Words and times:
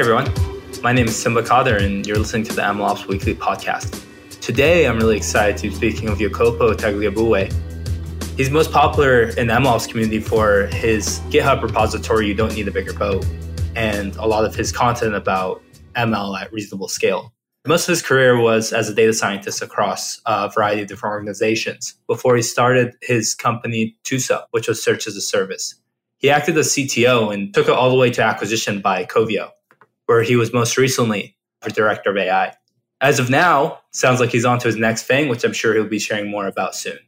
Hey 0.00 0.10
everyone, 0.10 0.32
my 0.82 0.94
name 0.94 1.08
is 1.08 1.22
Simba 1.22 1.42
Khadder, 1.42 1.76
and 1.76 2.06
you're 2.06 2.16
listening 2.16 2.42
to 2.44 2.54
the 2.54 2.62
MLOps 2.62 3.06
Weekly 3.06 3.34
Podcast. 3.34 4.02
Today, 4.40 4.86
I'm 4.86 4.96
really 4.96 5.18
excited 5.18 5.58
to 5.58 5.68
be 5.68 5.74
speaking 5.74 6.08
with 6.08 6.20
Jacopo 6.20 6.72
Tagliabue. 6.72 7.52
He's 8.34 8.48
most 8.48 8.72
popular 8.72 9.24
in 9.24 9.48
the 9.48 9.52
MLOps 9.52 9.86
community 9.86 10.18
for 10.18 10.68
his 10.68 11.20
GitHub 11.28 11.60
repository, 11.62 12.26
You 12.26 12.34
Don't 12.34 12.54
Need 12.54 12.66
a 12.66 12.70
Bigger 12.70 12.94
Boat, 12.94 13.26
and 13.76 14.16
a 14.16 14.24
lot 14.24 14.46
of 14.46 14.54
his 14.54 14.72
content 14.72 15.14
about 15.14 15.62
ML 15.96 16.40
at 16.40 16.50
reasonable 16.50 16.88
scale. 16.88 17.34
Most 17.66 17.86
of 17.86 17.92
his 17.92 18.00
career 18.00 18.40
was 18.40 18.72
as 18.72 18.88
a 18.88 18.94
data 18.94 19.12
scientist 19.12 19.60
across 19.60 20.18
a 20.24 20.48
variety 20.48 20.80
of 20.80 20.88
different 20.88 21.12
organizations 21.12 21.94
before 22.06 22.36
he 22.36 22.42
started 22.42 22.94
his 23.02 23.34
company 23.34 23.98
Tooso, 24.04 24.44
which 24.52 24.66
was 24.66 24.82
search 24.82 25.06
as 25.06 25.14
a 25.14 25.20
service. 25.20 25.74
He 26.16 26.30
acted 26.30 26.56
as 26.56 26.68
CTO 26.68 27.34
and 27.34 27.52
took 27.52 27.68
it 27.68 27.74
all 27.74 27.90
the 27.90 27.96
way 27.96 28.08
to 28.12 28.22
acquisition 28.22 28.80
by 28.80 29.04
Coveo, 29.04 29.50
where 30.10 30.24
he 30.24 30.34
was 30.34 30.52
most 30.52 30.76
recently 30.76 31.36
director 31.72 32.10
of 32.10 32.16
AI. 32.16 32.52
As 33.00 33.20
of 33.20 33.30
now, 33.30 33.78
sounds 33.92 34.18
like 34.18 34.30
he's 34.30 34.44
on 34.44 34.58
to 34.58 34.66
his 34.66 34.74
next 34.74 35.04
thing, 35.04 35.28
which 35.28 35.44
I'm 35.44 35.52
sure 35.52 35.72
he'll 35.72 35.84
be 35.84 36.00
sharing 36.00 36.28
more 36.28 36.48
about 36.48 36.74
soon. 36.74 36.98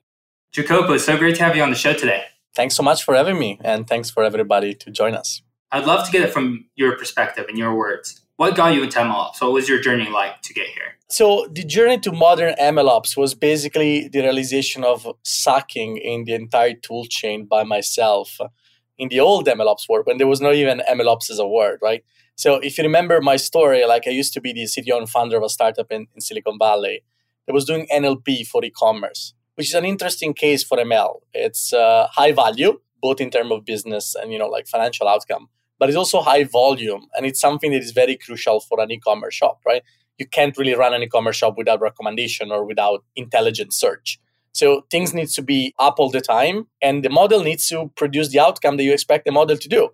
Jacopo, 0.53 0.97
so 0.99 1.19
great 1.19 1.35
to 1.35 1.43
have 1.43 1.57
you 1.57 1.65
on 1.65 1.71
the 1.71 1.77
show 1.77 1.95
today. 1.95 2.23
Thanks 2.55 2.77
so 2.77 2.83
much 2.85 3.03
for 3.03 3.17
having 3.17 3.41
me, 3.41 3.59
and 3.65 3.89
thanks 3.89 4.09
for 4.09 4.23
everybody 4.23 4.73
to 4.75 4.91
join 4.93 5.15
us. 5.15 5.43
I'd 5.73 5.85
love 5.85 6.07
to 6.07 6.13
get 6.13 6.23
it 6.23 6.33
from 6.33 6.67
your 6.77 6.97
perspective 6.97 7.47
and 7.49 7.59
your 7.59 7.75
words. 7.75 8.21
What 8.37 8.55
got 8.55 8.73
you 8.73 8.85
into 8.85 9.01
MLOps? 9.01 9.41
What 9.41 9.53
was 9.53 9.69
your 9.69 9.81
journey 9.81 10.09
like 10.09 10.41
to 10.43 10.55
get 10.55 10.69
here? 10.69 10.97
So, 11.09 11.49
the 11.51 11.65
journey 11.65 11.99
to 12.01 12.13
modern 12.13 12.55
MLOps 12.55 13.17
was 13.17 13.35
basically 13.35 14.07
the 14.07 14.21
realization 14.21 14.85
of 14.85 15.09
sucking 15.25 15.97
in 15.97 16.25
the 16.25 16.35
entire 16.35 16.75
tool 16.75 17.07
chain 17.07 17.47
by 17.47 17.65
myself 17.65 18.39
in 18.97 19.09
the 19.09 19.19
old 19.19 19.49
MLOps 19.49 19.89
world 19.89 20.07
when 20.07 20.19
there 20.19 20.29
was 20.29 20.41
not 20.41 20.55
even 20.55 20.83
MLOps 20.89 21.31
as 21.31 21.41
a 21.41 21.47
word, 21.49 21.81
right? 21.83 22.05
So, 22.37 22.57
if 22.57 22.79
you 22.79 22.85
remember 22.85 23.21
my 23.21 23.37
story, 23.37 23.85
like 23.87 24.07
I 24.07 24.11
used 24.11 24.33
to 24.35 24.41
be 24.41 24.53
the 24.53 24.63
CTO 24.63 24.99
and 24.99 25.09
founder 25.09 25.37
of 25.37 25.43
a 25.43 25.49
startup 25.49 25.93
in, 25.93 26.07
in 26.15 26.21
Silicon 26.21 26.59
Valley 26.59 27.03
that 27.47 27.53
was 27.53 27.65
doing 27.65 27.87
NLP 27.93 28.47
for 28.47 28.65
e 28.65 28.71
commerce 28.71 29.35
which 29.55 29.69
is 29.69 29.75
an 29.75 29.85
interesting 29.85 30.35
case 30.35 30.63
for 30.65 30.79
ML. 30.79 31.21
It's 31.33 31.73
uh, 31.73 32.09
high 32.11 32.33
value, 32.33 32.81
both 33.01 33.21
in 33.21 33.31
terms 33.31 33.53
of 33.53 33.65
business 33.65 34.15
and 34.15 34.33
you 34.33 34.39
know 34.39 34.49
like 34.49 34.67
financial 34.67 35.09
outcome, 35.09 35.49
but 35.79 35.89
it's 35.89 35.97
also 35.97 36.21
high 36.21 36.45
volume, 36.45 37.07
and 37.15 37.27
it's 37.27 37.41
something 37.41 37.73
that 37.73 37.83
is 37.83 37.93
very 37.93 38.17
crucial 38.17 38.61
for 38.61 38.81
an 38.81 38.91
e-commerce 38.91 39.35
shop, 39.35 39.61
right? 39.67 39.83
You 40.19 40.27
can't 40.27 40.57
really 40.57 40.75
run 40.75 40.95
an 40.95 41.03
e-commerce 41.03 41.37
shop 41.37 41.55
without 41.57 41.81
recommendation 41.81 42.53
or 42.53 42.65
without 42.65 43.05
intelligent 43.17 43.73
search. 43.73 44.21
So 44.53 44.87
things 44.91 45.15
need 45.15 45.29
to 45.29 45.43
be 45.43 45.75
up 45.79 45.99
all 45.99 46.11
the 46.11 46.21
time, 46.21 46.69
and 46.81 47.05
the 47.05 47.11
model 47.11 47.43
needs 47.43 47.67
to 47.69 47.91
produce 47.97 48.29
the 48.29 48.41
outcome 48.41 48.77
that 48.77 48.85
you 48.85 48.93
expect 48.93 49.25
the 49.25 49.33
model 49.33 49.57
to 49.57 49.69
do. 49.69 49.91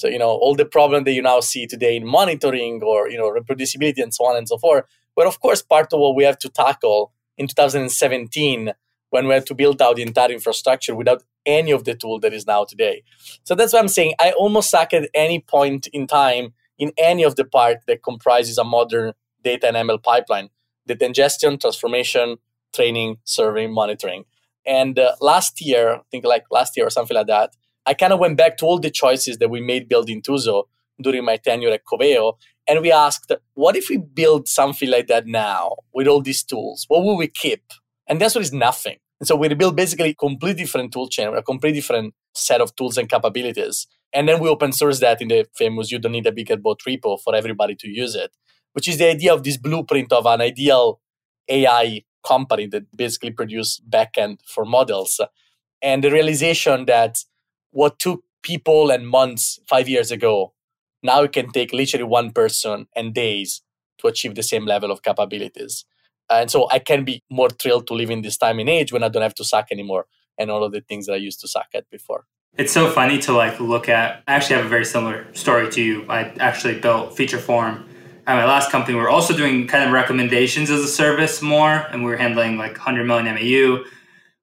So 0.00 0.08
you 0.08 0.18
know 0.18 0.30
all 0.30 0.54
the 0.54 0.64
problem 0.64 1.04
that 1.04 1.12
you 1.12 1.22
now 1.22 1.40
see 1.40 1.66
today 1.66 1.96
in 1.96 2.06
monitoring 2.06 2.82
or 2.82 3.10
you 3.10 3.18
know 3.18 3.30
reproducibility 3.30 4.02
and 4.02 4.14
so 4.14 4.24
on 4.24 4.36
and 4.36 4.48
so 4.48 4.58
forth. 4.58 4.84
But 5.14 5.26
of 5.26 5.40
course, 5.40 5.62
part 5.62 5.92
of 5.92 6.00
what 6.00 6.16
we 6.16 6.24
have 6.24 6.38
to 6.40 6.48
tackle 6.48 7.12
in 7.36 7.46
2017 7.46 8.72
when 9.10 9.26
we 9.26 9.34
had 9.34 9.46
to 9.46 9.54
build 9.54 9.82
out 9.82 9.96
the 9.96 10.02
entire 10.02 10.30
infrastructure 10.30 10.94
without 10.94 11.22
any 11.44 11.70
of 11.72 11.84
the 11.84 11.94
tool 11.94 12.20
that 12.20 12.32
is 12.32 12.46
now 12.46 12.64
today. 12.64 13.02
So 13.44 13.54
that's 13.54 13.72
what 13.72 13.80
I'm 13.80 13.88
saying. 13.88 14.14
I 14.20 14.32
almost 14.32 14.70
suck 14.70 14.92
at 14.94 15.10
any 15.14 15.40
point 15.40 15.88
in 15.88 16.06
time 16.06 16.54
in 16.78 16.92
any 16.96 17.24
of 17.24 17.36
the 17.36 17.44
part 17.44 17.78
that 17.86 18.02
comprises 18.02 18.56
a 18.56 18.64
modern 18.64 19.12
data 19.42 19.68
and 19.68 19.76
ML 19.76 20.02
pipeline, 20.02 20.48
the 20.86 21.04
ingestion, 21.04 21.58
transformation, 21.58 22.36
training, 22.74 23.18
serving, 23.24 23.72
monitoring. 23.72 24.24
And 24.66 24.98
uh, 24.98 25.16
last 25.20 25.60
year, 25.60 25.94
I 25.96 26.00
think 26.10 26.24
like 26.24 26.44
last 26.50 26.76
year 26.76 26.86
or 26.86 26.90
something 26.90 27.14
like 27.14 27.26
that, 27.26 27.56
I 27.86 27.94
kind 27.94 28.12
of 28.12 28.18
went 28.18 28.36
back 28.36 28.56
to 28.58 28.66
all 28.66 28.78
the 28.78 28.90
choices 28.90 29.38
that 29.38 29.48
we 29.48 29.60
made 29.60 29.88
building 29.88 30.22
Tooso 30.22 30.64
during 31.00 31.24
my 31.24 31.36
tenure 31.36 31.70
at 31.70 31.84
Coveo. 31.84 32.34
And 32.68 32.80
we 32.82 32.92
asked, 32.92 33.32
what 33.54 33.76
if 33.76 33.88
we 33.88 33.96
build 33.98 34.48
something 34.48 34.90
like 34.90 35.06
that 35.08 35.26
now 35.26 35.76
with 35.92 36.06
all 36.06 36.20
these 36.20 36.42
tools? 36.42 36.84
What 36.88 37.02
will 37.02 37.16
we 37.16 37.26
keep? 37.26 37.62
And 38.06 38.20
that's 38.20 38.34
what 38.34 38.44
is 38.44 38.52
nothing. 38.52 38.96
And 39.18 39.26
so 39.26 39.36
we 39.36 39.52
built 39.54 39.76
basically 39.76 40.10
a 40.10 40.14
completely 40.14 40.64
different 40.64 40.92
tool 40.92 41.08
chain, 41.08 41.34
a 41.34 41.42
completely 41.42 41.80
different 41.80 42.14
set 42.34 42.60
of 42.60 42.74
tools 42.76 42.96
and 42.96 43.08
capabilities. 43.08 43.86
And 44.12 44.28
then 44.28 44.40
we 44.40 44.48
open 44.48 44.72
source 44.72 45.00
that 45.00 45.20
in 45.20 45.28
the 45.28 45.46
famous 45.54 45.90
You 45.90 45.98
Don't 45.98 46.12
Need 46.12 46.26
a 46.26 46.32
Bigger 46.32 46.56
Boat 46.56 46.80
repo 46.86 47.20
for 47.20 47.34
everybody 47.34 47.74
to 47.76 47.88
use 47.88 48.14
it, 48.14 48.30
which 48.72 48.88
is 48.88 48.98
the 48.98 49.08
idea 49.08 49.32
of 49.32 49.42
this 49.42 49.56
blueprint 49.56 50.12
of 50.12 50.26
an 50.26 50.40
ideal 50.40 51.00
AI 51.48 52.02
company 52.26 52.66
that 52.66 52.94
basically 52.96 53.30
produce 53.30 53.80
backend 53.88 54.38
for 54.46 54.64
models. 54.64 55.20
And 55.82 56.04
the 56.04 56.10
realization 56.10 56.86
that 56.86 57.18
what 57.70 57.98
took 57.98 58.22
people 58.42 58.90
and 58.90 59.08
months 59.08 59.58
five 59.68 59.88
years 59.88 60.10
ago, 60.10 60.52
now 61.02 61.22
it 61.22 61.32
can 61.32 61.50
take 61.50 61.72
literally 61.72 62.04
one 62.04 62.30
person 62.30 62.86
and 62.94 63.14
days 63.14 63.62
to 63.98 64.06
achieve 64.06 64.34
the 64.34 64.42
same 64.42 64.66
level 64.66 64.90
of 64.90 65.02
capabilities. 65.02 65.84
And 66.28 66.50
so 66.50 66.68
I 66.70 66.78
can 66.78 67.04
be 67.04 67.22
more 67.30 67.50
thrilled 67.50 67.86
to 67.88 67.94
live 67.94 68.10
in 68.10 68.22
this 68.22 68.36
time 68.36 68.58
and 68.58 68.68
age 68.68 68.92
when 68.92 69.02
I 69.02 69.08
don't 69.08 69.22
have 69.22 69.34
to 69.36 69.44
suck 69.44 69.68
anymore 69.70 70.06
and 70.38 70.50
all 70.50 70.64
of 70.64 70.72
the 70.72 70.80
things 70.80 71.06
that 71.06 71.14
I 71.14 71.16
used 71.16 71.40
to 71.40 71.48
suck 71.48 71.66
at 71.74 71.90
before. 71.90 72.24
It's 72.56 72.72
so 72.72 72.90
funny 72.90 73.18
to 73.20 73.32
like 73.32 73.60
look 73.60 73.88
at. 73.88 74.22
I 74.26 74.34
actually 74.34 74.56
have 74.56 74.66
a 74.66 74.68
very 74.68 74.84
similar 74.84 75.32
story 75.34 75.70
to 75.70 75.82
you. 75.82 76.06
I 76.08 76.24
actually 76.40 76.80
built 76.80 77.16
Featureform 77.16 77.84
at 78.26 78.34
my 78.34 78.44
last 78.44 78.70
company. 78.70 78.96
We 78.96 79.02
are 79.02 79.08
also 79.08 79.36
doing 79.36 79.66
kind 79.66 79.84
of 79.84 79.92
recommendations 79.92 80.70
as 80.70 80.80
a 80.80 80.88
service 80.88 81.42
more, 81.42 81.86
and 81.90 82.04
we 82.04 82.10
were 82.10 82.16
handling 82.16 82.58
like 82.58 82.72
100 82.72 83.04
million 83.04 83.34
MAU. 83.34 83.84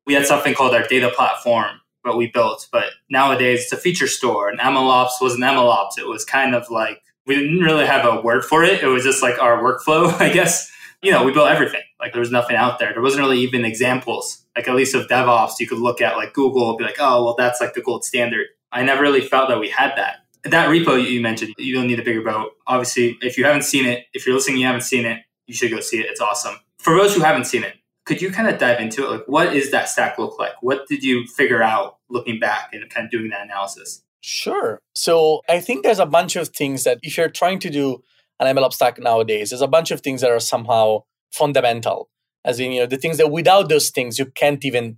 We 0.05 0.13
had 0.13 0.25
something 0.25 0.53
called 0.53 0.73
our 0.73 0.87
data 0.87 1.09
platform, 1.09 1.76
what 2.07 2.17
we 2.17 2.27
built. 2.27 2.67
But 2.71 2.85
nowadays, 3.09 3.63
it's 3.63 3.71
a 3.71 3.77
feature 3.77 4.07
store, 4.07 4.49
and 4.49 4.59
MLOps 4.59 5.21
was 5.21 5.35
an 5.35 5.41
MLOps. 5.41 5.97
It 5.97 6.07
was 6.07 6.25
kind 6.25 6.55
of 6.55 6.69
like 6.69 7.01
we 7.25 7.35
didn't 7.35 7.59
really 7.59 7.85
have 7.85 8.05
a 8.05 8.21
word 8.21 8.45
for 8.45 8.63
it. 8.63 8.81
It 8.81 8.87
was 8.87 9.03
just 9.03 9.21
like 9.21 9.41
our 9.41 9.61
workflow, 9.61 10.11
I 10.21 10.31
guess 10.31 10.71
you 11.01 11.11
know, 11.11 11.23
we 11.23 11.31
built 11.31 11.49
everything. 11.49 11.81
Like 11.99 12.13
there 12.13 12.19
was 12.19 12.31
nothing 12.31 12.55
out 12.55 12.79
there. 12.79 12.93
There 12.93 13.01
wasn't 13.01 13.21
really 13.21 13.39
even 13.39 13.65
examples. 13.65 14.45
Like 14.55 14.67
at 14.67 14.75
least 14.75 14.95
of 14.95 15.07
DevOps, 15.07 15.59
you 15.59 15.67
could 15.67 15.79
look 15.79 16.01
at 16.01 16.17
like 16.17 16.33
Google 16.33 16.69
and 16.69 16.77
be 16.77 16.83
like, 16.83 16.97
oh, 16.99 17.23
well, 17.23 17.35
that's 17.37 17.61
like 17.61 17.73
the 17.73 17.81
gold 17.81 18.03
standard. 18.03 18.47
I 18.71 18.83
never 18.83 19.01
really 19.01 19.21
felt 19.21 19.49
that 19.49 19.59
we 19.59 19.69
had 19.69 19.95
that. 19.95 20.17
That 20.43 20.69
repo 20.69 21.03
you 21.03 21.21
mentioned, 21.21 21.53
you 21.57 21.73
don't 21.73 21.87
need 21.87 21.99
a 21.99 22.03
bigger 22.03 22.21
boat. 22.21 22.51
Obviously, 22.67 23.17
if 23.21 23.37
you 23.37 23.45
haven't 23.45 23.63
seen 23.63 23.85
it, 23.85 24.05
if 24.13 24.25
you're 24.25 24.35
listening, 24.35 24.57
you 24.57 24.65
haven't 24.65 24.81
seen 24.81 25.05
it, 25.05 25.21
you 25.45 25.53
should 25.53 25.71
go 25.71 25.79
see 25.79 25.99
it. 25.99 26.05
It's 26.09 26.21
awesome. 26.21 26.55
For 26.79 26.95
those 26.95 27.15
who 27.15 27.21
haven't 27.21 27.45
seen 27.45 27.63
it, 27.63 27.75
could 28.07 28.21
you 28.21 28.31
kind 28.31 28.47
of 28.47 28.57
dive 28.57 28.79
into 28.79 29.03
it? 29.03 29.09
Like, 29.09 29.27
what 29.27 29.55
is 29.55 29.71
that 29.71 29.89
stack 29.89 30.17
look 30.17 30.39
like? 30.39 30.53
What 30.61 30.87
did 30.87 31.03
you 31.03 31.27
figure 31.27 31.61
out 31.61 31.97
looking 32.09 32.39
back 32.39 32.69
and 32.73 32.89
kind 32.89 33.05
of 33.05 33.11
doing 33.11 33.29
that 33.29 33.45
analysis? 33.45 34.03
Sure. 34.21 34.81
So 34.95 35.41
I 35.47 35.59
think 35.59 35.83
there's 35.83 35.99
a 35.99 36.05
bunch 36.05 36.35
of 36.35 36.49
things 36.49 36.83
that 36.85 36.99
if 37.03 37.17
you're 37.17 37.29
trying 37.29 37.59
to 37.59 37.69
do 37.69 38.01
an 38.39 38.55
ML 38.55 38.71
stack 38.71 38.99
nowadays. 38.99 39.49
There's 39.49 39.61
a 39.61 39.67
bunch 39.67 39.91
of 39.91 40.01
things 40.01 40.21
that 40.21 40.31
are 40.31 40.39
somehow 40.39 41.03
fundamental, 41.31 42.09
as 42.45 42.59
in 42.59 42.71
you 42.71 42.81
know 42.81 42.85
the 42.85 42.97
things 42.97 43.17
that 43.17 43.31
without 43.31 43.69
those 43.69 43.89
things 43.89 44.19
you 44.19 44.25
can't 44.25 44.63
even 44.63 44.97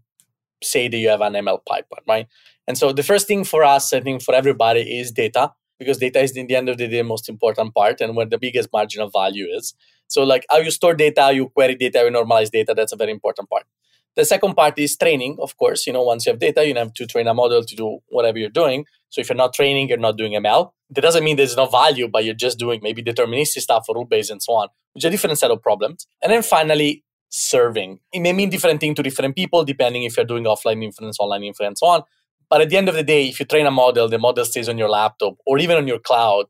say 0.62 0.88
that 0.88 0.98
you 0.98 1.10
have 1.10 1.22
an 1.22 1.34
ML 1.34 1.60
pipeline, 1.66 2.04
right? 2.08 2.28
And 2.68 2.78
so 2.78 2.92
the 2.92 3.04
first 3.04 3.28
thing 3.28 3.44
for 3.44 3.64
us, 3.64 3.94
I 3.94 4.02
think 4.02 4.22
for 4.22 4.36
everybody, 4.36 5.00
is 5.00 5.12
data 5.12 5.54
because 5.80 5.98
data 5.98 6.20
is 6.20 6.36
in 6.36 6.48
the 6.48 6.56
end 6.56 6.68
of 6.68 6.78
the 6.78 6.88
day 6.88 6.98
the 6.98 7.04
most 7.04 7.30
important 7.30 7.74
part 7.74 8.02
and 8.02 8.16
where 8.16 8.26
the 8.26 8.38
biggest 8.38 8.70
margin 8.74 9.02
of 9.02 9.12
value 9.14 9.48
is. 9.48 9.74
So 10.10 10.24
like 10.24 10.46
how 10.50 10.58
you 10.58 10.72
store 10.72 10.94
data, 10.96 11.22
how 11.22 11.30
you 11.30 11.48
query 11.48 11.76
data, 11.76 12.00
you 12.00 12.12
normalize 12.12 12.52
data, 12.52 12.74
that's 12.76 12.92
a 12.92 12.98
very 12.98 13.12
important 13.12 13.50
part. 13.50 13.64
The 14.16 14.26
second 14.26 14.56
part 14.56 14.78
is 14.78 14.98
training, 14.98 15.38
of 15.40 15.56
course. 15.58 15.88
You 15.88 15.94
know, 15.94 16.04
once 16.04 16.26
you 16.26 16.34
have 16.34 16.40
data, 16.40 16.68
you 16.68 16.76
have 16.76 16.94
to 16.96 17.06
train 17.06 17.28
a 17.28 17.34
model 17.34 17.64
to 17.64 17.76
do 17.76 18.00
whatever 18.10 18.38
you're 18.38 18.50
doing. 18.50 18.86
So 19.10 19.22
if 19.22 19.30
you're 19.30 19.38
not 19.38 19.54
training, 19.54 19.88
you're 19.88 19.98
not 19.98 20.18
doing 20.18 20.34
ML. 20.34 20.72
That 20.90 21.02
doesn't 21.02 21.24
mean 21.24 21.38
there's 21.38 21.56
no 21.56 21.68
value, 21.68 22.08
but 22.08 22.26
you're 22.26 22.34
just 22.34 22.60
doing 22.60 22.82
maybe 22.84 23.02
deterministic 23.02 23.62
stuff 23.62 23.86
or 23.88 23.96
rule 23.96 24.06
based 24.06 24.32
and 24.32 24.42
so 24.42 24.54
on, 24.54 24.68
which 24.94 25.06
is 25.06 25.08
a 25.08 25.12
different 25.12 25.38
set 25.38 25.52
of 25.52 25.62
problems. 25.62 26.08
And 26.22 26.32
then 26.32 26.42
finally, 26.42 27.04
serving. 27.30 28.00
It 28.12 28.20
may 28.22 28.34
mean 28.34 28.50
different 28.50 28.82
thing 28.82 28.96
to 28.96 29.04
different 29.04 29.36
people, 29.36 29.64
depending 29.64 30.04
if 30.04 30.18
you're 30.18 30.26
doing 30.26 30.46
offline 30.46 30.84
inference, 30.84 31.18
online 31.20 31.44
inference, 31.44 31.68
and 31.68 31.78
so 31.78 31.86
on. 31.88 32.04
But 32.50 32.62
at 32.62 32.70
the 32.70 32.78
end 32.78 32.90
of 32.90 32.96
the 32.96 33.04
day, 33.04 33.28
if 33.28 33.40
you 33.40 33.46
train 33.46 33.68
a 33.68 33.72
model, 33.72 34.10
the 34.10 34.18
model 34.18 34.44
stays 34.46 34.68
on 34.68 34.78
your 34.78 34.90
laptop 34.90 35.36
or 35.46 35.60
even 35.60 35.78
on 35.78 35.88
your 35.88 36.00
cloud, 36.00 36.48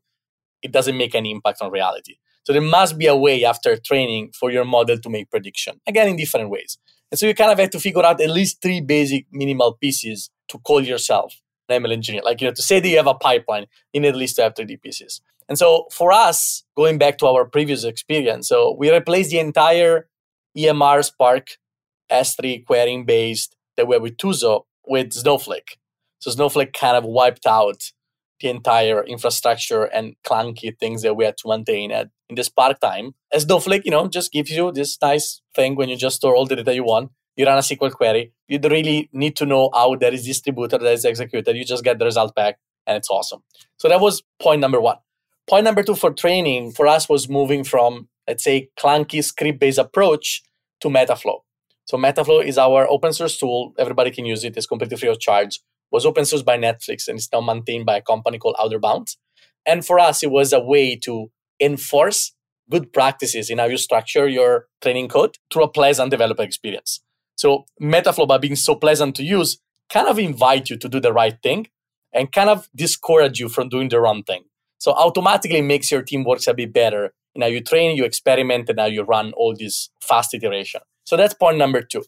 it 0.62 0.72
doesn't 0.72 0.96
make 0.96 1.14
any 1.14 1.30
impact 1.30 1.60
on 1.60 1.70
reality. 1.70 2.16
So 2.50 2.54
there 2.54 2.62
must 2.62 2.98
be 2.98 3.06
a 3.06 3.14
way 3.14 3.44
after 3.44 3.76
training 3.76 4.32
for 4.34 4.50
your 4.50 4.64
model 4.64 4.98
to 4.98 5.08
make 5.08 5.30
prediction, 5.30 5.80
again, 5.86 6.08
in 6.08 6.16
different 6.16 6.50
ways. 6.50 6.78
And 7.12 7.16
so 7.16 7.28
you 7.28 7.32
kind 7.32 7.52
of 7.52 7.60
have 7.60 7.70
to 7.70 7.78
figure 7.78 8.04
out 8.04 8.20
at 8.20 8.28
least 8.28 8.60
three 8.60 8.80
basic 8.80 9.26
minimal 9.30 9.74
pieces 9.74 10.30
to 10.48 10.58
call 10.58 10.80
yourself 10.80 11.32
an 11.68 11.80
ML 11.80 11.92
engineer. 11.92 12.22
Like, 12.24 12.40
you 12.40 12.48
know, 12.48 12.52
to 12.54 12.60
say 12.60 12.80
that 12.80 12.88
you 12.88 12.96
have 12.96 13.06
a 13.06 13.14
pipeline, 13.14 13.66
you 13.92 14.00
need 14.00 14.08
at 14.08 14.16
least 14.16 14.34
to 14.34 14.42
have 14.42 14.54
3D 14.54 14.82
pieces. 14.82 15.20
And 15.48 15.56
so 15.56 15.86
for 15.92 16.10
us, 16.10 16.64
going 16.76 16.98
back 16.98 17.18
to 17.18 17.28
our 17.28 17.44
previous 17.44 17.84
experience, 17.84 18.48
so 18.48 18.74
we 18.76 18.90
replaced 18.90 19.30
the 19.30 19.38
entire 19.38 20.08
EMR 20.58 21.04
Spark 21.04 21.50
S3 22.10 22.66
querying 22.66 23.04
based 23.04 23.54
that 23.76 23.86
we 23.86 23.94
have 23.94 24.02
with 24.02 24.16
Tooso 24.16 24.64
with 24.88 25.12
Snowflake. 25.12 25.78
So 26.18 26.32
Snowflake 26.32 26.72
kind 26.72 26.96
of 26.96 27.04
wiped 27.04 27.46
out 27.46 27.92
the 28.40 28.48
entire 28.48 29.04
infrastructure 29.04 29.84
and 29.84 30.16
clunky 30.26 30.76
things 30.76 31.02
that 31.02 31.14
we 31.14 31.26
had 31.26 31.36
to 31.36 31.48
maintain 31.48 31.92
at 31.92 32.08
in 32.30 32.36
the 32.36 32.44
Spark 32.44 32.80
time. 32.80 33.14
As 33.32 33.42
Snowflake, 33.42 33.84
you 33.84 33.90
know, 33.90 34.08
just 34.08 34.32
gives 34.32 34.50
you 34.50 34.72
this 34.72 34.96
nice 35.02 35.42
thing 35.54 35.76
when 35.76 35.88
you 35.88 35.96
just 35.96 36.16
store 36.16 36.34
all 36.34 36.46
the 36.46 36.56
data 36.56 36.74
you 36.74 36.84
want. 36.84 37.10
You 37.36 37.46
run 37.46 37.58
a 37.58 37.60
SQL 37.60 37.92
query. 37.92 38.32
You 38.48 38.58
don't 38.58 38.72
really 38.72 39.08
need 39.12 39.36
to 39.36 39.46
know 39.46 39.70
how 39.74 39.94
that 39.96 40.14
is 40.14 40.24
distributed, 40.24 40.80
that 40.80 40.92
is 40.92 41.04
executed. 41.04 41.56
You 41.56 41.64
just 41.64 41.84
get 41.84 41.98
the 41.98 42.04
result 42.04 42.34
back, 42.34 42.58
and 42.86 42.96
it's 42.96 43.10
awesome. 43.10 43.42
So 43.76 43.88
that 43.88 44.00
was 44.00 44.22
point 44.40 44.60
number 44.60 44.80
one. 44.80 44.96
Point 45.48 45.64
number 45.64 45.82
two 45.82 45.94
for 45.94 46.12
training 46.12 46.72
for 46.72 46.86
us 46.86 47.08
was 47.08 47.28
moving 47.28 47.64
from, 47.64 48.08
let's 48.26 48.44
say, 48.44 48.70
clunky 48.78 49.22
script 49.22 49.60
based 49.60 49.78
approach 49.78 50.42
to 50.80 50.88
Metaflow. 50.88 51.40
So 51.86 51.96
Metaflow 51.96 52.44
is 52.44 52.56
our 52.56 52.88
open 52.88 53.12
source 53.12 53.36
tool. 53.36 53.74
Everybody 53.78 54.10
can 54.10 54.24
use 54.24 54.44
it. 54.44 54.56
It's 54.56 54.66
completely 54.66 54.96
free 54.96 55.08
of 55.08 55.18
charge. 55.18 55.60
Was 55.90 56.06
open 56.06 56.24
source 56.24 56.42
by 56.42 56.56
Netflix 56.56 57.08
and 57.08 57.18
it's 57.18 57.28
now 57.32 57.40
maintained 57.40 57.84
by 57.84 57.96
a 57.96 58.02
company 58.02 58.38
called 58.38 58.54
Outerbound. 58.60 59.16
And 59.66 59.84
for 59.84 59.98
us, 59.98 60.22
it 60.22 60.30
was 60.30 60.52
a 60.52 60.60
way 60.60 60.94
to 60.96 61.30
enforce 61.60 62.32
good 62.70 62.92
practices 62.92 63.50
in 63.50 63.58
how 63.58 63.66
you 63.66 63.76
structure 63.76 64.28
your 64.28 64.66
training 64.80 65.08
code 65.08 65.36
through 65.52 65.64
a 65.64 65.68
pleasant 65.68 66.10
developer 66.10 66.42
experience. 66.42 67.00
So 67.36 67.64
Metaflow, 67.80 68.28
by 68.28 68.38
being 68.38 68.56
so 68.56 68.74
pleasant 68.74 69.16
to 69.16 69.22
use, 69.22 69.58
kind 69.92 70.08
of 70.08 70.18
invite 70.18 70.70
you 70.70 70.76
to 70.76 70.88
do 70.88 71.00
the 71.00 71.12
right 71.12 71.36
thing 71.42 71.66
and 72.12 72.30
kind 72.30 72.50
of 72.50 72.68
discourage 72.74 73.40
you 73.40 73.48
from 73.48 73.68
doing 73.68 73.88
the 73.88 74.00
wrong 74.00 74.22
thing. 74.22 74.44
So 74.78 74.92
automatically 74.92 75.62
makes 75.62 75.90
your 75.90 76.02
team 76.02 76.24
works 76.24 76.46
a 76.46 76.54
bit 76.54 76.72
better 76.72 77.12
in 77.34 77.42
how 77.42 77.48
you 77.48 77.60
train, 77.60 77.96
you 77.96 78.04
experiment, 78.04 78.68
and 78.68 78.78
how 78.78 78.86
you 78.86 79.02
run 79.02 79.32
all 79.32 79.54
these 79.54 79.90
fast 80.00 80.34
iteration. 80.34 80.80
So 81.04 81.16
that's 81.16 81.34
point 81.34 81.58
number 81.58 81.82
two. 81.82 82.04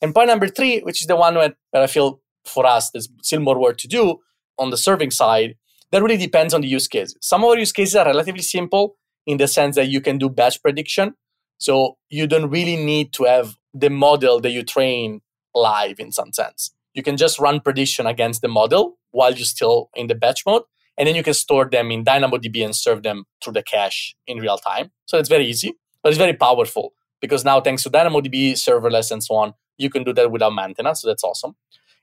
And 0.00 0.14
point 0.14 0.28
number 0.28 0.48
three, 0.48 0.80
which 0.80 1.00
is 1.00 1.06
the 1.06 1.16
one 1.16 1.34
where, 1.34 1.54
I 1.74 1.86
feel 1.86 2.20
for 2.44 2.66
us 2.66 2.90
there's 2.90 3.08
still 3.22 3.40
more 3.40 3.58
work 3.58 3.78
to 3.78 3.88
do 3.88 4.18
on 4.58 4.70
the 4.70 4.76
serving 4.76 5.10
side, 5.10 5.56
that 5.92 6.02
really 6.02 6.16
depends 6.16 6.52
on 6.54 6.62
the 6.62 6.68
use 6.68 6.88
case. 6.88 7.14
Some 7.20 7.44
of 7.44 7.50
our 7.50 7.58
use 7.58 7.72
cases 7.72 7.94
are 7.96 8.06
relatively 8.06 8.42
simple 8.42 8.96
in 9.26 9.36
the 9.36 9.46
sense 9.46 9.76
that 9.76 9.88
you 9.88 10.00
can 10.00 10.18
do 10.18 10.28
batch 10.28 10.60
prediction. 10.60 11.14
So 11.58 11.96
you 12.10 12.26
don't 12.26 12.50
really 12.50 12.76
need 12.76 13.12
to 13.14 13.24
have 13.24 13.56
the 13.72 13.90
model 13.90 14.40
that 14.40 14.50
you 14.50 14.62
train 14.64 15.20
live 15.54 16.00
in 16.00 16.10
some 16.10 16.32
sense. 16.32 16.74
You 16.94 17.02
can 17.02 17.16
just 17.16 17.38
run 17.38 17.60
prediction 17.60 18.06
against 18.06 18.42
the 18.42 18.48
model 18.48 18.98
while 19.12 19.32
you're 19.32 19.44
still 19.44 19.90
in 19.94 20.08
the 20.08 20.14
batch 20.14 20.44
mode. 20.44 20.62
And 20.98 21.06
then 21.06 21.14
you 21.14 21.22
can 21.22 21.34
store 21.34 21.68
them 21.70 21.90
in 21.90 22.04
DynamoDB 22.04 22.64
and 22.64 22.76
serve 22.76 23.02
them 23.02 23.24
through 23.42 23.54
the 23.54 23.62
cache 23.62 24.14
in 24.26 24.38
real 24.38 24.58
time. 24.58 24.90
So 25.06 25.18
it's 25.18 25.28
very 25.28 25.46
easy, 25.46 25.74
but 26.02 26.10
it's 26.10 26.18
very 26.18 26.34
powerful 26.34 26.92
because 27.20 27.44
now 27.44 27.60
thanks 27.60 27.82
to 27.84 27.90
DynamoDB, 27.90 28.52
serverless, 28.52 29.10
and 29.10 29.22
so 29.24 29.36
on, 29.36 29.54
you 29.78 29.88
can 29.88 30.04
do 30.04 30.12
that 30.12 30.30
without 30.30 30.54
maintenance. 30.54 31.00
So 31.00 31.08
that's 31.08 31.24
awesome. 31.24 31.54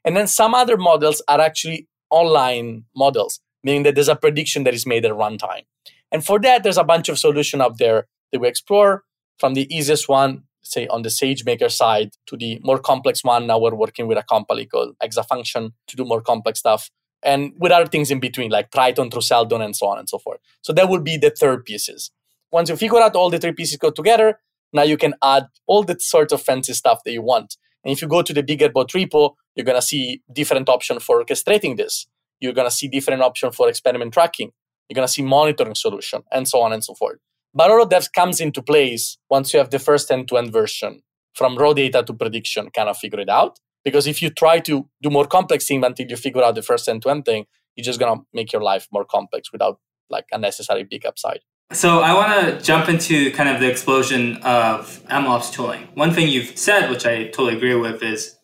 And 0.03 0.15
then 0.17 0.27
some 0.27 0.55
other 0.55 0.77
models 0.77 1.21
are 1.27 1.39
actually 1.39 1.87
online 2.09 2.85
models, 2.95 3.39
meaning 3.63 3.83
that 3.83 3.95
there's 3.95 4.09
a 4.09 4.15
prediction 4.15 4.63
that 4.63 4.73
is 4.73 4.85
made 4.85 5.05
at 5.05 5.11
runtime. 5.11 5.63
And 6.11 6.25
for 6.25 6.39
that, 6.39 6.63
there's 6.63 6.77
a 6.77 6.83
bunch 6.83 7.09
of 7.09 7.19
solution 7.19 7.61
up 7.61 7.77
there 7.77 8.07
that 8.31 8.39
we 8.39 8.47
explore 8.47 9.03
from 9.37 9.53
the 9.53 9.73
easiest 9.73 10.09
one, 10.09 10.43
say 10.63 10.87
on 10.87 11.01
the 11.01 11.09
SageMaker 11.09 11.71
side, 11.71 12.11
to 12.27 12.37
the 12.37 12.59
more 12.63 12.79
complex 12.79 13.23
one. 13.23 13.47
Now 13.47 13.59
we're 13.59 13.75
working 13.75 14.07
with 14.07 14.17
a 14.17 14.23
company 14.23 14.65
called 14.65 14.95
Exafunction 15.01 15.73
to 15.87 15.95
do 15.95 16.05
more 16.05 16.21
complex 16.21 16.59
stuff. 16.59 16.89
And 17.21 17.53
with 17.57 17.71
other 17.71 17.87
things 17.87 18.11
in 18.11 18.19
between, 18.19 18.49
like 18.49 18.71
Triton 18.71 19.11
through 19.11 19.21
Seldon 19.21 19.61
and 19.61 19.75
so 19.75 19.87
on 19.87 19.99
and 19.99 20.07
so 20.07 20.19
forth. 20.19 20.39
So 20.61 20.71
that 20.73 20.89
would 20.89 21.03
be 21.03 21.17
the 21.17 21.29
third 21.29 21.65
pieces. 21.65 22.11
Once 22.51 22.69
you 22.69 22.75
figure 22.75 22.99
out 22.99 23.15
all 23.15 23.29
the 23.29 23.37
three 23.37 23.51
pieces 23.51 23.77
go 23.77 23.91
together, 23.91 24.39
now 24.71 24.83
you 24.83 24.97
can 24.97 25.15
add 25.23 25.47
all 25.67 25.83
the 25.83 25.99
sort 25.99 26.31
of 26.31 26.41
fancy 26.41 26.73
stuff 26.73 27.01
that 27.03 27.11
you 27.11 27.21
want. 27.21 27.57
And 27.83 27.91
if 27.91 28.01
you 28.01 28.07
go 28.07 28.21
to 28.21 28.33
the 28.33 28.43
Bigger 28.43 28.69
Boat 28.69 28.91
repo, 28.91 29.35
you're 29.55 29.65
going 29.65 29.77
to 29.77 29.81
see 29.81 30.21
different 30.31 30.69
option 30.69 30.99
for 30.99 31.23
orchestrating 31.23 31.77
this. 31.77 32.07
You're 32.39 32.53
going 32.53 32.67
to 32.67 32.75
see 32.75 32.87
different 32.87 33.21
option 33.21 33.51
for 33.51 33.69
experiment 33.69 34.13
tracking. 34.13 34.51
You're 34.87 34.95
going 34.95 35.07
to 35.07 35.11
see 35.11 35.21
monitoring 35.21 35.75
solution 35.75 36.23
and 36.31 36.47
so 36.47 36.61
on 36.61 36.73
and 36.73 36.83
so 36.83 36.93
forth. 36.93 37.19
But 37.53 37.71
all 37.71 37.83
of 37.83 37.89
that 37.89 38.07
comes 38.13 38.39
into 38.39 38.61
place 38.61 39.17
once 39.29 39.53
you 39.53 39.59
have 39.59 39.69
the 39.69 39.79
first 39.79 40.11
end-to-end 40.11 40.51
version 40.53 41.01
from 41.33 41.57
raw 41.57 41.73
data 41.73 42.03
to 42.03 42.13
prediction 42.13 42.69
kind 42.71 42.89
of 42.89 42.97
figure 42.97 43.19
it 43.19 43.29
out. 43.29 43.59
Because 43.83 44.07
if 44.07 44.21
you 44.21 44.29
try 44.29 44.59
to 44.59 44.87
do 45.01 45.09
more 45.09 45.25
complex 45.25 45.67
things 45.67 45.85
until 45.85 46.07
you 46.07 46.15
figure 46.15 46.43
out 46.43 46.55
the 46.55 46.61
first 46.61 46.87
end-to-end 46.87 47.25
thing, 47.25 47.45
you're 47.75 47.85
just 47.85 47.99
going 47.99 48.15
to 48.17 48.25
make 48.33 48.51
your 48.51 48.61
life 48.61 48.87
more 48.91 49.05
complex 49.05 49.51
without 49.51 49.79
like 50.09 50.25
unnecessary 50.31 50.83
big 50.83 51.05
upside. 51.05 51.39
So 51.71 51.99
I 51.99 52.13
want 52.13 52.59
to 52.59 52.63
jump 52.63 52.89
into 52.89 53.31
kind 53.31 53.47
of 53.47 53.61
the 53.61 53.69
explosion 53.69 54.37
of 54.37 55.03
MLOps 55.05 55.53
tooling. 55.53 55.87
One 55.93 56.11
thing 56.11 56.27
you've 56.27 56.57
said, 56.57 56.89
which 56.89 57.05
I 57.05 57.25
totally 57.25 57.55
agree 57.55 57.75
with, 57.75 58.01
is 58.01 58.35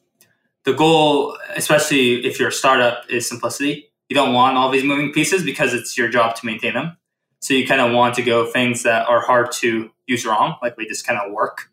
the 0.63 0.73
goal, 0.73 1.37
especially 1.55 2.25
if 2.25 2.39
you're 2.39 2.49
a 2.49 2.51
startup, 2.53 3.03
is 3.09 3.27
simplicity. 3.27 3.84
You 4.09 4.15
don't 4.15 4.33
want 4.33 4.57
all 4.57 4.69
these 4.69 4.83
moving 4.83 5.11
pieces 5.11 5.43
because 5.43 5.73
it's 5.73 5.97
your 5.97 6.09
job 6.09 6.35
to 6.35 6.45
maintain 6.45 6.73
them. 6.73 6.97
So 7.39 7.53
you 7.53 7.67
kind 7.67 7.81
of 7.81 7.91
want 7.91 8.15
to 8.15 8.21
go 8.21 8.45
things 8.45 8.83
that 8.83 9.07
are 9.07 9.21
hard 9.21 9.51
to 9.53 9.91
use 10.07 10.25
wrong, 10.25 10.55
like 10.61 10.77
we 10.77 10.87
just 10.87 11.05
kind 11.05 11.19
of 11.19 11.31
work. 11.31 11.69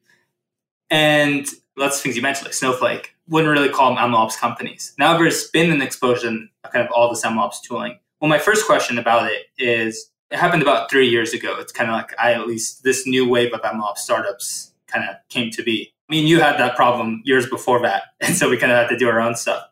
And 0.90 1.46
lots 1.76 1.96
of 1.96 2.02
things 2.02 2.16
you 2.16 2.22
mentioned, 2.22 2.46
like 2.46 2.54
Snowflake, 2.54 3.14
wouldn't 3.28 3.50
really 3.50 3.68
call 3.68 3.94
them 3.94 3.98
MLOps 3.98 4.38
companies. 4.38 4.94
Now 4.98 5.16
there's 5.16 5.48
been 5.48 5.70
an 5.70 5.80
explosion 5.80 6.50
of 6.64 6.72
kind 6.72 6.84
of 6.84 6.92
all 6.92 7.08
this 7.08 7.24
MLOps 7.24 7.62
tooling. 7.62 7.98
Well, 8.20 8.28
my 8.28 8.38
first 8.38 8.66
question 8.66 8.98
about 8.98 9.30
it 9.30 9.46
is 9.58 10.10
it 10.30 10.38
happened 10.38 10.62
about 10.62 10.90
three 10.90 11.08
years 11.08 11.32
ago. 11.32 11.56
It's 11.58 11.72
kind 11.72 11.90
of 11.90 11.94
like 11.94 12.14
I 12.18 12.32
at 12.32 12.46
least 12.46 12.84
this 12.84 13.06
new 13.06 13.28
wave 13.28 13.52
of 13.52 13.62
MLOps 13.62 13.98
startups 13.98 14.72
kind 14.86 15.08
of 15.08 15.16
came 15.28 15.50
to 15.52 15.62
be. 15.62 15.92
I 16.08 16.12
mean, 16.12 16.26
you 16.26 16.40
had 16.40 16.58
that 16.58 16.76
problem 16.76 17.22
years 17.24 17.48
before 17.48 17.80
that, 17.82 18.04
and 18.20 18.36
so 18.36 18.50
we 18.50 18.56
kind 18.56 18.72
of 18.72 18.78
had 18.78 18.88
to 18.88 18.98
do 18.98 19.08
our 19.08 19.20
own 19.20 19.34
stuff. 19.34 19.62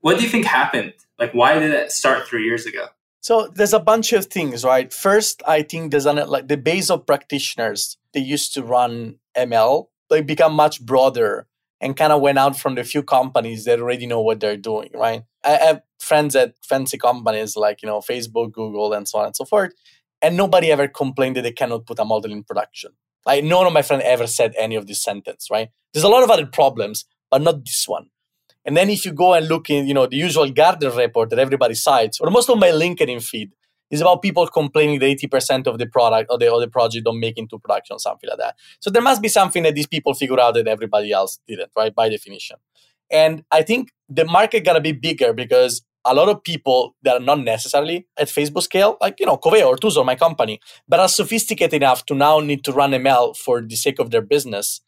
What 0.00 0.18
do 0.18 0.22
you 0.22 0.28
think 0.28 0.44
happened? 0.44 0.94
Like, 1.18 1.32
why 1.32 1.58
did 1.58 1.72
it 1.72 1.92
start 1.92 2.26
three 2.26 2.44
years 2.44 2.66
ago? 2.66 2.86
So 3.20 3.48
there's 3.48 3.72
a 3.72 3.80
bunch 3.80 4.12
of 4.12 4.26
things, 4.26 4.64
right? 4.64 4.92
First, 4.92 5.42
I 5.46 5.62
think 5.62 5.90
there's 5.90 6.06
an, 6.06 6.16
like 6.28 6.48
the 6.48 6.56
base 6.56 6.88
of 6.88 7.06
practitioners 7.06 7.98
they 8.14 8.20
used 8.20 8.54
to 8.54 8.62
run 8.62 9.16
ML. 9.36 9.86
They 10.08 10.22
become 10.22 10.54
much 10.54 10.80
broader 10.80 11.46
and 11.80 11.96
kind 11.96 12.12
of 12.12 12.20
went 12.20 12.38
out 12.38 12.58
from 12.58 12.76
the 12.76 12.84
few 12.84 13.02
companies 13.02 13.64
that 13.64 13.80
already 13.80 14.06
know 14.06 14.20
what 14.20 14.40
they're 14.40 14.56
doing, 14.56 14.90
right? 14.94 15.22
I 15.44 15.50
have 15.50 15.82
friends 15.98 16.36
at 16.36 16.54
fancy 16.62 16.96
companies 16.96 17.56
like 17.56 17.82
you 17.82 17.88
know 17.88 17.98
Facebook, 17.98 18.52
Google, 18.52 18.92
and 18.92 19.06
so 19.06 19.18
on 19.18 19.26
and 19.26 19.36
so 19.36 19.44
forth 19.44 19.72
and 20.22 20.36
nobody 20.36 20.70
ever 20.70 20.88
complained 20.88 21.36
that 21.36 21.42
they 21.42 21.52
cannot 21.52 21.86
put 21.86 21.98
a 21.98 22.04
model 22.04 22.32
in 22.32 22.42
production. 22.42 22.92
Like 23.26 23.44
none 23.44 23.66
of 23.66 23.72
my 23.72 23.82
friends 23.82 24.02
ever 24.06 24.26
said 24.26 24.54
any 24.58 24.74
of 24.74 24.86
this 24.86 25.02
sentence, 25.02 25.48
right? 25.50 25.68
There's 25.92 26.04
a 26.04 26.08
lot 26.08 26.22
of 26.22 26.30
other 26.30 26.46
problems, 26.46 27.04
but 27.30 27.42
not 27.42 27.64
this 27.64 27.86
one. 27.86 28.08
And 28.68 28.76
then 28.76 28.90
if 28.90 29.06
you 29.06 29.12
go 29.12 29.32
and 29.32 29.48
look 29.48 29.70
in, 29.70 29.86
you 29.86 29.94
know, 29.94 30.06
the 30.06 30.18
usual 30.18 30.50
Gartner 30.50 30.90
report 30.90 31.30
that 31.30 31.38
everybody 31.38 31.74
cites, 31.74 32.20
or 32.20 32.28
most 32.28 32.50
of 32.50 32.58
my 32.58 32.68
LinkedIn 32.68 33.24
feed 33.24 33.50
is 33.90 34.02
about 34.02 34.20
people 34.20 34.46
complaining 34.46 34.98
that 34.98 35.06
80% 35.06 35.66
of 35.66 35.78
the 35.78 35.86
product 35.86 36.30
or 36.30 36.38
the, 36.38 36.68
project 36.70 37.06
don't 37.06 37.18
make 37.18 37.38
into 37.38 37.58
production, 37.58 37.94
or 37.96 37.98
something 37.98 38.28
like 38.28 38.38
that. 38.38 38.56
So 38.80 38.90
there 38.90 39.00
must 39.00 39.22
be 39.22 39.28
something 39.28 39.62
that 39.62 39.74
these 39.74 39.86
people 39.86 40.12
figure 40.12 40.38
out 40.38 40.52
that 40.52 40.68
everybody 40.68 41.12
else 41.12 41.40
didn't, 41.48 41.70
right? 41.74 41.94
By 41.94 42.10
definition. 42.10 42.58
And 43.10 43.42
I 43.50 43.62
think 43.62 43.90
the 44.06 44.26
market 44.26 44.66
gonna 44.66 44.82
be 44.82 44.92
bigger 44.92 45.32
because 45.32 45.80
a 46.04 46.12
lot 46.12 46.28
of 46.28 46.44
people 46.44 46.94
that 47.04 47.16
are 47.16 47.24
not 47.24 47.40
necessarily 47.40 48.06
at 48.18 48.28
Facebook 48.28 48.64
scale, 48.64 48.98
like, 49.00 49.18
you 49.18 49.24
know, 49.24 49.38
Coveo 49.38 49.68
or 49.68 49.76
Tooso, 49.76 50.04
my 50.04 50.14
company, 50.14 50.60
but 50.86 51.00
are 51.00 51.08
sophisticated 51.08 51.82
enough 51.82 52.04
to 52.04 52.14
now 52.14 52.40
need 52.40 52.64
to 52.64 52.72
run 52.72 52.90
ML 52.90 53.34
for 53.34 53.62
the 53.62 53.76
sake 53.76 53.98
of 53.98 54.10
their 54.10 54.20
business, 54.20 54.82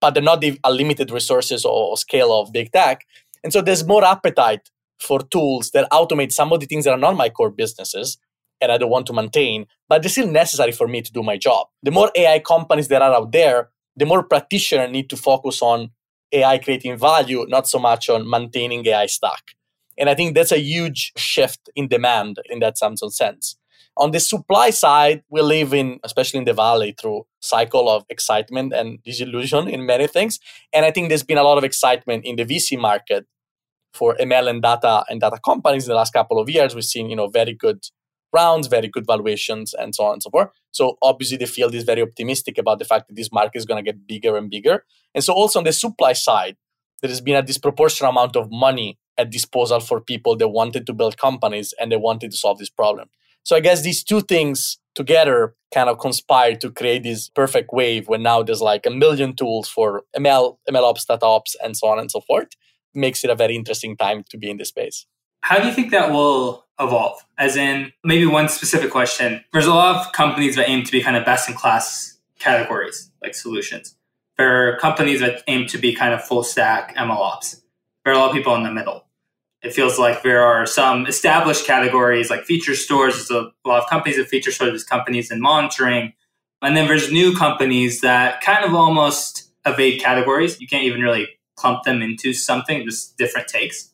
but 0.00 0.14
they're 0.14 0.22
not 0.22 0.40
the 0.40 0.58
unlimited 0.64 1.12
resources 1.12 1.64
or 1.64 1.96
scale 1.96 2.32
of 2.32 2.52
big 2.52 2.72
tech. 2.72 3.06
And 3.42 3.52
so 3.52 3.60
there's 3.62 3.86
more 3.86 4.04
appetite 4.04 4.70
for 4.98 5.20
tools 5.20 5.70
that 5.70 5.90
automate 5.90 6.32
some 6.32 6.52
of 6.52 6.60
the 6.60 6.66
things 6.66 6.84
that 6.84 6.92
are 6.92 6.98
not 6.98 7.16
my 7.16 7.30
core 7.30 7.50
businesses 7.50 8.18
and 8.60 8.70
I 8.70 8.78
don't 8.78 8.90
want 8.90 9.06
to 9.06 9.12
maintain, 9.12 9.66
but 9.88 10.02
they're 10.02 10.10
still 10.10 10.30
necessary 10.30 10.72
for 10.72 10.86
me 10.86 11.02
to 11.02 11.12
do 11.12 11.22
my 11.22 11.36
job. 11.38 11.68
The 11.82 11.90
more 11.90 12.10
AI 12.14 12.40
companies 12.40 12.88
that 12.88 13.02
are 13.02 13.14
out 13.14 13.32
there, 13.32 13.70
the 13.96 14.04
more 14.06 14.22
practitioners 14.22 14.90
need 14.90 15.08
to 15.10 15.16
focus 15.16 15.62
on 15.62 15.90
AI 16.32 16.58
creating 16.58 16.98
value, 16.98 17.46
not 17.48 17.68
so 17.68 17.78
much 17.78 18.08
on 18.08 18.28
maintaining 18.28 18.86
AI 18.86 19.06
stack. 19.06 19.42
And 19.98 20.08
I 20.08 20.14
think 20.14 20.34
that's 20.34 20.52
a 20.52 20.60
huge 20.60 21.12
shift 21.16 21.70
in 21.74 21.88
demand 21.88 22.38
in 22.48 22.60
that 22.60 22.76
Samsung 22.76 23.12
sense. 23.12 23.56
On 24.00 24.12
the 24.12 24.18
supply 24.18 24.70
side, 24.70 25.22
we 25.28 25.42
live 25.42 25.74
in, 25.74 26.00
especially 26.04 26.38
in 26.38 26.46
the 26.46 26.54
valley, 26.54 26.94
through 26.98 27.26
cycle 27.40 27.86
of 27.90 28.06
excitement 28.08 28.72
and 28.72 29.02
disillusion 29.02 29.68
in 29.68 29.84
many 29.84 30.06
things. 30.06 30.38
And 30.72 30.86
I 30.86 30.90
think 30.90 31.10
there's 31.10 31.22
been 31.22 31.36
a 31.36 31.42
lot 31.42 31.58
of 31.58 31.64
excitement 31.64 32.24
in 32.24 32.36
the 32.36 32.46
VC 32.46 32.78
market 32.78 33.26
for 33.92 34.16
ML 34.16 34.48
and 34.48 34.62
data 34.62 35.04
and 35.10 35.20
data 35.20 35.38
companies 35.44 35.84
in 35.84 35.90
the 35.90 35.96
last 35.96 36.14
couple 36.14 36.38
of 36.38 36.48
years. 36.48 36.74
We've 36.74 36.82
seen, 36.82 37.10
you 37.10 37.16
know, 37.16 37.26
very 37.26 37.52
good 37.52 37.84
rounds, 38.32 38.68
very 38.68 38.88
good 38.88 39.04
valuations, 39.06 39.74
and 39.74 39.94
so 39.94 40.04
on 40.04 40.14
and 40.14 40.22
so 40.22 40.30
forth. 40.30 40.48
So 40.70 40.96
obviously 41.02 41.36
the 41.36 41.46
field 41.46 41.74
is 41.74 41.84
very 41.84 42.00
optimistic 42.00 42.56
about 42.56 42.78
the 42.78 42.86
fact 42.86 43.08
that 43.08 43.16
this 43.16 43.30
market 43.30 43.58
is 43.58 43.66
going 43.66 43.84
to 43.84 43.92
get 43.92 44.06
bigger 44.06 44.34
and 44.34 44.48
bigger. 44.48 44.84
And 45.14 45.22
so 45.22 45.34
also 45.34 45.58
on 45.58 45.66
the 45.66 45.72
supply 45.72 46.14
side, 46.14 46.56
there 47.02 47.10
has 47.10 47.20
been 47.20 47.36
a 47.36 47.42
disproportionate 47.42 48.08
amount 48.10 48.36
of 48.36 48.48
money 48.50 48.98
at 49.18 49.30
disposal 49.30 49.80
for 49.80 50.00
people 50.00 50.36
that 50.36 50.48
wanted 50.48 50.86
to 50.86 50.94
build 50.94 51.18
companies 51.18 51.74
and 51.78 51.92
they 51.92 51.96
wanted 51.96 52.30
to 52.30 52.36
solve 52.38 52.58
this 52.58 52.70
problem. 52.70 53.10
So 53.44 53.56
I 53.56 53.60
guess 53.60 53.82
these 53.82 54.04
two 54.04 54.20
things 54.20 54.78
together 54.94 55.54
kind 55.72 55.88
of 55.88 55.98
conspire 55.98 56.56
to 56.56 56.70
create 56.70 57.02
this 57.02 57.28
perfect 57.28 57.72
wave 57.72 58.08
when 58.08 58.22
now 58.22 58.42
there's 58.42 58.60
like 58.60 58.86
a 58.86 58.90
million 58.90 59.34
tools 59.34 59.68
for 59.68 60.04
ML, 60.16 60.58
ML 60.68 60.82
ops, 60.82 61.04
data 61.04 61.24
ops, 61.24 61.56
and 61.62 61.76
so 61.76 61.88
on 61.88 61.98
and 61.98 62.10
so 62.10 62.20
forth. 62.20 62.48
Makes 62.92 63.22
it 63.24 63.30
a 63.30 63.36
very 63.36 63.54
interesting 63.54 63.96
time 63.96 64.24
to 64.30 64.36
be 64.36 64.50
in 64.50 64.56
this 64.56 64.68
space. 64.68 65.06
How 65.42 65.58
do 65.58 65.68
you 65.68 65.72
think 65.72 65.90
that 65.92 66.10
will 66.10 66.66
evolve? 66.78 67.24
As 67.38 67.56
in, 67.56 67.92
maybe 68.04 68.26
one 68.26 68.48
specific 68.48 68.90
question. 68.90 69.44
There's 69.52 69.66
a 69.66 69.74
lot 69.74 70.04
of 70.04 70.12
companies 70.12 70.56
that 70.56 70.68
aim 70.68 70.84
to 70.84 70.92
be 70.92 71.00
kind 71.00 71.16
of 71.16 71.24
best 71.24 71.48
in 71.48 71.54
class 71.54 72.18
categories, 72.38 73.10
like 73.22 73.34
solutions. 73.34 73.96
There 74.36 74.68
are 74.68 74.76
companies 74.78 75.20
that 75.20 75.42
aim 75.46 75.66
to 75.68 75.78
be 75.78 75.94
kind 75.94 76.14
of 76.14 76.24
full 76.24 76.42
stack 76.42 76.96
ML 76.96 77.10
ops. 77.10 77.62
There 78.04 78.12
are 78.12 78.16
a 78.16 78.18
lot 78.18 78.30
of 78.30 78.36
people 78.36 78.54
in 78.54 78.64
the 78.64 78.72
middle 78.72 79.04
it 79.62 79.74
feels 79.74 79.98
like 79.98 80.22
there 80.22 80.42
are 80.42 80.66
some 80.66 81.06
established 81.06 81.66
categories 81.66 82.30
like 82.30 82.44
feature 82.44 82.74
stores. 82.74 83.14
There's 83.14 83.30
a 83.30 83.50
lot 83.68 83.82
of 83.82 83.88
companies 83.88 84.16
that 84.16 84.28
feature 84.28 84.52
stores, 84.52 84.70
there's 84.70 84.84
companies 84.84 85.30
in 85.30 85.40
monitoring. 85.40 86.14
And 86.62 86.76
then 86.76 86.88
there's 86.88 87.12
new 87.12 87.36
companies 87.36 88.00
that 88.00 88.40
kind 88.40 88.64
of 88.64 88.74
almost 88.74 89.50
evade 89.66 90.00
categories. 90.00 90.60
You 90.60 90.68
can't 90.68 90.84
even 90.84 91.00
really 91.00 91.28
clump 91.56 91.84
them 91.84 92.02
into 92.02 92.32
something, 92.32 92.84
just 92.84 93.16
different 93.18 93.48
takes. 93.48 93.90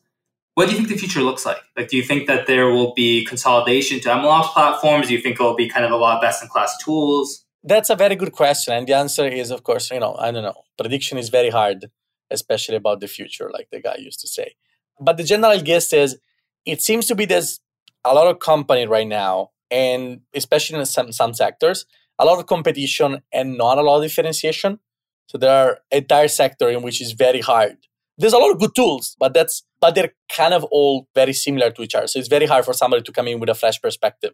What 0.55 0.65
do 0.65 0.71
you 0.71 0.77
think 0.77 0.89
the 0.89 0.97
future 0.97 1.21
looks 1.21 1.45
like? 1.45 1.61
Like, 1.75 1.87
do 1.89 1.97
you 1.97 2.03
think 2.03 2.27
that 2.27 2.47
there 2.47 2.67
will 2.67 2.93
be 2.93 3.25
consolidation 3.25 3.99
to 4.01 4.09
MLOps 4.09 4.53
platforms? 4.53 5.07
Do 5.07 5.13
you 5.13 5.21
think 5.21 5.39
it 5.39 5.43
will 5.43 5.55
be 5.55 5.69
kind 5.69 5.85
of 5.85 5.91
a 5.91 5.97
lot 5.97 6.15
of 6.15 6.21
best 6.21 6.41
in 6.41 6.49
class 6.49 6.75
tools? 6.83 7.45
That's 7.63 7.89
a 7.89 7.95
very 7.95 8.15
good 8.15 8.31
question. 8.31 8.73
And 8.73 8.87
the 8.87 8.93
answer 8.93 9.27
is, 9.27 9.51
of 9.51 9.63
course, 9.63 9.91
you 9.91 9.99
know, 9.99 10.15
I 10.17 10.31
don't 10.31 10.43
know. 10.43 10.63
Prediction 10.77 11.17
is 11.17 11.29
very 11.29 11.49
hard, 11.49 11.91
especially 12.31 12.75
about 12.77 13.01
the 13.01 13.07
future, 13.07 13.51
like 13.53 13.67
the 13.71 13.81
guy 13.81 13.97
used 13.99 14.19
to 14.21 14.27
say. 14.27 14.55
But 14.99 15.17
the 15.17 15.23
general 15.23 15.59
guess 15.61 15.93
is 15.93 16.17
it 16.65 16.81
seems 16.81 17.05
to 17.07 17.15
be 17.15 17.25
there's 17.25 17.59
a 18.03 18.13
lot 18.13 18.27
of 18.27 18.39
company 18.39 18.85
right 18.85 19.07
now, 19.07 19.51
and 19.69 20.21
especially 20.33 20.79
in 20.79 20.85
some, 20.85 21.11
some 21.11 21.33
sectors, 21.33 21.85
a 22.19 22.25
lot 22.25 22.39
of 22.39 22.45
competition 22.47 23.21
and 23.31 23.57
not 23.57 23.77
a 23.77 23.81
lot 23.81 23.97
of 23.97 24.03
differentiation. 24.03 24.79
So 25.27 25.37
there 25.37 25.51
are 25.51 25.79
entire 25.91 26.27
sector 26.27 26.69
in 26.69 26.81
which 26.81 27.01
is 27.01 27.11
very 27.11 27.41
hard 27.41 27.77
there's 28.17 28.33
a 28.33 28.37
lot 28.37 28.51
of 28.51 28.59
good 28.59 28.75
tools, 28.75 29.15
but 29.19 29.33
that's 29.33 29.63
but 29.79 29.93
they're 29.93 30.13
kind 30.35 30.53
of 30.53 30.63
all 30.65 31.07
very 31.13 31.33
similar 31.33 31.69
to 31.71 31.83
each 31.83 31.93
other. 31.93 32.07
So 32.07 32.17
it's 32.19 32.27
very 32.27 32.47
hard 32.47 32.65
for 32.65 32.73
somebody 32.73 33.03
to 33.03 33.11
come 33.11 33.27
in 33.27 33.39
with 33.39 33.49
a 33.49 33.53
fresh 33.53 33.79
perspective. 33.79 34.33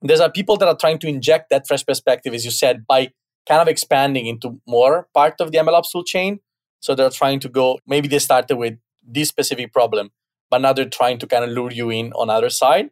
And 0.00 0.08
there's 0.08 0.20
a 0.20 0.30
people 0.30 0.56
that 0.58 0.68
are 0.68 0.76
trying 0.76 0.98
to 1.00 1.08
inject 1.08 1.50
that 1.50 1.66
fresh 1.66 1.84
perspective, 1.84 2.34
as 2.34 2.44
you 2.44 2.52
said, 2.52 2.86
by 2.86 3.10
kind 3.48 3.60
of 3.60 3.66
expanding 3.66 4.26
into 4.26 4.60
more 4.66 5.08
part 5.12 5.40
of 5.40 5.50
the 5.50 5.58
MLOps 5.58 5.90
tool 5.90 6.04
chain. 6.04 6.38
So 6.78 6.94
they're 6.94 7.10
trying 7.10 7.40
to 7.40 7.48
go. 7.48 7.80
Maybe 7.86 8.06
they 8.06 8.20
started 8.20 8.54
with 8.56 8.78
this 9.12 9.28
specific 9.28 9.72
problem, 9.72 10.10
but 10.50 10.58
now 10.58 10.72
they're 10.72 10.88
trying 10.88 11.18
to 11.18 11.26
kind 11.26 11.44
of 11.44 11.50
lure 11.50 11.70
you 11.70 11.90
in 11.90 12.12
on 12.12 12.30
other 12.30 12.50
side. 12.50 12.90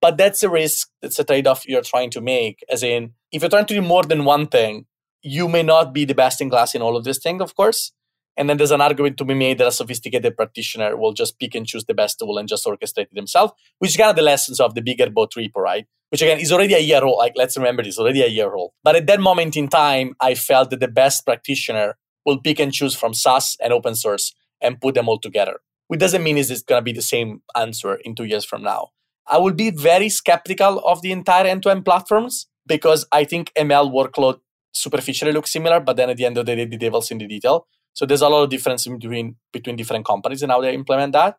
But 0.00 0.16
that's 0.16 0.42
a 0.42 0.48
risk. 0.48 0.90
That's 1.02 1.18
a 1.18 1.24
trade-off 1.24 1.66
you're 1.68 1.82
trying 1.82 2.10
to 2.10 2.20
make. 2.20 2.64
As 2.70 2.82
in, 2.82 3.14
if 3.32 3.42
you're 3.42 3.50
trying 3.50 3.66
to 3.66 3.74
do 3.74 3.82
more 3.82 4.04
than 4.04 4.24
one 4.24 4.46
thing, 4.46 4.86
you 5.22 5.48
may 5.48 5.62
not 5.62 5.92
be 5.92 6.04
the 6.04 6.14
best 6.14 6.40
in 6.40 6.50
class 6.50 6.74
in 6.74 6.82
all 6.82 6.96
of 6.96 7.04
these 7.04 7.18
things, 7.18 7.42
of 7.42 7.56
course. 7.56 7.92
And 8.36 8.48
then 8.48 8.56
there's 8.56 8.70
an 8.70 8.80
argument 8.80 9.16
to 9.18 9.24
be 9.24 9.34
made 9.34 9.58
that 9.58 9.66
a 9.66 9.72
sophisticated 9.72 10.36
practitioner 10.36 10.96
will 10.96 11.12
just 11.12 11.40
pick 11.40 11.56
and 11.56 11.66
choose 11.66 11.84
the 11.86 11.94
best 11.94 12.20
tool 12.20 12.38
and 12.38 12.48
just 12.48 12.64
orchestrate 12.64 13.08
it 13.10 13.16
himself, 13.16 13.50
which 13.80 13.90
is 13.90 13.96
kind 13.96 14.10
of 14.10 14.16
the 14.16 14.22
lessons 14.22 14.60
of 14.60 14.76
the 14.76 14.80
bigger 14.80 15.10
boat 15.10 15.32
repo, 15.36 15.56
right? 15.56 15.86
Which 16.10 16.22
again 16.22 16.38
is 16.38 16.52
already 16.52 16.74
a 16.74 16.78
year 16.78 17.02
old. 17.02 17.18
Like, 17.18 17.32
let's 17.34 17.56
remember 17.56 17.82
this, 17.82 17.98
already 17.98 18.22
a 18.22 18.28
year 18.28 18.54
old. 18.54 18.70
But 18.84 18.94
at 18.94 19.08
that 19.08 19.18
moment 19.18 19.56
in 19.56 19.66
time, 19.66 20.14
I 20.20 20.36
felt 20.36 20.70
that 20.70 20.78
the 20.78 20.86
best 20.86 21.26
practitioner 21.26 21.98
will 22.24 22.40
pick 22.40 22.60
and 22.60 22.72
choose 22.72 22.94
from 22.94 23.12
SaaS 23.12 23.56
and 23.60 23.72
open 23.72 23.96
source 23.96 24.32
and 24.60 24.80
put 24.80 24.94
them 24.94 25.08
all 25.08 25.18
together. 25.18 25.60
Which 25.88 26.00
doesn't 26.00 26.22
mean 26.22 26.36
it's 26.36 26.62
going 26.62 26.78
to 26.78 26.84
be 26.84 26.92
the 26.92 27.02
same 27.02 27.42
answer 27.56 27.94
in 27.94 28.14
two 28.14 28.24
years 28.24 28.44
from 28.44 28.62
now. 28.62 28.88
I 29.26 29.38
will 29.38 29.52
be 29.52 29.70
very 29.70 30.08
skeptical 30.08 30.80
of 30.80 31.02
the 31.02 31.12
entire 31.12 31.46
end-to-end 31.46 31.84
platforms 31.84 32.46
because 32.66 33.06
I 33.12 33.24
think 33.24 33.52
ML 33.54 33.92
workload 33.92 34.40
superficially 34.72 35.32
looks 35.32 35.50
similar, 35.50 35.80
but 35.80 35.96
then 35.96 36.10
at 36.10 36.16
the 36.16 36.26
end 36.26 36.38
of 36.38 36.46
the 36.46 36.56
day, 36.56 36.64
the 36.64 36.76
devil's 36.76 37.10
in 37.10 37.18
the 37.18 37.26
detail. 37.26 37.66
So 37.94 38.06
there's 38.06 38.22
a 38.22 38.28
lot 38.28 38.44
of 38.44 38.50
difference 38.50 38.86
between 38.86 39.36
between 39.52 39.76
different 39.76 40.06
companies 40.06 40.42
and 40.42 40.52
how 40.52 40.60
they 40.60 40.72
implement 40.72 41.12
that. 41.14 41.36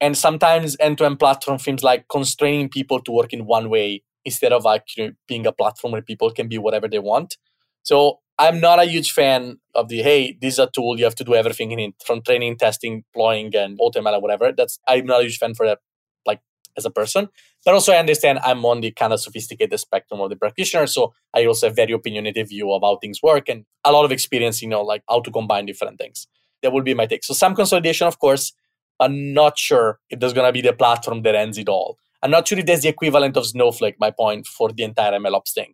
And 0.00 0.16
sometimes 0.16 0.76
end-to-end 0.80 1.18
platform 1.18 1.58
seems 1.58 1.84
like 1.84 2.06
constraining 2.10 2.68
people 2.68 3.00
to 3.02 3.12
work 3.12 3.32
in 3.32 3.46
one 3.46 3.68
way 3.68 4.02
instead 4.24 4.52
of 4.52 4.64
like 4.64 4.84
you 4.96 5.06
know, 5.06 5.12
being 5.28 5.46
a 5.46 5.52
platform 5.52 5.92
where 5.92 6.02
people 6.02 6.30
can 6.30 6.48
be 6.48 6.58
whatever 6.58 6.88
they 6.88 6.98
want. 6.98 7.36
So 7.82 8.20
I'm 8.40 8.58
not 8.58 8.78
a 8.80 8.86
huge 8.86 9.12
fan 9.12 9.58
of 9.74 9.88
the 9.88 10.02
hey, 10.02 10.38
this 10.40 10.54
is 10.54 10.58
a 10.58 10.70
tool 10.74 10.98
you 10.98 11.04
have 11.04 11.14
to 11.16 11.24
do 11.24 11.34
everything 11.34 11.72
in 11.72 11.78
it 11.78 11.94
from 12.06 12.22
training, 12.22 12.56
testing, 12.56 13.02
deploying, 13.02 13.54
and 13.54 13.78
or 13.78 13.90
whatever. 14.20 14.50
That's 14.50 14.78
I'm 14.88 15.04
not 15.04 15.20
a 15.20 15.24
huge 15.24 15.36
fan 15.36 15.52
for 15.54 15.66
that 15.66 15.80
like 16.24 16.40
as 16.74 16.86
a 16.86 16.90
person. 16.90 17.28
But 17.66 17.74
also, 17.74 17.92
I 17.92 17.98
understand 17.98 18.38
I'm 18.42 18.64
on 18.64 18.80
the 18.80 18.92
kind 18.92 19.12
of 19.12 19.20
sophisticated 19.20 19.78
spectrum 19.78 20.22
of 20.22 20.30
the 20.30 20.36
practitioner. 20.36 20.86
So 20.86 21.12
I 21.34 21.44
also 21.44 21.66
have 21.66 21.76
very 21.76 21.92
opinionative 21.92 22.48
view 22.48 22.72
of 22.72 22.80
how 22.82 22.96
things 22.96 23.22
work 23.22 23.50
and 23.50 23.66
a 23.84 23.92
lot 23.92 24.06
of 24.06 24.12
experience, 24.12 24.62
you 24.62 24.68
know, 24.68 24.80
like 24.80 25.02
how 25.06 25.20
to 25.20 25.30
combine 25.30 25.66
different 25.66 25.98
things. 25.98 26.26
That 26.62 26.72
would 26.72 26.84
be 26.84 26.94
my 26.94 27.04
take. 27.04 27.24
So 27.24 27.34
some 27.34 27.54
consolidation, 27.54 28.06
of 28.06 28.18
course. 28.18 28.54
I'm 29.02 29.32
not 29.32 29.58
sure 29.58 29.98
if 30.10 30.20
there's 30.20 30.34
to 30.34 30.52
be 30.52 30.60
the 30.60 30.74
platform 30.74 31.22
that 31.22 31.34
ends 31.34 31.56
it 31.56 31.70
all. 31.70 31.96
I'm 32.22 32.30
not 32.30 32.46
sure 32.46 32.58
if 32.58 32.66
there's 32.66 32.82
the 32.82 32.88
equivalent 32.88 33.34
of 33.38 33.46
Snowflake, 33.46 33.96
my 33.98 34.10
point, 34.10 34.46
for 34.46 34.70
the 34.70 34.82
entire 34.82 35.12
MLOps 35.12 35.54
thing. 35.54 35.72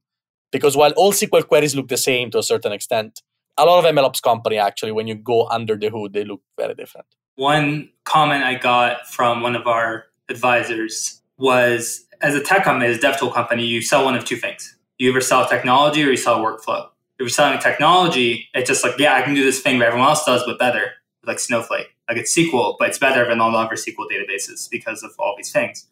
Because 0.56 0.74
while 0.74 0.92
all 0.92 1.12
SQL 1.12 1.46
queries 1.46 1.76
look 1.76 1.88
the 1.88 1.98
same 1.98 2.30
to 2.30 2.38
a 2.38 2.42
certain 2.42 2.72
extent, 2.72 3.20
a 3.58 3.66
lot 3.66 3.84
of 3.84 3.94
MLOps 3.94 4.22
company 4.22 4.56
actually, 4.56 4.92
when 4.92 5.06
you 5.06 5.14
go 5.14 5.46
under 5.48 5.76
the 5.76 5.90
hood, 5.90 6.14
they 6.14 6.24
look 6.24 6.40
very 6.58 6.74
different. 6.74 7.06
One 7.34 7.90
comment 8.04 8.42
I 8.42 8.54
got 8.54 9.06
from 9.06 9.42
one 9.42 9.54
of 9.54 9.66
our 9.66 10.06
advisors 10.30 11.20
was 11.36 12.06
as 12.22 12.34
a 12.34 12.42
tech 12.42 12.64
company, 12.64 12.90
as 12.90 12.96
a 12.96 13.00
dev 13.00 13.18
tool 13.18 13.30
company, 13.30 13.66
you 13.66 13.82
sell 13.82 14.02
one 14.06 14.16
of 14.16 14.24
two 14.24 14.36
things. 14.36 14.78
You 14.96 15.10
either 15.10 15.20
sell 15.20 15.46
technology 15.46 16.02
or 16.02 16.10
you 16.10 16.16
sell 16.16 16.40
workflow. 16.40 16.86
If 16.86 17.20
you're 17.20 17.28
selling 17.28 17.58
technology, 17.58 18.48
it's 18.54 18.68
just 18.68 18.82
like, 18.82 18.98
yeah, 18.98 19.14
I 19.14 19.22
can 19.22 19.34
do 19.34 19.44
this 19.44 19.60
thing 19.60 19.78
that 19.80 19.88
everyone 19.88 20.08
else 20.08 20.24
does, 20.24 20.42
but 20.46 20.58
better, 20.58 20.92
like 21.26 21.38
Snowflake. 21.38 21.88
Like 22.08 22.16
it's 22.16 22.34
SQL, 22.34 22.76
but 22.78 22.88
it's 22.88 22.98
better 22.98 23.28
than 23.28 23.40
all 23.40 23.52
the 23.52 23.58
other 23.58 23.76
SQL 23.76 24.06
databases 24.10 24.70
because 24.70 25.02
of 25.02 25.12
all 25.18 25.34
these 25.36 25.52
things. 25.52 25.86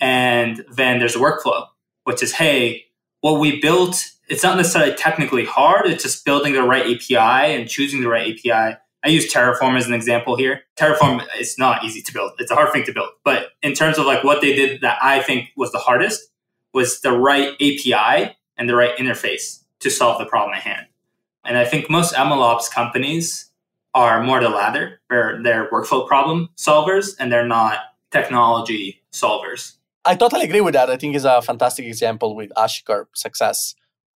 And 0.00 0.64
then 0.70 0.98
there's 0.98 1.16
a 1.16 1.18
workflow, 1.18 1.66
which 2.04 2.22
is, 2.22 2.32
hey, 2.32 2.86
what 3.22 3.40
we 3.40 3.60
built, 3.60 4.12
it's 4.28 4.42
not 4.42 4.56
necessarily 4.56 4.94
technically 4.94 5.46
hard. 5.46 5.86
It's 5.86 6.04
just 6.04 6.24
building 6.24 6.52
the 6.52 6.62
right 6.62 6.84
API 6.84 7.54
and 7.54 7.68
choosing 7.68 8.02
the 8.02 8.08
right 8.08 8.36
API 8.36 8.76
I 9.04 9.08
use 9.08 9.32
Terraform 9.32 9.76
as 9.76 9.88
an 9.88 9.94
example 9.94 10.36
here. 10.36 10.62
Terraform 10.76 11.26
is 11.38 11.58
not 11.58 11.84
easy 11.84 12.02
to 12.02 12.12
build. 12.12 12.32
It's 12.38 12.52
a 12.52 12.54
hard 12.54 12.72
thing 12.72 12.84
to 12.84 12.92
build. 12.92 13.10
But 13.24 13.48
in 13.62 13.74
terms 13.74 13.98
of 13.98 14.06
like 14.06 14.22
what 14.22 14.40
they 14.40 14.54
did 14.54 14.80
that 14.82 14.98
I 15.02 15.20
think 15.20 15.48
was 15.56 15.72
the 15.72 15.78
hardest 15.78 16.30
was 16.72 17.00
the 17.00 17.12
right 17.12 17.54
API 17.54 18.36
and 18.56 18.68
the 18.68 18.76
right 18.76 18.96
interface 18.96 19.64
to 19.80 19.90
solve 19.90 20.18
the 20.18 20.26
problem 20.26 20.54
at 20.54 20.62
hand. 20.62 20.86
And 21.44 21.58
I 21.58 21.64
think 21.64 21.90
most 21.90 22.14
MLOps 22.14 22.70
companies 22.70 23.50
are 23.92 24.22
more 24.22 24.40
the 24.40 24.48
latter. 24.48 25.00
They're, 25.10 25.42
they're 25.42 25.68
workflow 25.70 26.06
problem 26.06 26.50
solvers 26.56 27.16
and 27.18 27.32
they're 27.32 27.46
not 27.46 27.80
technology 28.12 29.02
solvers. 29.12 29.74
I 30.04 30.16
totally 30.16 30.44
agree 30.44 30.60
with 30.60 30.74
that. 30.74 30.90
I 30.90 30.96
think 30.96 31.14
it's 31.14 31.24
a 31.24 31.40
fantastic 31.42 31.86
example 31.86 32.34
with 32.34 32.50
HashiCorp 32.56 33.06
success. 33.14 33.74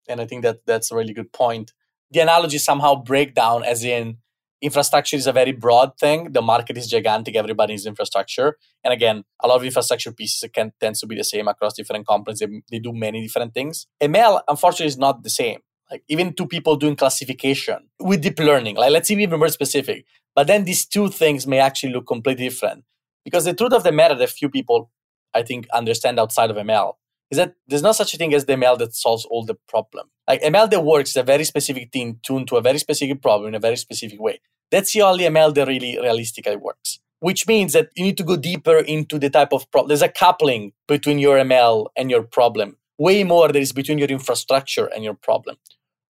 And 0.09 0.21
I 0.21 0.27
think 0.27 0.43
that 0.43 0.67
that's 0.67 0.91
a 0.91 0.97
really 0.97 1.13
good 1.13 1.33
point. 1.33 1.73
The 2.11 2.21
analogy 2.21 2.59
somehow 2.59 2.97
break 2.97 3.35
down 3.35 3.65
as 3.65 3.85
in 3.85 4.19
infrastructure 4.61 5.17
is 5.17 5.27
a 5.27 5.33
very 5.33 5.53
broad 5.53 5.97
thing. 5.99 6.33
The 6.33 6.43
market 6.43 6.77
is 6.77 6.89
gigantic. 6.89 7.37
Everybody 7.37 7.75
needs 7.75 7.87
infrastructure. 7.87 8.57
And 8.83 8.93
again, 8.93 9.25
a 9.43 9.49
lot 9.49 9.57
of 9.57 9.65
infrastructure 9.65 10.13
pieces 10.13 10.49
can 10.53 10.73
tends 10.81 11.01
to 11.01 11.07
be 11.07 11.17
the 11.17 11.25
same 11.25 11.47
across 11.47 11.75
different 11.75 12.07
companies. 12.07 12.41
They, 12.41 12.49
they 12.71 12.79
do 12.79 12.93
many 12.93 13.23
different 13.23 13.55
things. 13.55 13.87
ML, 14.03 14.41
unfortunately, 14.49 14.87
is 14.87 14.99
not 14.99 15.23
the 15.23 15.31
same. 15.31 15.61
Like 15.91 16.03
even 16.09 16.33
two 16.33 16.47
people 16.47 16.75
doing 16.77 16.97
classification 16.97 17.89
with 18.01 18.23
deep 18.23 18.41
learning. 18.41 18.77
Like 18.77 18.91
let's 18.91 19.11
even 19.11 19.19
be 19.19 19.23
even 19.25 19.39
more 19.39 19.49
specific. 19.51 20.05
But 20.35 20.49
then 20.49 20.65
these 20.65 20.85
two 20.85 21.09
things 21.09 21.47
may 21.47 21.61
actually 21.61 21.93
look 21.93 22.07
completely 22.07 22.49
different. 22.49 22.85
Because 23.25 23.45
the 23.45 23.55
truth 23.55 23.73
of 23.73 23.83
the 23.85 23.93
matter 23.93 24.15
that 24.15 24.31
few 24.31 24.49
people, 24.49 24.91
I 25.37 25.43
think, 25.43 25.69
understand 25.73 26.19
outside 26.19 26.51
of 26.51 26.57
ML 26.57 26.95
is 27.31 27.39
that 27.39 27.55
there's 27.67 27.83
not 27.83 27.97
such 27.97 28.15
a 28.15 28.17
thing 28.17 28.35
as 28.35 28.45
the 28.45 28.55
ML 28.55 28.79
that 28.79 28.95
solves 28.95 29.25
all 29.25 29.45
the 29.45 29.57
problem. 29.69 30.11
Like 30.29 30.43
ML 30.43 30.71
that 30.71 30.85
works 30.85 31.11
is 31.11 31.17
a 31.17 31.23
very 31.23 31.45
specific 31.45 31.93
thing 31.93 32.21
tuned 32.23 32.49
to 32.49 32.57
a 32.57 32.63
very 32.63 32.79
specific 32.79 33.21
problem 33.21 33.49
in 33.49 33.55
a 33.55 33.61
very 33.61 33.77
specific 33.77 34.21
way. 34.21 34.41
That's 34.71 34.93
the 34.93 35.03
only 35.03 35.25
ML 35.25 35.55
that 35.55 35.69
really 35.69 35.99
realistically 36.01 36.57
works. 36.57 37.01
Which 37.21 37.47
means 37.47 37.73
that 37.73 37.89
you 37.97 38.05
need 38.05 38.19
to 38.19 38.25
go 38.25 38.37
deeper 38.37 38.77
into 38.79 39.19
the 39.19 39.31
type 39.31 39.53
of 39.53 39.71
problem. 39.71 39.89
There's 39.89 40.03
a 40.03 40.09
coupling 40.09 40.73
between 40.87 41.19
your 41.19 41.37
ML 41.39 41.87
and 41.97 42.11
your 42.11 42.23
problem. 42.23 42.77
Way 42.99 43.25
more 43.25 43.49
there 43.49 43.63
is 43.63 43.73
between 43.73 43.99
your 43.99 44.09
infrastructure 44.09 44.87
and 44.87 45.03
your 45.03 45.15
problem, 45.15 45.57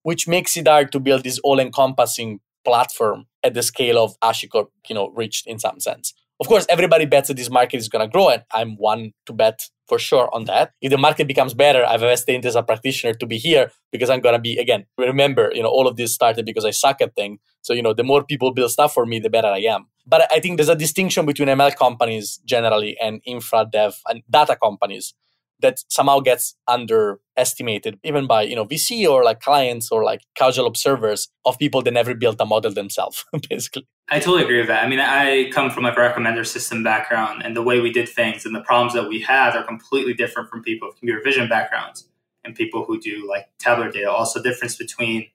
which 0.03 0.29
makes 0.29 0.57
it 0.57 0.69
hard 0.69 0.93
to 0.93 1.01
build 1.01 1.25
this 1.25 1.39
all-encompassing 1.41 2.41
platform 2.65 3.27
at 3.43 3.55
the 3.55 3.63
scale 3.63 3.99
of 4.03 4.19
HashiCorp, 4.21 4.69
you 4.89 4.95
know, 4.95 5.09
reached 5.11 5.47
in 5.47 5.59
some 5.59 5.81
sense. 5.81 6.13
Of 6.39 6.49
course, 6.49 6.67
everybody 6.69 7.07
bets 7.07 7.29
that 7.29 7.37
this 7.37 7.51
market 7.51 7.79
is 7.79 7.89
going 7.89 8.07
to 8.07 8.13
grow, 8.13 8.29
and 8.29 8.43
I'm 8.53 8.77
one 8.77 9.13
to 9.27 9.33
bet 9.33 9.61
for 9.89 9.99
sure 9.99 10.29
on 10.35 10.45
that. 10.45 10.73
If 10.81 10.91
the 10.91 10.99
market 10.99 11.27
becomes 11.29 11.55
better, 11.55 11.85
I 11.85 11.93
have 11.93 12.03
invested 12.03 12.27
vested 12.27 12.35
interest 12.35 12.57
as 12.57 12.61
a 12.61 12.63
practitioner 12.63 13.15
to 13.15 13.27
be 13.27 13.39
here 13.39 13.71
because 13.93 14.11
I'm 14.11 14.21
gonna 14.21 14.39
be 14.39 14.59
again. 14.59 14.87
Remember, 14.99 15.51
you 15.55 15.63
know, 15.63 15.69
all 15.69 15.87
of 15.87 15.97
this 15.97 16.13
started 16.13 16.45
because 16.45 16.65
I 16.65 16.71
suck 16.71 17.01
at 17.01 17.15
things. 17.15 17.39
So 17.63 17.73
you 17.73 17.83
know, 17.83 17.95
the 17.95 18.05
more 18.05 18.25
people 18.25 18.53
build 18.53 18.71
stuff 18.71 18.95
for 18.95 19.07
me, 19.07 19.19
the 19.19 19.31
better 19.31 19.49
I 19.49 19.61
am. 19.61 19.87
But 20.07 20.31
I 20.33 20.41
think 20.41 20.57
there's 20.57 20.69
a 20.69 20.77
distinction 20.77 21.27
between 21.27 21.49
ML 21.49 21.75
companies 21.77 22.41
generally 22.45 22.97
and 23.01 23.21
infra 23.25 23.67
dev 23.71 23.95
and 24.09 24.23
data 24.31 24.57
companies 24.61 25.15
that 25.61 25.83
somehow 25.89 26.21
gets 26.21 26.55
underestimated 26.69 27.99
even 28.03 28.27
by 28.27 28.43
you 28.43 28.55
know 28.55 28.65
vc 28.65 29.09
or 29.09 29.25
like 29.25 29.41
clients 29.41 29.91
or 29.91 30.05
like 30.05 30.23
casual 30.35 30.67
observers 30.67 31.29
of 31.45 31.59
people 31.59 31.83
that 31.83 31.93
never 31.93 32.15
built 32.15 32.41
a 32.41 32.47
model 32.47 32.73
themselves 32.73 33.25
basically. 33.51 33.87
I 34.09 34.21
totally 34.21 34.45
agree 34.45 34.59
with 34.59 34.69
that. 34.69 34.85
I 34.85 34.89
mean 34.89 35.01
i 35.01 35.51
come 35.51 35.71
from 35.71 35.85
like 35.85 35.97
a 35.97 36.01
recommender 36.01 36.47
system 36.47 36.83
background 36.83 37.43
and 37.45 37.57
the 37.57 37.63
way 37.63 37.81
we 37.81 37.93
did 37.93 38.09
things 38.09 38.45
and 38.45 38.55
the 38.55 38.61
problems 38.61 38.95
that 38.95 39.09
we 39.09 39.21
had 39.21 39.57
are 39.57 39.65
completely 39.65 40.15
different 40.15 40.49
from 40.49 40.63
people 40.63 40.89
with 40.89 40.99
computer 40.99 41.23
vision 41.23 41.49
backgrounds 41.49 42.09
and 42.45 42.55
people 42.55 42.85
who 42.85 43.01
do 43.01 43.29
like 43.29 43.49
tabular 43.59 43.91
data. 43.91 44.11
Also 44.11 44.43
difference 44.43 44.77
between 44.77 45.29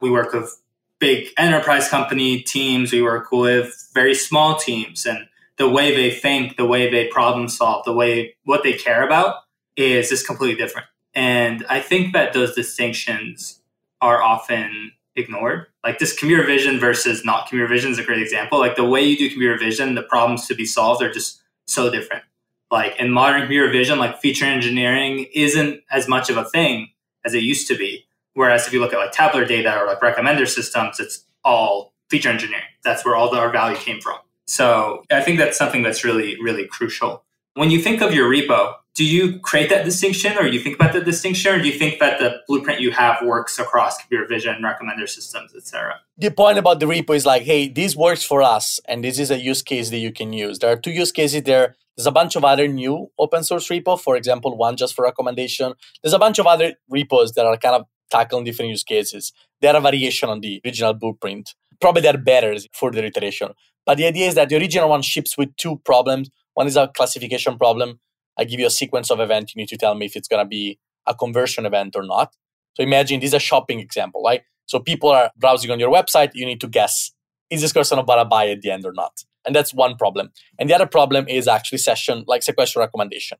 we 0.00 0.10
work 0.10 0.32
with 0.32 0.60
big 0.98 1.28
enterprise 1.38 1.88
company 1.88 2.42
teams 2.42 2.92
we 2.92 3.00
work 3.00 3.32
with 3.32 3.88
very 3.94 4.14
small 4.14 4.56
teams 4.56 5.06
and 5.06 5.26
the 5.60 5.68
way 5.68 5.94
they 5.94 6.10
think, 6.10 6.56
the 6.56 6.64
way 6.64 6.90
they 6.90 7.06
problem 7.08 7.46
solve, 7.46 7.84
the 7.84 7.92
way 7.92 8.34
what 8.44 8.62
they 8.62 8.72
care 8.72 9.02
about 9.02 9.36
is 9.80 10.08
just 10.08 10.26
completely 10.26 10.56
different. 10.56 10.86
And 11.14 11.64
I 11.68 11.80
think 11.80 12.12
that 12.12 12.32
those 12.32 12.54
distinctions 12.54 13.60
are 14.00 14.22
often 14.22 14.92
ignored. 15.16 15.66
Like 15.84 15.98
this 15.98 16.16
computer 16.16 16.44
vision 16.44 16.78
versus 16.78 17.24
not 17.24 17.48
computer 17.48 17.66
vision 17.66 17.90
is 17.90 17.98
a 17.98 18.04
great 18.04 18.22
example. 18.22 18.58
Like 18.58 18.76
the 18.76 18.84
way 18.84 19.02
you 19.02 19.16
do 19.16 19.28
computer 19.28 19.58
vision, 19.58 19.94
the 19.94 20.02
problems 20.02 20.46
to 20.46 20.54
be 20.54 20.64
solved 20.64 21.02
are 21.02 21.12
just 21.12 21.40
so 21.66 21.90
different. 21.90 22.22
Like 22.70 22.98
in 22.98 23.10
modern 23.10 23.40
computer 23.40 23.70
vision, 23.70 23.98
like 23.98 24.20
feature 24.20 24.44
engineering 24.44 25.26
isn't 25.34 25.82
as 25.90 26.06
much 26.06 26.30
of 26.30 26.36
a 26.36 26.44
thing 26.44 26.90
as 27.24 27.34
it 27.34 27.42
used 27.42 27.66
to 27.68 27.76
be. 27.76 28.06
Whereas 28.34 28.66
if 28.66 28.72
you 28.72 28.80
look 28.80 28.92
at 28.92 28.98
like 28.98 29.12
tabular 29.12 29.44
data 29.44 29.76
or 29.76 29.86
like 29.86 30.00
recommender 30.00 30.46
systems, 30.46 31.00
it's 31.00 31.24
all 31.44 31.92
feature 32.08 32.28
engineering. 32.28 32.64
That's 32.84 33.04
where 33.04 33.16
all 33.16 33.30
the, 33.30 33.38
our 33.38 33.50
value 33.50 33.76
came 33.76 34.00
from. 34.00 34.18
So 34.46 35.04
I 35.10 35.20
think 35.20 35.38
that's 35.38 35.58
something 35.58 35.82
that's 35.82 36.04
really, 36.04 36.40
really 36.40 36.66
crucial. 36.66 37.24
When 37.54 37.70
you 37.70 37.80
think 37.80 38.00
of 38.00 38.14
your 38.14 38.30
repo, 38.30 38.74
do 38.96 39.04
you 39.04 39.38
create 39.40 39.70
that 39.70 39.84
distinction 39.84 40.36
or 40.36 40.46
you 40.46 40.60
think 40.60 40.76
about 40.76 40.92
the 40.92 41.00
distinction 41.00 41.54
or 41.54 41.62
do 41.62 41.68
you 41.68 41.78
think 41.78 42.00
that 42.00 42.18
the 42.18 42.40
blueprint 42.46 42.80
you 42.80 42.90
have 42.90 43.16
works 43.24 43.58
across 43.58 43.98
computer 43.98 44.26
vision 44.26 44.62
recommender 44.62 45.08
systems 45.08 45.54
etc 45.54 46.00
the 46.18 46.30
point 46.30 46.58
about 46.58 46.80
the 46.80 46.86
repo 46.86 47.14
is 47.14 47.24
like 47.24 47.42
hey 47.42 47.68
this 47.68 47.96
works 47.96 48.22
for 48.22 48.42
us 48.42 48.80
and 48.86 49.02
this 49.02 49.18
is 49.18 49.30
a 49.30 49.38
use 49.38 49.62
case 49.62 49.90
that 49.90 49.98
you 49.98 50.12
can 50.12 50.32
use. 50.32 50.58
There 50.58 50.70
are 50.70 50.76
two 50.76 50.90
use 50.90 51.12
cases 51.12 51.42
there. 51.44 51.76
There's 51.96 52.06
a 52.06 52.12
bunch 52.12 52.36
of 52.36 52.44
other 52.44 52.66
new 52.68 53.10
open 53.18 53.44
source 53.44 53.68
repo 53.68 53.98
for 53.98 54.16
example 54.16 54.56
one 54.56 54.76
just 54.76 54.94
for 54.94 55.02
recommendation. 55.04 55.74
There's 56.02 56.12
a 56.12 56.18
bunch 56.18 56.38
of 56.38 56.46
other 56.46 56.74
repos 56.88 57.32
that 57.32 57.46
are 57.46 57.56
kind 57.56 57.76
of 57.76 57.86
tackling 58.10 58.44
different 58.44 58.70
use 58.70 58.82
cases. 58.82 59.32
They're 59.60 59.76
a 59.76 59.80
variation 59.80 60.28
on 60.28 60.40
the 60.40 60.60
original 60.64 60.94
blueprint. 60.94 61.54
Probably 61.80 62.02
they're 62.02 62.18
better 62.18 62.56
for 62.72 62.90
the 62.90 63.04
iteration. 63.04 63.50
But 63.86 63.96
the 63.98 64.06
idea 64.06 64.28
is 64.28 64.34
that 64.34 64.48
the 64.48 64.56
original 64.56 64.88
one 64.88 65.02
ships 65.02 65.38
with 65.38 65.56
two 65.56 65.76
problems. 65.84 66.28
One 66.54 66.66
is 66.66 66.76
a 66.76 66.88
classification 66.88 67.56
problem 67.56 68.00
I 68.38 68.44
give 68.44 68.60
you 68.60 68.66
a 68.66 68.70
sequence 68.70 69.10
of 69.10 69.20
events. 69.20 69.54
You 69.54 69.60
need 69.60 69.68
to 69.68 69.76
tell 69.76 69.94
me 69.94 70.06
if 70.06 70.16
it's 70.16 70.28
going 70.28 70.44
to 70.44 70.48
be 70.48 70.78
a 71.06 71.14
conversion 71.14 71.66
event 71.66 71.96
or 71.96 72.02
not. 72.02 72.34
So 72.74 72.82
imagine 72.82 73.20
this 73.20 73.28
is 73.28 73.34
a 73.34 73.40
shopping 73.40 73.80
example, 73.80 74.22
right? 74.22 74.42
So 74.66 74.78
people 74.78 75.10
are 75.10 75.30
browsing 75.36 75.70
on 75.70 75.80
your 75.80 75.92
website. 75.92 76.30
You 76.34 76.46
need 76.46 76.60
to 76.60 76.68
guess 76.68 77.10
is 77.50 77.60
this 77.60 77.72
person 77.72 77.98
about 77.98 78.16
to 78.16 78.24
buy 78.24 78.48
at 78.48 78.62
the 78.62 78.70
end 78.70 78.86
or 78.86 78.92
not? 78.92 79.24
And 79.44 79.54
that's 79.54 79.74
one 79.74 79.96
problem. 79.96 80.30
And 80.58 80.70
the 80.70 80.74
other 80.74 80.86
problem 80.86 81.26
is 81.28 81.48
actually 81.48 81.78
session, 81.78 82.24
like 82.26 82.42
sequential 82.42 82.80
recommendation. 82.80 83.38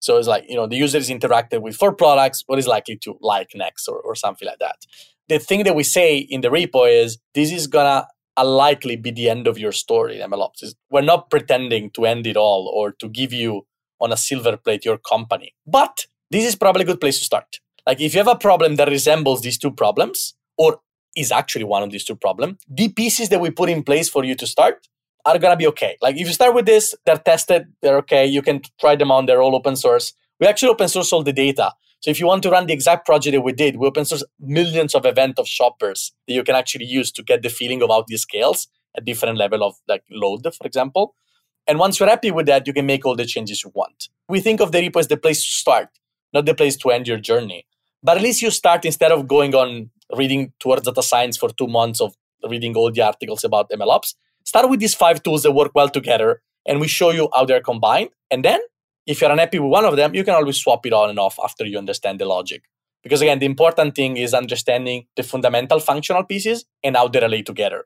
So 0.00 0.18
it's 0.18 0.26
like, 0.26 0.44
you 0.48 0.56
know, 0.56 0.66
the 0.66 0.76
user 0.76 0.98
is 0.98 1.10
interacted 1.10 1.62
with 1.62 1.76
four 1.76 1.94
products. 1.94 2.42
What 2.46 2.58
is 2.58 2.66
likely 2.66 2.96
to 3.04 3.16
like 3.20 3.50
next 3.54 3.86
or, 3.86 4.00
or 4.00 4.16
something 4.16 4.46
like 4.46 4.58
that? 4.58 4.76
The 5.28 5.38
thing 5.38 5.62
that 5.64 5.76
we 5.76 5.84
say 5.84 6.18
in 6.18 6.40
the 6.40 6.48
repo 6.48 6.90
is 6.90 7.18
this 7.34 7.52
is 7.52 7.68
going 7.68 7.86
to 7.86 8.08
unlikely 8.36 8.96
uh, 8.96 9.00
be 9.00 9.10
the 9.12 9.30
end 9.30 9.46
of 9.46 9.58
your 9.58 9.70
story 9.70 10.20
in 10.20 10.28
MLOps. 10.28 10.74
We're 10.90 11.02
not 11.02 11.30
pretending 11.30 11.90
to 11.90 12.06
end 12.06 12.26
it 12.26 12.36
all 12.36 12.72
or 12.74 12.92
to 12.92 13.08
give 13.08 13.32
you 13.32 13.66
on 14.02 14.12
a 14.12 14.16
silver 14.16 14.56
plate 14.56 14.84
your 14.84 14.98
company. 14.98 15.54
But 15.66 16.06
this 16.30 16.44
is 16.44 16.56
probably 16.56 16.82
a 16.82 16.86
good 16.86 17.00
place 17.00 17.18
to 17.20 17.24
start. 17.24 17.60
Like 17.86 18.00
if 18.00 18.14
you 18.14 18.18
have 18.18 18.28
a 18.28 18.36
problem 18.36 18.76
that 18.76 18.88
resembles 18.88 19.42
these 19.42 19.58
two 19.58 19.70
problems, 19.70 20.34
or 20.58 20.80
is 21.16 21.32
actually 21.32 21.64
one 21.64 21.82
of 21.82 21.90
these 21.90 22.04
two 22.04 22.16
problems, 22.16 22.58
the 22.68 22.88
pieces 22.88 23.28
that 23.30 23.40
we 23.40 23.50
put 23.50 23.68
in 23.68 23.82
place 23.82 24.08
for 24.08 24.24
you 24.24 24.34
to 24.34 24.46
start 24.46 24.88
are 25.24 25.38
gonna 25.38 25.56
be 25.56 25.66
okay. 25.68 25.96
Like 26.02 26.16
if 26.16 26.26
you 26.26 26.32
start 26.32 26.54
with 26.54 26.66
this, 26.66 26.94
they're 27.06 27.16
tested, 27.18 27.66
they're 27.80 27.98
okay, 27.98 28.26
you 28.26 28.42
can 28.42 28.62
try 28.80 28.96
them 28.96 29.10
on, 29.10 29.26
they're 29.26 29.42
all 29.42 29.54
open 29.54 29.76
source. 29.76 30.12
We 30.40 30.46
actually 30.46 30.70
open 30.70 30.88
source 30.88 31.12
all 31.12 31.22
the 31.22 31.32
data. 31.32 31.72
So 32.00 32.10
if 32.10 32.18
you 32.18 32.26
want 32.26 32.42
to 32.42 32.50
run 32.50 32.66
the 32.66 32.72
exact 32.72 33.06
project 33.06 33.32
that 33.34 33.42
we 33.42 33.52
did, 33.52 33.76
we 33.76 33.86
open 33.86 34.04
source 34.04 34.24
millions 34.40 34.94
of 34.94 35.06
event 35.06 35.38
of 35.38 35.46
shoppers 35.46 36.12
that 36.26 36.34
you 36.34 36.42
can 36.42 36.56
actually 36.56 36.86
use 36.86 37.12
to 37.12 37.22
get 37.22 37.42
the 37.42 37.48
feeling 37.48 37.82
of 37.82 37.90
how 37.90 38.04
this 38.08 38.22
scales 38.22 38.66
at 38.96 39.04
different 39.04 39.38
level 39.38 39.62
of 39.62 39.74
like 39.86 40.02
load, 40.10 40.42
for 40.42 40.66
example. 40.66 41.14
And 41.66 41.78
once 41.78 41.98
you're 41.98 42.08
happy 42.08 42.30
with 42.30 42.46
that, 42.46 42.66
you 42.66 42.72
can 42.72 42.86
make 42.86 43.06
all 43.06 43.16
the 43.16 43.24
changes 43.24 43.62
you 43.62 43.70
want. 43.74 44.08
We 44.28 44.40
think 44.40 44.60
of 44.60 44.72
the 44.72 44.78
repo 44.78 44.98
as 45.00 45.08
the 45.08 45.16
place 45.16 45.44
to 45.44 45.52
start, 45.52 45.88
not 46.32 46.46
the 46.46 46.54
place 46.54 46.76
to 46.78 46.90
end 46.90 47.06
your 47.06 47.18
journey. 47.18 47.66
But 48.02 48.16
at 48.16 48.22
least 48.22 48.42
you 48.42 48.50
start 48.50 48.84
instead 48.84 49.12
of 49.12 49.28
going 49.28 49.54
on 49.54 49.90
reading 50.16 50.52
towards 50.58 50.82
data 50.82 51.02
science 51.02 51.36
for 51.36 51.50
two 51.50 51.68
months 51.68 52.00
of 52.00 52.14
reading 52.48 52.76
all 52.76 52.90
the 52.90 53.02
articles 53.02 53.44
about 53.44 53.70
MLOps. 53.70 54.14
Start 54.44 54.68
with 54.68 54.80
these 54.80 54.94
five 54.94 55.22
tools 55.22 55.44
that 55.44 55.52
work 55.52 55.70
well 55.74 55.88
together, 55.88 56.42
and 56.66 56.80
we 56.80 56.88
show 56.88 57.10
you 57.10 57.28
how 57.34 57.44
they're 57.44 57.60
combined. 57.60 58.10
And 58.30 58.44
then, 58.44 58.60
if 59.06 59.20
you're 59.20 59.30
unhappy 59.30 59.58
with 59.60 59.70
one 59.70 59.84
of 59.84 59.96
them, 59.96 60.14
you 60.14 60.24
can 60.24 60.34
always 60.34 60.56
swap 60.56 60.84
it 60.84 60.92
on 60.92 61.10
and 61.10 61.18
off 61.18 61.38
after 61.42 61.64
you 61.64 61.78
understand 61.78 62.18
the 62.18 62.24
logic. 62.24 62.64
Because 63.02 63.20
again, 63.20 63.38
the 63.38 63.46
important 63.46 63.94
thing 63.94 64.16
is 64.16 64.32
understanding 64.34 65.06
the 65.16 65.22
fundamental 65.22 65.80
functional 65.80 66.24
pieces 66.24 66.64
and 66.84 66.96
how 66.96 67.08
they 67.08 67.20
relate 67.20 67.46
together. 67.46 67.84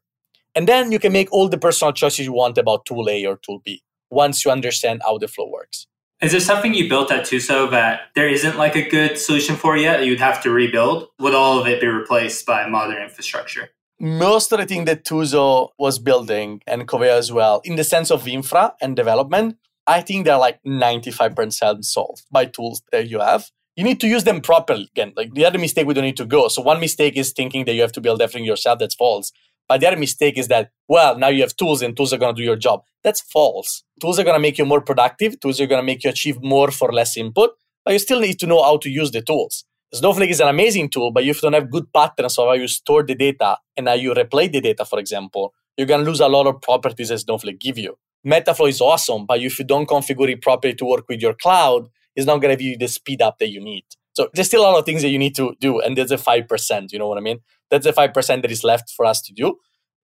And 0.56 0.66
then 0.66 0.90
you 0.90 0.98
can 0.98 1.12
make 1.12 1.30
all 1.30 1.50
the 1.50 1.58
personal 1.58 1.92
choices 1.92 2.24
you 2.24 2.32
want 2.32 2.56
about 2.56 2.86
tool 2.86 3.08
A 3.10 3.26
or 3.26 3.36
tool 3.36 3.60
B 3.62 3.82
once 4.10 4.42
you 4.42 4.50
understand 4.50 5.02
how 5.04 5.18
the 5.18 5.28
flow 5.28 5.48
works. 5.48 5.86
Is 6.22 6.32
there 6.32 6.40
something 6.40 6.72
you 6.72 6.88
built 6.88 7.12
at 7.12 7.26
Tooso 7.26 7.70
that 7.70 8.08
there 8.14 8.26
isn't 8.26 8.56
like 8.56 8.74
a 8.74 8.88
good 8.88 9.18
solution 9.18 9.54
for 9.54 9.76
yet 9.76 9.98
that 9.98 10.06
you'd 10.06 10.18
have 10.18 10.42
to 10.44 10.50
rebuild? 10.50 11.08
Would 11.20 11.34
all 11.34 11.58
of 11.60 11.66
it 11.66 11.78
be 11.82 11.86
replaced 11.86 12.46
by 12.46 12.66
modern 12.66 13.02
infrastructure? 13.02 13.68
Most 14.00 14.50
of 14.50 14.58
the 14.58 14.64
thing 14.64 14.86
that 14.86 15.04
Tooso 15.04 15.70
was 15.78 15.98
building 15.98 16.62
and 16.66 16.88
Coveo 16.88 17.18
as 17.18 17.30
well, 17.30 17.60
in 17.64 17.76
the 17.76 17.84
sense 17.84 18.10
of 18.10 18.26
infra 18.26 18.74
and 18.80 18.96
development, 18.96 19.58
I 19.86 20.00
think 20.00 20.24
they're 20.24 20.38
like 20.38 20.58
95% 20.64 21.84
solved 21.84 22.24
by 22.30 22.46
tools 22.46 22.82
that 22.92 23.08
you 23.08 23.20
have. 23.20 23.50
You 23.76 23.84
need 23.84 24.00
to 24.00 24.08
use 24.08 24.24
them 24.24 24.40
properly. 24.40 24.88
Again, 24.92 25.12
like 25.16 25.34
the 25.34 25.44
other 25.44 25.58
mistake 25.58 25.86
we 25.86 25.92
don't 25.92 26.04
need 26.04 26.16
to 26.16 26.24
go. 26.24 26.48
So 26.48 26.62
one 26.62 26.80
mistake 26.80 27.14
is 27.14 27.32
thinking 27.32 27.66
that 27.66 27.74
you 27.74 27.82
have 27.82 27.92
to 27.92 28.00
build 28.00 28.22
everything 28.22 28.46
yourself. 28.46 28.78
That's 28.78 28.94
false. 28.94 29.32
But 29.68 29.80
the 29.80 29.88
other 29.88 29.96
mistake 29.96 30.38
is 30.38 30.48
that, 30.48 30.70
well, 30.88 31.18
now 31.18 31.28
you 31.28 31.42
have 31.42 31.56
tools 31.56 31.82
and 31.82 31.96
tools 31.96 32.12
are 32.12 32.18
going 32.18 32.34
to 32.34 32.40
do 32.40 32.44
your 32.44 32.56
job. 32.56 32.82
That's 33.02 33.20
false. 33.20 33.82
Tools 34.00 34.18
are 34.18 34.24
going 34.24 34.36
to 34.36 34.40
make 34.40 34.58
you 34.58 34.64
more 34.64 34.80
productive. 34.80 35.40
Tools 35.40 35.60
are 35.60 35.66
going 35.66 35.80
to 35.80 35.86
make 35.86 36.04
you 36.04 36.10
achieve 36.10 36.42
more 36.42 36.70
for 36.70 36.92
less 36.92 37.16
input, 37.16 37.50
but 37.84 37.92
you 37.92 37.98
still 37.98 38.20
need 38.20 38.38
to 38.40 38.46
know 38.46 38.62
how 38.62 38.76
to 38.78 38.88
use 38.90 39.10
the 39.10 39.22
tools. 39.22 39.64
Snowflake 39.92 40.30
is 40.30 40.40
an 40.40 40.48
amazing 40.48 40.90
tool, 40.90 41.10
but 41.10 41.22
if 41.24 41.36
you 41.36 41.42
don't 41.42 41.52
have 41.52 41.70
good 41.70 41.92
patterns 41.92 42.38
of 42.38 42.48
how 42.48 42.52
you 42.52 42.68
store 42.68 43.02
the 43.04 43.14
data 43.14 43.58
and 43.76 43.88
how 43.88 43.94
you 43.94 44.12
replay 44.12 44.50
the 44.50 44.60
data, 44.60 44.84
for 44.84 44.98
example, 44.98 45.54
you're 45.76 45.86
going 45.86 46.04
to 46.04 46.10
lose 46.10 46.20
a 46.20 46.28
lot 46.28 46.46
of 46.46 46.60
properties 46.60 47.08
that 47.08 47.18
Snowflake 47.18 47.58
give 47.58 47.78
you. 47.78 47.96
Metaflow 48.26 48.68
is 48.68 48.80
awesome, 48.80 49.26
but 49.26 49.40
if 49.40 49.58
you 49.58 49.64
don't 49.64 49.88
configure 49.88 50.28
it 50.28 50.42
properly 50.42 50.74
to 50.74 50.84
work 50.84 51.08
with 51.08 51.20
your 51.20 51.34
cloud, 51.34 51.88
it's 52.16 52.26
not 52.26 52.40
going 52.40 52.56
to 52.56 52.62
give 52.62 52.72
you 52.72 52.78
the 52.78 52.88
speed 52.88 53.22
up 53.22 53.38
that 53.38 53.50
you 53.50 53.60
need. 53.60 53.84
So 54.14 54.28
there's 54.34 54.48
still 54.48 54.62
a 54.62 54.68
lot 54.72 54.78
of 54.78 54.86
things 54.86 55.02
that 55.02 55.10
you 55.10 55.18
need 55.18 55.36
to 55.36 55.54
do, 55.60 55.80
and 55.80 55.96
there's 55.96 56.10
a 56.10 56.18
five 56.18 56.48
percent. 56.48 56.92
You 56.92 56.98
know 56.98 57.06
what 57.06 57.18
I 57.18 57.20
mean? 57.20 57.40
That's 57.70 57.86
the 57.86 57.92
five 57.92 58.12
percent 58.12 58.42
that 58.42 58.50
is 58.50 58.64
left 58.64 58.90
for 58.90 59.04
us 59.04 59.20
to 59.22 59.32
do. 59.32 59.56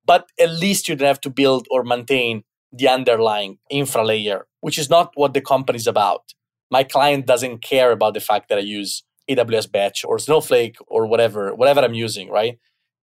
But 0.04 0.28
at 0.38 0.50
least 0.50 0.88
you 0.88 0.96
don't 0.96 1.06
have 1.06 1.20
to 1.22 1.30
build 1.30 1.66
or 1.70 1.84
maintain 1.84 2.42
the 2.72 2.88
underlying 2.88 3.58
infra 3.70 4.04
layer, 4.04 4.46
which 4.60 4.78
is 4.78 4.90
not 4.90 5.12
what 5.14 5.34
the 5.34 5.40
company 5.40 5.76
is 5.76 5.86
about. 5.86 6.34
My 6.70 6.82
client 6.82 7.26
doesn't 7.26 7.62
care 7.62 7.92
about 7.92 8.14
the 8.14 8.20
fact 8.20 8.48
that 8.48 8.58
I 8.58 8.62
use 8.62 9.04
AWS 9.30 9.70
Batch 9.70 10.04
or 10.04 10.18
Snowflake 10.18 10.76
or 10.88 11.06
whatever, 11.06 11.54
whatever 11.54 11.80
I'm 11.80 11.94
using, 11.94 12.30
right? 12.30 12.58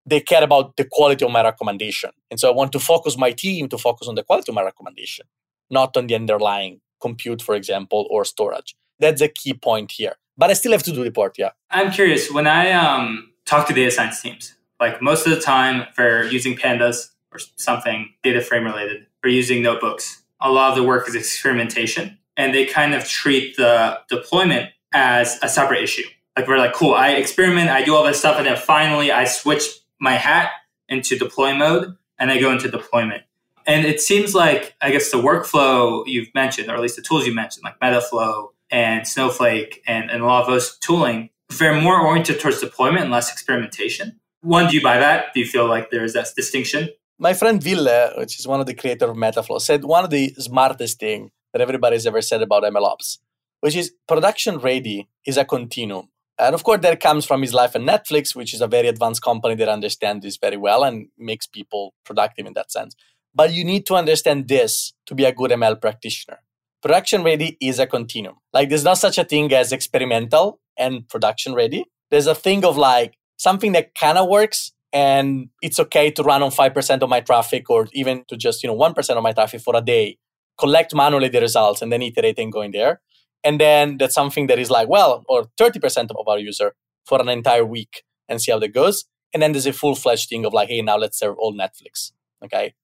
They 0.05 0.19
care 0.19 0.43
about 0.43 0.75
the 0.75 0.85
quality 0.91 1.25
of 1.25 1.31
my 1.31 1.41
recommendation. 1.43 2.11
And 2.29 2.39
so 2.39 2.49
I 2.49 2.53
want 2.53 2.73
to 2.73 2.79
focus 2.79 3.17
my 3.17 3.31
team 3.31 3.69
to 3.69 3.77
focus 3.77 4.07
on 4.07 4.15
the 4.15 4.23
quality 4.23 4.51
of 4.51 4.55
my 4.55 4.63
recommendation, 4.63 5.25
not 5.69 5.95
on 5.95 6.07
the 6.07 6.15
underlying 6.15 6.81
compute, 7.01 7.41
for 7.41 7.55
example, 7.55 8.05
or 8.11 8.25
storage. 8.25 8.75
That's 8.99 9.21
a 9.21 9.29
key 9.29 9.53
point 9.53 9.93
here 9.93 10.15
but 10.37 10.49
I 10.49 10.53
still 10.53 10.71
have 10.71 10.83
to 10.83 10.91
do 10.91 11.03
report. 11.03 11.35
Yeah. 11.37 11.51
I'm 11.69 11.91
curious 11.91 12.31
when 12.31 12.47
I 12.47 12.71
um, 12.71 13.31
talk 13.45 13.67
to 13.67 13.73
data 13.73 13.91
science 13.91 14.21
teams. 14.21 14.55
Like 14.79 15.01
most 15.01 15.25
of 15.25 15.33
the 15.33 15.39
time, 15.39 15.87
for 15.93 16.23
using 16.23 16.55
pandas 16.55 17.09
or 17.31 17.39
something 17.55 18.13
data 18.23 18.41
frame 18.41 18.63
related, 18.65 19.05
or 19.23 19.29
using 19.29 19.63
notebooks. 19.63 20.23
A 20.41 20.51
lot 20.51 20.71
of 20.71 20.75
the 20.75 20.83
work 20.83 21.07
is 21.07 21.15
experimentation, 21.15 22.17
and 22.37 22.53
they 22.53 22.65
kind 22.65 22.93
of 22.93 23.07
treat 23.07 23.55
the 23.55 23.99
deployment 24.09 24.71
as 24.93 25.39
a 25.41 25.49
separate 25.49 25.81
issue. 25.81 26.03
Like 26.35 26.47
we're 26.47 26.57
like, 26.57 26.73
cool, 26.73 26.93
I 26.93 27.11
experiment, 27.11 27.69
I 27.69 27.83
do 27.83 27.95
all 27.95 28.03
this 28.03 28.19
stuff, 28.19 28.37
and 28.37 28.45
then 28.45 28.57
finally 28.57 29.11
I 29.11 29.25
switch 29.25 29.63
my 29.99 30.13
hat 30.13 30.51
into 30.89 31.17
deploy 31.17 31.55
mode, 31.55 31.95
and 32.19 32.31
I 32.31 32.39
go 32.39 32.51
into 32.51 32.69
deployment. 32.69 33.23
And 33.65 33.85
it 33.85 34.01
seems 34.01 34.35
like, 34.35 34.75
I 34.81 34.91
guess, 34.91 35.09
the 35.09 35.21
workflow 35.21 36.03
you've 36.05 36.33
mentioned, 36.35 36.69
or 36.69 36.75
at 36.75 36.81
least 36.81 36.97
the 36.97 37.01
tools 37.01 37.25
you 37.25 37.33
mentioned, 37.33 37.63
like 37.63 37.79
Metaflow 37.79 38.49
and 38.69 39.07
Snowflake 39.07 39.81
and, 39.87 40.11
and 40.11 40.21
a 40.21 40.25
lot 40.25 40.41
of 40.41 40.47
those 40.47 40.77
tooling, 40.79 41.29
they're 41.59 41.79
more 41.79 41.99
oriented 41.99 42.39
towards 42.39 42.59
deployment 42.59 43.03
and 43.03 43.11
less 43.11 43.31
experimentation. 43.31 44.19
One, 44.41 44.67
do 44.67 44.75
you 44.75 44.83
buy 44.83 44.97
that? 44.99 45.33
Do 45.33 45.39
you 45.39 45.45
feel 45.45 45.67
like 45.67 45.89
there's 45.89 46.13
that 46.13 46.27
distinction? 46.35 46.89
My 47.19 47.33
friend 47.33 47.61
Ville, 47.61 48.11
which 48.17 48.39
is 48.39 48.47
one 48.47 48.59
of 48.59 48.65
the 48.65 48.73
creators 48.73 49.09
of 49.09 49.15
Metaflow, 49.15 49.61
said 49.61 49.85
one 49.85 50.03
of 50.03 50.09
the 50.09 50.33
smartest 50.37 50.99
thing 50.99 51.31
that 51.53 51.61
everybody's 51.61 52.05
ever 52.05 52.21
said 52.21 52.41
about 52.41 52.63
MLOps, 52.63 53.19
which 53.61 53.75
is 53.75 53.93
production 54.07 54.57
ready 54.57 55.07
is 55.25 55.37
a 55.37 55.45
continuum. 55.45 56.09
And 56.37 56.55
of 56.55 56.63
course, 56.63 56.81
that 56.81 56.99
comes 56.99 57.25
from 57.25 57.41
his 57.41 57.53
life 57.53 57.75
at 57.75 57.81
Netflix, 57.81 58.35
which 58.35 58.53
is 58.53 58.61
a 58.61 58.67
very 58.67 58.87
advanced 58.87 59.21
company 59.21 59.55
that 59.55 59.69
understands 59.69 60.25
this 60.25 60.37
very 60.37 60.57
well 60.57 60.83
and 60.83 61.07
makes 61.17 61.45
people 61.45 61.93
productive 62.03 62.45
in 62.45 62.53
that 62.53 62.71
sense. 62.71 62.95
But 63.35 63.53
you 63.53 63.63
need 63.63 63.85
to 63.85 63.95
understand 63.95 64.47
this 64.47 64.93
to 65.05 65.15
be 65.15 65.25
a 65.25 65.31
good 65.31 65.51
ML 65.51 65.79
practitioner 65.79 66.39
production 66.83 67.23
ready 67.23 67.57
is 67.61 67.79
a 67.79 67.87
continuum. 67.87 68.35
Like 68.51 68.69
there's 68.69 68.83
not 68.83 68.97
such 68.97 69.17
a 69.17 69.23
thing 69.23 69.51
as 69.53 69.71
experimental 69.71 70.59
and 70.77 71.07
production 71.07 71.53
ready. 71.53 71.85
There's 72.11 72.27
a 72.27 72.35
thing 72.35 72.65
of 72.65 72.77
like 72.77 73.17
something 73.37 73.71
that 73.73 73.95
kind 73.95 74.17
of 74.17 74.29
works 74.29 74.71
and 74.91 75.49
it's 75.61 75.79
okay 75.79 76.11
to 76.11 76.23
run 76.23 76.43
on 76.43 76.51
5% 76.51 77.01
of 77.01 77.09
my 77.09 77.19
traffic 77.19 77.69
or 77.69 77.87
even 77.93 78.23
to 78.27 78.37
just, 78.37 78.63
you 78.63 78.67
know, 78.67 78.77
1% 78.77 79.09
of 79.15 79.23
my 79.23 79.31
traffic 79.31 79.61
for 79.61 79.75
a 79.75 79.81
day 79.81 80.17
collect 80.59 80.93
manually 80.93 81.29
the 81.29 81.41
results 81.41 81.81
and 81.81 81.91
then 81.91 82.01
iterate 82.01 82.37
and 82.37 82.51
go 82.51 82.61
in 82.61 82.71
there. 82.71 83.01
And 83.43 83.59
then 83.59 83.97
that's 83.97 84.13
something 84.13 84.47
that 84.47 84.59
is 84.59 84.69
like, 84.69 84.87
well, 84.87 85.23
or 85.27 85.45
30% 85.59 86.11
of 86.11 86.27
our 86.27 86.37
user 86.37 86.73
for 87.05 87.19
an 87.19 87.27
entire 87.27 87.65
week 87.65 88.03
and 88.29 88.41
see 88.41 88.51
how 88.51 88.59
that 88.59 88.73
goes. 88.73 89.05
And 89.33 89.41
then 89.41 89.51
there's 89.51 89.65
a 89.65 89.73
full 89.73 89.95
fledged 89.95 90.29
thing 90.29 90.45
of 90.45 90.53
like, 90.53 90.69
hey, 90.69 90.81
now 90.81 90.97
let's 90.97 91.17
serve 91.17 91.35
all 91.37 91.53
Netflix. 91.53 92.11
Okay. 92.45 92.75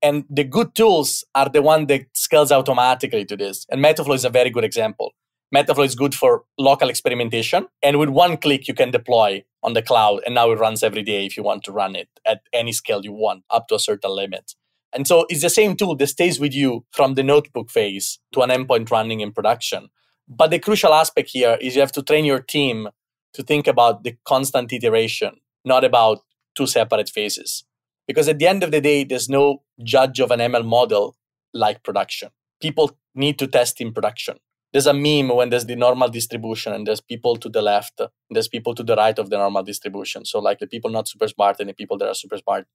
And 0.00 0.24
the 0.30 0.44
good 0.44 0.74
tools 0.74 1.24
are 1.34 1.48
the 1.48 1.62
one 1.62 1.86
that 1.86 2.06
scales 2.14 2.52
automatically 2.52 3.24
to 3.24 3.36
this. 3.36 3.66
And 3.68 3.84
Metaflow 3.84 4.14
is 4.14 4.24
a 4.24 4.30
very 4.30 4.50
good 4.50 4.64
example. 4.64 5.12
Metaflow 5.54 5.84
is 5.84 5.94
good 5.94 6.14
for 6.14 6.44
local 6.58 6.88
experimentation. 6.88 7.66
And 7.82 7.98
with 7.98 8.08
one 8.08 8.36
click, 8.36 8.66
you 8.66 8.74
can 8.74 8.90
deploy 8.90 9.44
on 9.62 9.74
the 9.74 9.82
cloud. 9.82 10.22
And 10.26 10.34
now 10.34 10.50
it 10.50 10.58
runs 10.58 10.82
every 10.82 11.02
day 11.02 11.24
if 11.24 11.36
you 11.36 11.42
want 11.42 11.62
to 11.64 11.72
run 11.72 11.94
it 11.94 12.08
at 12.24 12.40
any 12.52 12.72
scale 12.72 13.04
you 13.04 13.12
want, 13.12 13.44
up 13.50 13.68
to 13.68 13.76
a 13.76 13.78
certain 13.78 14.10
limit. 14.10 14.54
And 14.92 15.06
so 15.06 15.26
it's 15.28 15.42
the 15.42 15.50
same 15.50 15.76
tool 15.76 15.94
that 15.96 16.06
stays 16.06 16.40
with 16.40 16.54
you 16.54 16.84
from 16.90 17.14
the 17.14 17.22
notebook 17.22 17.70
phase 17.70 18.18
to 18.32 18.40
an 18.40 18.50
endpoint 18.50 18.90
running 18.90 19.20
in 19.20 19.32
production. 19.32 19.88
But 20.28 20.50
the 20.50 20.58
crucial 20.58 20.92
aspect 20.92 21.30
here 21.30 21.58
is 21.60 21.74
you 21.74 21.80
have 21.80 21.92
to 21.92 22.02
train 22.02 22.24
your 22.24 22.40
team 22.40 22.88
to 23.34 23.42
think 23.42 23.66
about 23.66 24.02
the 24.02 24.16
constant 24.24 24.72
iteration, 24.72 25.36
not 25.64 25.84
about 25.84 26.20
two 26.56 26.66
separate 26.66 27.08
phases. 27.08 27.64
Because 28.08 28.28
at 28.28 28.38
the 28.38 28.46
end 28.46 28.62
of 28.62 28.70
the 28.70 28.80
day, 28.80 29.04
there's 29.04 29.28
no 29.28 29.62
judge 29.82 30.18
of 30.20 30.30
an 30.30 30.40
ML 30.40 30.64
model 30.64 31.16
like 31.52 31.82
production. 31.82 32.30
People 32.60 32.96
need 33.14 33.38
to 33.38 33.46
test 33.46 33.80
in 33.80 33.92
production. 33.92 34.38
There's 34.76 34.86
a 34.86 34.92
meme 34.92 35.34
when 35.34 35.48
there's 35.48 35.64
the 35.64 35.74
normal 35.74 36.10
distribution 36.10 36.74
and 36.74 36.86
there's 36.86 37.00
people 37.00 37.36
to 37.36 37.48
the 37.48 37.62
left, 37.62 37.98
there's 38.28 38.46
people 38.46 38.74
to 38.74 38.82
the 38.82 38.94
right 38.94 39.18
of 39.18 39.30
the 39.30 39.38
normal 39.38 39.62
distribution. 39.62 40.26
So, 40.26 40.38
like 40.38 40.58
the 40.58 40.66
people 40.66 40.90
not 40.90 41.08
super 41.08 41.28
smart 41.28 41.56
and 41.60 41.70
the 41.70 41.72
people 41.72 41.96
that 41.96 42.08
are 42.08 42.14
super 42.14 42.36
smart. 42.36 42.66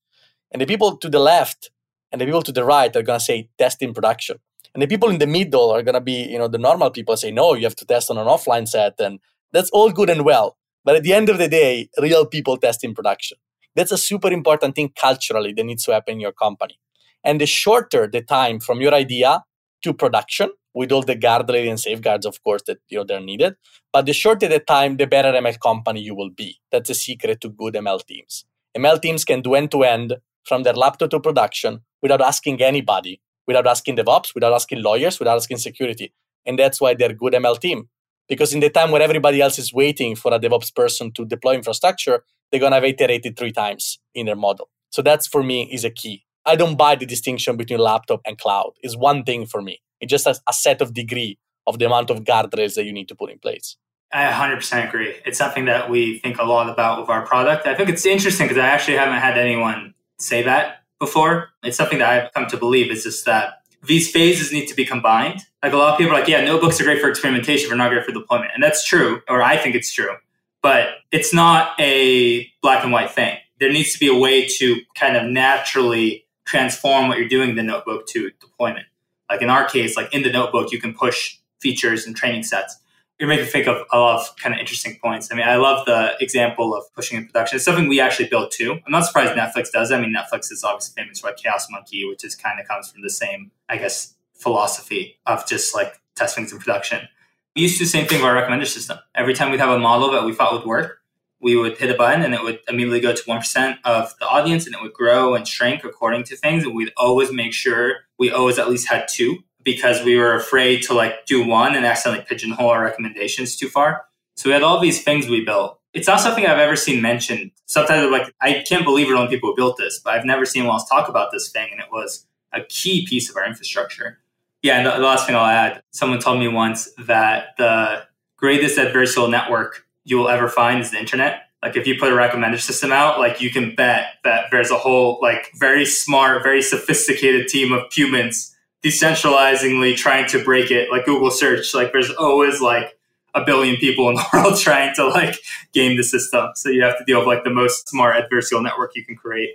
And 0.51 0.59
the 0.59 0.65
people 0.65 0.97
to 0.97 1.07
the 1.07 1.19
left 1.19 1.69
and 2.11 2.19
the 2.19 2.25
people 2.25 2.41
to 2.41 2.51
the 2.51 2.63
right 2.63 2.95
are 2.95 3.03
to 3.03 3.19
say 3.19 3.49
test 3.59 3.83
in 3.83 3.93
production. 3.93 4.37
And 4.73 4.81
the 4.81 4.87
people 4.87 5.09
in 5.09 5.19
the 5.19 5.27
middle 5.27 5.69
are 5.69 5.83
to 5.83 6.01
be, 6.01 6.23
you 6.23 6.39
know, 6.39 6.47
the 6.47 6.57
normal 6.57 6.89
people 6.89 7.15
say, 7.17 7.29
no, 7.29 7.53
you 7.53 7.65
have 7.65 7.75
to 7.75 7.85
test 7.85 8.09
on 8.09 8.17
an 8.17 8.25
offline 8.25 8.67
set. 8.67 8.95
And 8.99 9.19
that's 9.53 9.69
all 9.69 9.91
good 9.91 10.09
and 10.09 10.25
well. 10.25 10.57
But 10.83 10.95
at 10.95 11.03
the 11.03 11.13
end 11.13 11.29
of 11.29 11.37
the 11.37 11.47
day, 11.47 11.87
real 12.01 12.25
people 12.25 12.57
test 12.57 12.83
in 12.83 12.95
production. 12.95 13.37
That's 13.75 13.91
a 13.91 13.97
super 13.99 14.31
important 14.31 14.73
thing 14.73 14.91
culturally 14.99 15.53
that 15.53 15.63
needs 15.63 15.83
to 15.83 15.93
happen 15.93 16.15
in 16.15 16.19
your 16.19 16.31
company. 16.31 16.79
And 17.23 17.39
the 17.39 17.45
shorter 17.45 18.09
the 18.11 18.23
time 18.23 18.59
from 18.59 18.81
your 18.81 18.95
idea 18.95 19.43
to 19.83 19.93
production, 19.93 20.49
with 20.73 20.91
all 20.91 21.01
the 21.01 21.15
guardrails 21.15 21.69
and 21.69 21.79
safeguards, 21.79 22.25
of 22.25 22.41
course, 22.43 22.63
that 22.67 22.79
you 22.89 22.97
know 22.97 23.03
they're 23.03 23.19
needed, 23.19 23.55
but 23.91 24.05
the 24.05 24.13
shorter 24.13 24.47
the 24.47 24.59
time, 24.59 24.97
the 24.97 25.07
better 25.07 25.31
ML 25.31 25.59
company 25.59 26.01
you 26.01 26.15
will 26.15 26.29
be. 26.29 26.59
That's 26.71 26.89
a 26.89 26.95
secret 26.95 27.41
to 27.41 27.49
good 27.49 27.73
ML 27.73 28.05
teams. 28.05 28.45
ML 28.77 29.01
teams 29.01 29.25
can 29.25 29.41
do 29.41 29.55
end 29.55 29.71
to 29.71 29.83
end 29.83 30.15
from 30.45 30.63
their 30.63 30.73
laptop 30.73 31.09
to 31.11 31.19
production 31.19 31.81
without 32.01 32.21
asking 32.21 32.61
anybody, 32.61 33.21
without 33.47 33.67
asking 33.67 33.97
DevOps, 33.97 34.33
without 34.33 34.53
asking 34.53 34.81
lawyers, 34.81 35.19
without 35.19 35.35
asking 35.35 35.57
security. 35.57 36.13
And 36.45 36.57
that's 36.57 36.79
why 36.79 36.93
they're 36.93 37.13
good 37.13 37.33
ML 37.33 37.59
team. 37.59 37.89
Because 38.27 38.53
in 38.53 38.61
the 38.61 38.69
time 38.69 38.91
where 38.91 39.01
everybody 39.01 39.41
else 39.41 39.59
is 39.59 39.73
waiting 39.73 40.15
for 40.15 40.33
a 40.33 40.39
DevOps 40.39 40.73
person 40.73 41.11
to 41.13 41.25
deploy 41.25 41.55
infrastructure, 41.55 42.23
they're 42.51 42.61
to 42.61 42.69
have 42.71 42.83
iterated 42.83 43.37
three 43.37 43.51
times 43.51 43.99
in 44.13 44.25
their 44.25 44.35
model. 44.35 44.69
So 44.89 45.01
that's 45.01 45.27
for 45.27 45.43
me 45.43 45.69
is 45.71 45.83
a 45.83 45.89
key. 45.89 46.25
I 46.45 46.55
don't 46.55 46.77
buy 46.77 46.95
the 46.95 47.05
distinction 47.05 47.55
between 47.55 47.79
laptop 47.79 48.21
and 48.25 48.37
cloud. 48.37 48.71
It's 48.81 48.97
one 48.97 49.23
thing 49.23 49.45
for 49.45 49.61
me. 49.61 49.81
It 50.01 50.07
just 50.07 50.25
has 50.25 50.41
a 50.47 50.53
set 50.53 50.81
of 50.81 50.93
degree 50.93 51.37
of 51.67 51.79
the 51.79 51.85
amount 51.85 52.09
of 52.09 52.23
guardrails 52.23 52.75
that 52.75 52.85
you 52.85 52.91
need 52.91 53.07
to 53.07 53.15
put 53.15 53.31
in 53.31 53.39
place. 53.39 53.77
I 54.13 54.29
100% 54.29 54.89
agree. 54.89 55.15
It's 55.25 55.37
something 55.37 55.65
that 55.65 55.89
we 55.89 56.19
think 56.19 56.37
a 56.37 56.43
lot 56.43 56.69
about 56.69 56.99
with 56.99 57.09
our 57.09 57.25
product. 57.25 57.65
I 57.65 57.75
think 57.75 57.89
it's 57.89 58.05
interesting 58.05 58.47
because 58.47 58.61
I 58.61 58.67
actually 58.67 58.97
haven't 58.97 59.19
had 59.19 59.37
anyone 59.37 59.93
say 60.17 60.43
that 60.43 60.83
before. 60.99 61.49
It's 61.63 61.77
something 61.77 61.99
that 61.99 62.09
I've 62.09 62.33
come 62.33 62.47
to 62.47 62.57
believe 62.57 62.91
is 62.91 63.03
just 63.03 63.25
that 63.25 63.61
these 63.83 64.11
phases 64.11 64.51
need 64.51 64.67
to 64.67 64.75
be 64.75 64.85
combined. 64.85 65.41
Like 65.63 65.73
a 65.73 65.77
lot 65.77 65.93
of 65.93 65.97
people 65.97 66.13
are 66.13 66.19
like, 66.19 66.27
yeah, 66.27 66.43
notebooks 66.43 66.81
are 66.81 66.83
great 66.83 67.01
for 67.01 67.09
experimentation, 67.09 67.69
but 67.69 67.75
not 67.75 67.89
great 67.89 68.05
for 68.05 68.11
deployment. 68.11 68.51
And 68.53 68.61
that's 68.61 68.85
true, 68.85 69.21
or 69.29 69.41
I 69.41 69.57
think 69.57 69.75
it's 69.75 69.93
true. 69.93 70.15
But 70.61 70.89
it's 71.11 71.33
not 71.33 71.79
a 71.79 72.47
black 72.61 72.83
and 72.83 72.91
white 72.91 73.11
thing. 73.11 73.37
There 73.59 73.71
needs 73.71 73.93
to 73.93 73.99
be 73.99 74.07
a 74.07 74.17
way 74.17 74.47
to 74.59 74.81
kind 74.95 75.15
of 75.15 75.25
naturally 75.25 76.25
transform 76.45 77.07
what 77.07 77.17
you're 77.17 77.27
doing 77.27 77.51
in 77.51 77.55
the 77.55 77.63
notebook 77.63 78.07
to 78.07 78.31
deployment. 78.39 78.85
Like 79.31 79.41
in 79.41 79.49
our 79.49 79.65
case, 79.65 79.95
like 79.95 80.13
in 80.13 80.23
the 80.23 80.31
notebook, 80.31 80.71
you 80.71 80.79
can 80.79 80.93
push 80.93 81.37
features 81.59 82.05
and 82.05 82.15
training 82.15 82.43
sets. 82.43 82.77
You're 83.17 83.29
making 83.29 83.45
me 83.45 83.51
think 83.51 83.67
of 83.67 83.85
a 83.91 83.97
lot 83.97 84.19
of 84.19 84.35
kind 84.35 84.53
of 84.53 84.59
interesting 84.59 84.97
points. 85.01 85.29
I 85.31 85.35
mean, 85.35 85.47
I 85.47 85.55
love 85.55 85.85
the 85.85 86.15
example 86.19 86.75
of 86.75 86.83
pushing 86.93 87.17
in 87.17 87.27
production. 87.27 87.55
It's 87.55 87.65
something 87.65 87.87
we 87.87 87.99
actually 87.99 88.27
built 88.27 88.51
too. 88.51 88.73
I'm 88.73 88.91
not 88.91 89.05
surprised 89.05 89.33
Netflix 89.33 89.71
does. 89.71 89.91
I 89.91 90.01
mean, 90.01 90.13
Netflix 90.13 90.51
is 90.51 90.63
obviously 90.63 91.01
famous 91.01 91.19
for 91.19 91.31
Chaos 91.31 91.67
Monkey, 91.69 92.03
which 92.05 92.25
is 92.25 92.35
kind 92.35 92.59
of 92.59 92.67
comes 92.67 92.91
from 92.91 93.03
the 93.03 93.09
same, 93.09 93.51
I 93.69 93.77
guess, 93.77 94.15
philosophy 94.33 95.19
of 95.27 95.47
just 95.47 95.73
like 95.73 96.01
test 96.15 96.35
things 96.35 96.51
in 96.51 96.59
production. 96.59 97.07
We 97.55 97.61
used 97.63 97.75
to 97.75 97.79
do 97.79 97.85
the 97.85 97.91
same 97.91 98.07
thing 98.07 98.21
with 98.21 98.27
our 98.27 98.35
recommender 98.35 98.67
system. 98.67 98.97
Every 99.15 99.33
time 99.33 99.51
we'd 99.51 99.59
have 99.59 99.69
a 99.69 99.79
model 99.79 100.11
that 100.11 100.25
we 100.25 100.33
thought 100.33 100.53
would 100.53 100.65
work, 100.65 100.97
we 101.41 101.55
would 101.55 101.77
hit 101.77 101.89
a 101.89 101.95
button 101.95 102.23
and 102.23 102.33
it 102.33 102.43
would 102.43 102.59
immediately 102.67 102.99
go 102.99 103.13
to 103.13 103.23
1% 103.23 103.77
of 103.83 104.13
the 104.19 104.27
audience 104.27 104.65
and 104.65 104.75
it 104.75 104.81
would 104.81 104.93
grow 104.93 105.35
and 105.35 105.47
shrink 105.47 105.83
according 105.83 106.23
to 106.25 106.35
things. 106.35 106.63
And 106.63 106.75
we'd 106.75 106.93
always 106.97 107.31
make 107.31 107.53
sure 107.53 107.95
we 108.21 108.29
always 108.29 108.59
at 108.59 108.69
least 108.69 108.87
had 108.87 109.07
two 109.07 109.43
because 109.63 110.05
we 110.05 110.15
were 110.15 110.35
afraid 110.35 110.83
to 110.83 110.93
like 110.93 111.25
do 111.25 111.43
one 111.43 111.73
and 111.73 111.87
accidentally 111.87 112.23
pigeonhole 112.23 112.69
our 112.69 112.83
recommendations 112.83 113.55
too 113.55 113.67
far. 113.67 114.05
So 114.35 114.47
we 114.47 114.53
had 114.53 114.61
all 114.61 114.79
these 114.79 115.03
things 115.03 115.27
we 115.27 115.43
built. 115.43 115.79
It's 115.95 116.07
not 116.07 116.21
something 116.21 116.45
I've 116.45 116.59
ever 116.59 116.75
seen 116.75 117.01
mentioned. 117.01 117.49
Sometimes 117.65 118.05
I'm 118.05 118.11
like, 118.11 118.31
I 118.39 118.63
can't 118.67 118.85
believe 118.85 119.07
we're 119.07 119.15
only 119.15 119.31
people 119.31 119.49
who 119.49 119.55
built 119.55 119.77
this, 119.77 119.99
but 119.99 120.13
I've 120.13 120.23
never 120.23 120.45
seen 120.45 120.61
anyone 120.61 120.75
else 120.75 120.87
talk 120.87 121.09
about 121.09 121.31
this 121.31 121.49
thing. 121.49 121.69
And 121.71 121.81
it 121.81 121.87
was 121.91 122.27
a 122.53 122.61
key 122.61 123.07
piece 123.07 123.27
of 123.27 123.35
our 123.35 123.45
infrastructure. 123.45 124.19
Yeah, 124.61 124.77
and 124.77 124.85
the, 124.85 124.91
the 124.91 124.99
last 124.99 125.25
thing 125.25 125.35
I'll 125.35 125.43
add, 125.43 125.81
someone 125.89 126.19
told 126.19 126.37
me 126.37 126.47
once 126.47 126.89
that 126.99 127.57
the 127.57 128.03
greatest 128.37 128.77
adversarial 128.77 129.31
network 129.31 129.87
you 130.03 130.17
will 130.17 130.29
ever 130.29 130.47
find 130.47 130.79
is 130.79 130.91
the 130.91 130.99
internet. 130.99 131.47
Like 131.63 131.77
if 131.77 131.85
you 131.85 131.95
put 131.99 132.11
a 132.11 132.15
recommender 132.15 132.59
system 132.59 132.91
out, 132.91 133.19
like 133.19 133.39
you 133.39 133.51
can 133.51 133.75
bet 133.75 134.15
that 134.23 134.45
there's 134.51 134.71
a 134.71 134.77
whole 134.77 135.19
like 135.21 135.51
very 135.55 135.85
smart, 135.85 136.43
very 136.43 136.61
sophisticated 136.61 137.47
team 137.47 137.71
of 137.71 137.91
humans 137.93 138.55
decentralizingly 138.83 139.95
trying 139.95 140.27
to 140.29 140.43
break 140.43 140.71
it. 140.71 140.89
Like 140.89 141.05
google 141.05 141.29
search 141.31 141.73
like 141.73 141.91
there's 141.91 142.09
always 142.11 142.61
like 142.61 142.97
a 143.35 143.43
billion 143.45 143.77
people 143.77 144.09
in 144.09 144.15
the 144.15 144.25
world 144.33 144.59
trying 144.59 144.93
to 144.95 145.07
like 145.07 145.37
game 145.71 145.97
the 145.97 146.03
system. 146.03 146.49
So 146.55 146.69
you 146.69 146.83
have 146.83 146.97
to 146.97 147.05
deal 147.05 147.19
with 147.19 147.27
like 147.27 147.43
the 147.43 147.51
most 147.51 147.87
smart 147.87 148.15
adversarial 148.15 148.63
network 148.63 148.95
you 148.95 149.05
can 149.05 149.15
create. 149.15 149.51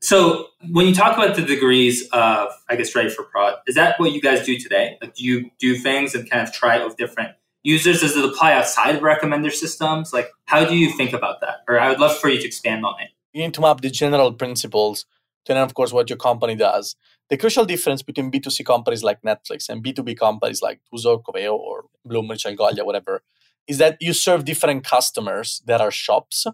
So 0.00 0.48
when 0.70 0.86
you 0.86 0.94
talk 0.94 1.16
about 1.16 1.36
the 1.36 1.42
degrees 1.42 2.08
of 2.12 2.50
i 2.68 2.76
guess 2.76 2.94
ready 2.94 3.08
for 3.08 3.22
prod 3.24 3.54
is 3.66 3.76
that 3.76 3.98
what 3.98 4.12
you 4.12 4.20
guys 4.20 4.44
do 4.44 4.58
today? 4.58 4.98
Like 5.00 5.14
do 5.14 5.24
you 5.24 5.50
do 5.58 5.76
things 5.76 6.14
and 6.14 6.28
kind 6.28 6.46
of 6.46 6.52
try 6.52 6.84
with 6.84 6.96
different 6.96 7.36
users 7.66 8.00
does 8.00 8.16
it 8.16 8.24
apply 8.24 8.52
outside 8.52 8.94
of 8.94 9.02
recommender 9.02 9.52
systems? 9.52 10.12
Like 10.12 10.30
how 10.44 10.64
do 10.64 10.76
you 10.76 10.92
think 10.96 11.12
about 11.12 11.40
that? 11.40 11.56
Or 11.68 11.78
i 11.78 11.88
would 11.88 11.98
love 11.98 12.16
for 12.16 12.28
you 12.28 12.40
to 12.40 12.46
expand 12.46 12.86
on 12.86 12.94
it. 13.00 13.08
You 13.32 13.42
need 13.42 13.54
to 13.54 13.60
map 13.60 13.80
the 13.80 13.90
general 13.90 14.32
principles 14.32 15.04
to 15.44 15.52
then 15.52 15.62
of 15.62 15.74
course 15.74 15.92
what 15.92 16.08
your 16.08 16.16
company 16.16 16.54
does. 16.54 16.94
The 17.28 17.36
crucial 17.36 17.64
difference 17.64 18.02
between 18.02 18.30
B2C 18.30 18.64
companies 18.64 19.02
like 19.02 19.20
Netflix 19.22 19.68
and 19.68 19.84
B2B 19.84 20.16
companies 20.16 20.62
like 20.62 20.80
Tooso, 20.86 21.20
Coveo, 21.24 21.54
or 21.54 21.86
Bloomreach, 22.08 22.46
Algolia, 22.46 22.86
whatever, 22.86 23.22
is 23.66 23.78
that 23.78 23.96
you 24.00 24.12
serve 24.12 24.44
different 24.44 24.84
customers 24.84 25.60
that 25.66 25.80
are 25.80 25.90
shops, 25.90 26.46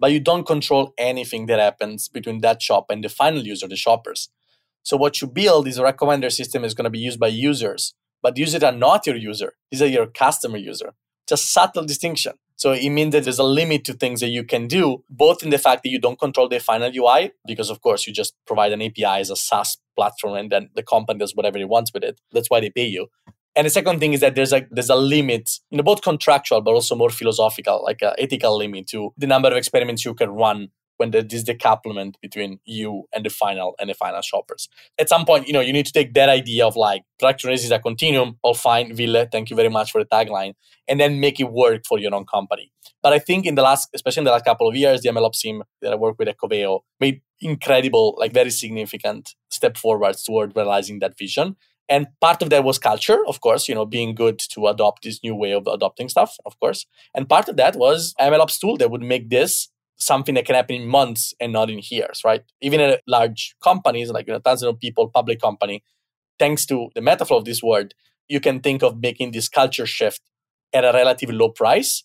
but 0.00 0.10
you 0.10 0.18
don't 0.18 0.44
control 0.44 0.92
anything 0.98 1.46
that 1.46 1.60
happens 1.60 2.08
between 2.08 2.40
that 2.40 2.60
shop 2.60 2.86
and 2.90 3.04
the 3.04 3.08
final 3.08 3.42
user, 3.46 3.68
the 3.68 3.76
shoppers. 3.76 4.30
So 4.82 4.96
what 4.96 5.20
you 5.20 5.28
build 5.28 5.68
is 5.68 5.78
a 5.78 5.84
recommender 5.84 6.32
system 6.32 6.64
is 6.64 6.74
going 6.74 6.90
to 6.90 6.96
be 6.98 6.98
used 6.98 7.20
by 7.20 7.28
users, 7.28 7.94
but 8.26 8.36
users 8.36 8.64
are 8.64 8.72
not 8.72 9.06
your 9.06 9.14
user. 9.14 9.52
These 9.70 9.82
are 9.82 9.86
your 9.86 10.08
customer 10.08 10.56
user. 10.56 10.94
Just 11.28 11.52
subtle 11.52 11.84
distinction. 11.84 12.32
So 12.56 12.72
it 12.72 12.90
means 12.90 13.12
that 13.12 13.22
there's 13.22 13.38
a 13.38 13.44
limit 13.44 13.84
to 13.84 13.92
things 13.92 14.18
that 14.18 14.30
you 14.30 14.42
can 14.42 14.66
do, 14.66 15.04
both 15.08 15.44
in 15.44 15.50
the 15.50 15.58
fact 15.58 15.84
that 15.84 15.90
you 15.90 16.00
don't 16.00 16.18
control 16.18 16.48
the 16.48 16.58
final 16.58 16.90
UI, 16.92 17.30
because 17.46 17.70
of 17.70 17.82
course 17.82 18.04
you 18.04 18.12
just 18.12 18.34
provide 18.44 18.72
an 18.72 18.82
API 18.82 19.20
as 19.20 19.30
a 19.30 19.36
SaaS 19.36 19.76
platform 19.94 20.34
and 20.34 20.50
then 20.50 20.70
the 20.74 20.82
company 20.82 21.20
does 21.20 21.36
whatever 21.36 21.56
it 21.56 21.68
wants 21.68 21.92
with 21.94 22.02
it. 22.02 22.20
That's 22.32 22.50
why 22.50 22.58
they 22.58 22.70
pay 22.70 22.86
you. 22.86 23.06
And 23.54 23.64
the 23.64 23.70
second 23.70 24.00
thing 24.00 24.12
is 24.12 24.18
that 24.22 24.34
there's 24.34 24.52
a 24.52 24.66
there's 24.72 24.90
a 24.90 24.96
limit, 24.96 25.60
you 25.70 25.76
know, 25.78 25.84
both 25.84 26.02
contractual 26.02 26.62
but 26.62 26.72
also 26.72 26.96
more 26.96 27.10
philosophical, 27.10 27.84
like 27.84 28.00
ethical 28.18 28.58
limit 28.58 28.88
to 28.88 29.14
the 29.16 29.28
number 29.28 29.50
of 29.52 29.56
experiments 29.56 30.04
you 30.04 30.14
can 30.14 30.30
run 30.30 30.70
when 30.96 31.10
there 31.10 31.24
is 31.30 31.44
decouplement 31.44 32.14
between 32.20 32.60
you 32.64 33.04
and 33.12 33.24
the 33.24 33.30
final 33.30 33.74
and 33.78 33.90
the 33.90 33.94
final 33.94 34.22
shoppers. 34.22 34.68
At 34.98 35.08
some 35.08 35.24
point, 35.24 35.46
you 35.46 35.52
know, 35.52 35.60
you 35.60 35.72
need 35.72 35.86
to 35.86 35.92
take 35.92 36.14
that 36.14 36.28
idea 36.28 36.66
of 36.66 36.76
like 36.76 37.02
production 37.18 37.50
race 37.50 37.64
is 37.64 37.70
a 37.70 37.78
continuum, 37.78 38.38
all 38.42 38.54
fine, 38.54 38.94
Ville, 38.94 39.26
thank 39.30 39.50
you 39.50 39.56
very 39.56 39.68
much 39.68 39.90
for 39.92 40.02
the 40.02 40.08
tagline, 40.08 40.54
and 40.88 41.00
then 41.00 41.20
make 41.20 41.40
it 41.40 41.50
work 41.50 41.82
for 41.86 41.98
your 41.98 42.14
own 42.14 42.24
company. 42.24 42.70
But 43.02 43.12
I 43.12 43.18
think 43.18 43.46
in 43.46 43.54
the 43.54 43.62
last, 43.62 43.88
especially 43.94 44.22
in 44.22 44.24
the 44.24 44.32
last 44.32 44.44
couple 44.44 44.68
of 44.68 44.74
years, 44.74 45.02
the 45.02 45.10
MLOps 45.10 45.40
team 45.40 45.62
that 45.82 45.92
I 45.92 45.96
work 45.96 46.16
with 46.18 46.28
at 46.28 46.38
Coveo 46.38 46.80
made 47.00 47.20
incredible, 47.40 48.16
like 48.18 48.32
very 48.32 48.50
significant 48.50 49.34
step 49.50 49.76
forwards 49.76 50.24
toward 50.24 50.56
realizing 50.56 50.98
that 51.00 51.18
vision. 51.18 51.56
And 51.88 52.08
part 52.20 52.42
of 52.42 52.50
that 52.50 52.64
was 52.64 52.78
culture, 52.78 53.24
of 53.26 53.40
course, 53.40 53.68
you 53.68 53.74
know, 53.74 53.86
being 53.86 54.14
good 54.14 54.38
to 54.50 54.66
adopt 54.66 55.04
this 55.04 55.22
new 55.22 55.34
way 55.34 55.52
of 55.52 55.66
adopting 55.68 56.08
stuff, 56.08 56.36
of 56.44 56.58
course. 56.58 56.84
And 57.14 57.28
part 57.28 57.48
of 57.48 57.56
that 57.56 57.76
was 57.76 58.14
MLOps 58.20 58.58
tool 58.58 58.76
that 58.78 58.90
would 58.90 59.02
make 59.02 59.30
this 59.30 59.68
something 59.96 60.34
that 60.34 60.44
can 60.44 60.54
happen 60.54 60.76
in 60.76 60.86
months 60.86 61.34
and 61.40 61.52
not 61.52 61.70
in 61.70 61.80
years, 61.82 62.22
right? 62.24 62.42
Even 62.60 62.80
at 62.80 63.02
large 63.06 63.56
companies, 63.62 64.10
like 64.10 64.26
you 64.26 64.32
know, 64.32 64.40
thousands 64.40 64.70
of 64.70 64.80
people, 64.80 65.08
public 65.08 65.40
company, 65.40 65.82
thanks 66.38 66.66
to 66.66 66.88
the 66.94 67.00
Metaflow 67.00 67.38
of 67.38 67.44
this 67.44 67.62
word, 67.62 67.94
you 68.28 68.40
can 68.40 68.60
think 68.60 68.82
of 68.82 69.00
making 69.00 69.32
this 69.32 69.48
culture 69.48 69.86
shift 69.86 70.20
at 70.72 70.84
a 70.84 70.92
relatively 70.92 71.34
low 71.34 71.48
price 71.48 72.04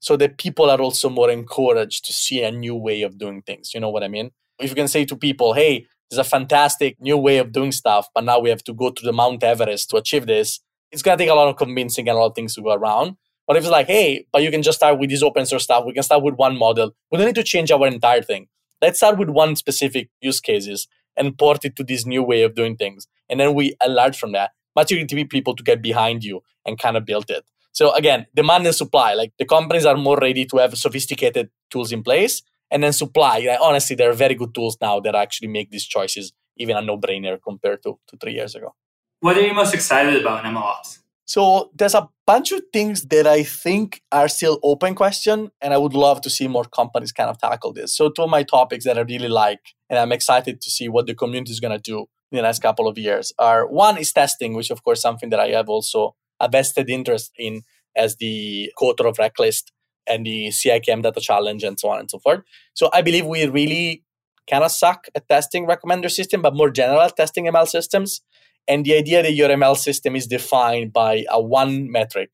so 0.00 0.16
that 0.16 0.38
people 0.38 0.70
are 0.70 0.80
also 0.80 1.08
more 1.08 1.30
encouraged 1.30 2.04
to 2.06 2.12
see 2.12 2.42
a 2.42 2.50
new 2.50 2.74
way 2.74 3.02
of 3.02 3.18
doing 3.18 3.42
things. 3.42 3.74
You 3.74 3.80
know 3.80 3.90
what 3.90 4.02
I 4.02 4.08
mean? 4.08 4.30
If 4.58 4.70
you 4.70 4.76
can 4.76 4.88
say 4.88 5.04
to 5.04 5.16
people, 5.16 5.52
hey, 5.54 5.86
there's 6.10 6.18
a 6.18 6.28
fantastic 6.28 7.00
new 7.00 7.18
way 7.18 7.38
of 7.38 7.52
doing 7.52 7.72
stuff, 7.72 8.08
but 8.14 8.24
now 8.24 8.38
we 8.38 8.48
have 8.48 8.64
to 8.64 8.72
go 8.72 8.90
to 8.90 9.04
the 9.04 9.12
Mount 9.12 9.42
Everest 9.42 9.90
to 9.90 9.96
achieve 9.96 10.26
this, 10.26 10.60
it's 10.90 11.02
going 11.02 11.18
to 11.18 11.22
take 11.22 11.30
a 11.30 11.34
lot 11.34 11.48
of 11.48 11.56
convincing 11.56 12.08
and 12.08 12.16
a 12.16 12.20
lot 12.20 12.28
of 12.28 12.34
things 12.34 12.54
to 12.54 12.62
go 12.62 12.72
around. 12.72 13.16
But 13.48 13.56
if 13.56 13.64
it's 13.64 13.72
like, 13.72 13.88
hey, 13.88 14.26
but 14.30 14.42
you 14.42 14.50
can 14.50 14.62
just 14.62 14.78
start 14.78 15.00
with 15.00 15.10
this 15.10 15.22
open 15.22 15.46
source 15.46 15.64
stuff, 15.64 15.84
we 15.86 15.94
can 15.94 16.04
start 16.04 16.22
with 16.22 16.34
one 16.34 16.56
model. 16.56 16.94
We 17.10 17.18
don't 17.18 17.26
need 17.26 17.34
to 17.36 17.42
change 17.42 17.72
our 17.72 17.86
entire 17.86 18.22
thing. 18.22 18.46
Let's 18.80 18.98
start 18.98 19.18
with 19.18 19.30
one 19.30 19.56
specific 19.56 20.10
use 20.20 20.38
cases 20.38 20.86
and 21.16 21.36
port 21.36 21.64
it 21.64 21.74
to 21.76 21.82
this 21.82 22.06
new 22.06 22.22
way 22.22 22.42
of 22.42 22.54
doing 22.54 22.76
things. 22.76 23.08
And 23.28 23.40
then 23.40 23.54
we 23.54 23.74
enlarge 23.84 24.16
from 24.16 24.32
that. 24.32 24.52
But 24.74 24.90
you 24.90 24.98
need 24.98 25.08
to 25.08 25.16
be 25.16 25.24
people 25.24 25.56
to 25.56 25.62
get 25.64 25.82
behind 25.82 26.22
you 26.22 26.42
and 26.64 26.78
kind 26.78 26.96
of 26.96 27.04
build 27.04 27.30
it. 27.30 27.44
So 27.72 27.92
again, 27.94 28.26
demand 28.34 28.66
and 28.66 28.74
supply. 28.74 29.14
Like 29.14 29.32
the 29.38 29.44
companies 29.44 29.86
are 29.86 29.96
more 29.96 30.18
ready 30.18 30.44
to 30.44 30.58
have 30.58 30.76
sophisticated 30.76 31.50
tools 31.70 31.90
in 31.90 32.02
place, 32.02 32.42
and 32.70 32.82
then 32.82 32.92
supply. 32.92 33.38
Like, 33.38 33.58
honestly, 33.60 33.96
there 33.96 34.10
are 34.10 34.14
very 34.14 34.34
good 34.34 34.54
tools 34.54 34.76
now 34.80 35.00
that 35.00 35.14
actually 35.14 35.48
make 35.48 35.70
these 35.70 35.86
choices 35.86 36.32
even 36.56 36.76
a 36.76 36.82
no-brainer 36.82 37.38
compared 37.42 37.82
to, 37.84 37.98
to 38.08 38.16
three 38.16 38.34
years 38.34 38.54
ago. 38.54 38.74
What 39.20 39.36
are 39.36 39.40
you 39.40 39.54
most 39.54 39.74
excited 39.74 40.20
about 40.20 40.44
in 40.44 40.52
MLOps? 40.52 40.98
So 41.24 41.70
there's 41.74 41.94
a 41.94 42.08
bunch 42.28 42.52
of 42.52 42.60
things 42.74 43.06
that 43.06 43.26
I 43.26 43.42
think 43.42 44.02
are 44.12 44.28
still 44.28 44.60
open 44.62 44.94
question, 44.94 45.50
and 45.62 45.72
I 45.72 45.78
would 45.78 45.94
love 45.94 46.20
to 46.20 46.28
see 46.28 46.46
more 46.46 46.64
companies 46.64 47.10
kind 47.10 47.30
of 47.30 47.38
tackle 47.38 47.72
this. 47.72 47.96
So 47.96 48.10
two 48.10 48.24
of 48.24 48.28
my 48.28 48.42
topics 48.42 48.84
that 48.84 48.98
I 48.98 49.00
really 49.00 49.30
like, 49.30 49.60
and 49.88 49.98
I'm 49.98 50.12
excited 50.12 50.60
to 50.60 50.70
see 50.70 50.90
what 50.90 51.06
the 51.06 51.14
community 51.14 51.52
is 51.52 51.58
going 51.58 51.74
to 51.74 51.82
do 51.82 52.00
in 52.30 52.36
the 52.36 52.42
next 52.42 52.58
couple 52.58 52.86
of 52.86 52.98
years 52.98 53.32
are 53.38 53.66
one 53.66 53.96
is 53.96 54.12
testing, 54.12 54.52
which 54.52 54.70
of 54.70 54.84
course 54.84 55.00
something 55.00 55.30
that 55.30 55.40
I 55.40 55.48
have 55.58 55.70
also 55.70 56.16
a 56.38 56.50
vested 56.50 56.90
interest 56.90 57.32
in 57.38 57.62
as 57.96 58.16
the 58.16 58.70
co-author 58.78 59.06
of 59.06 59.16
RecList 59.16 59.72
and 60.06 60.26
the 60.26 60.48
CIKM 60.48 61.02
data 61.02 61.20
challenge 61.20 61.64
and 61.64 61.80
so 61.80 61.88
on 61.88 62.00
and 62.00 62.10
so 62.10 62.18
forth. 62.18 62.40
So 62.74 62.90
I 62.92 63.00
believe 63.00 63.24
we 63.24 63.46
really 63.46 64.04
kind 64.50 64.64
of 64.64 64.70
suck 64.70 65.06
at 65.14 65.26
testing 65.28 65.66
recommender 65.66 66.10
system, 66.10 66.42
but 66.42 66.54
more 66.54 66.70
general 66.70 67.08
testing 67.08 67.46
ML 67.46 67.66
systems. 67.66 68.20
And 68.68 68.84
the 68.84 68.94
idea 68.94 69.22
that 69.22 69.32
your 69.32 69.48
ML 69.48 69.76
system 69.76 70.14
is 70.14 70.26
defined 70.26 70.92
by 70.92 71.24
a 71.30 71.40
one 71.40 71.90
metric, 71.90 72.30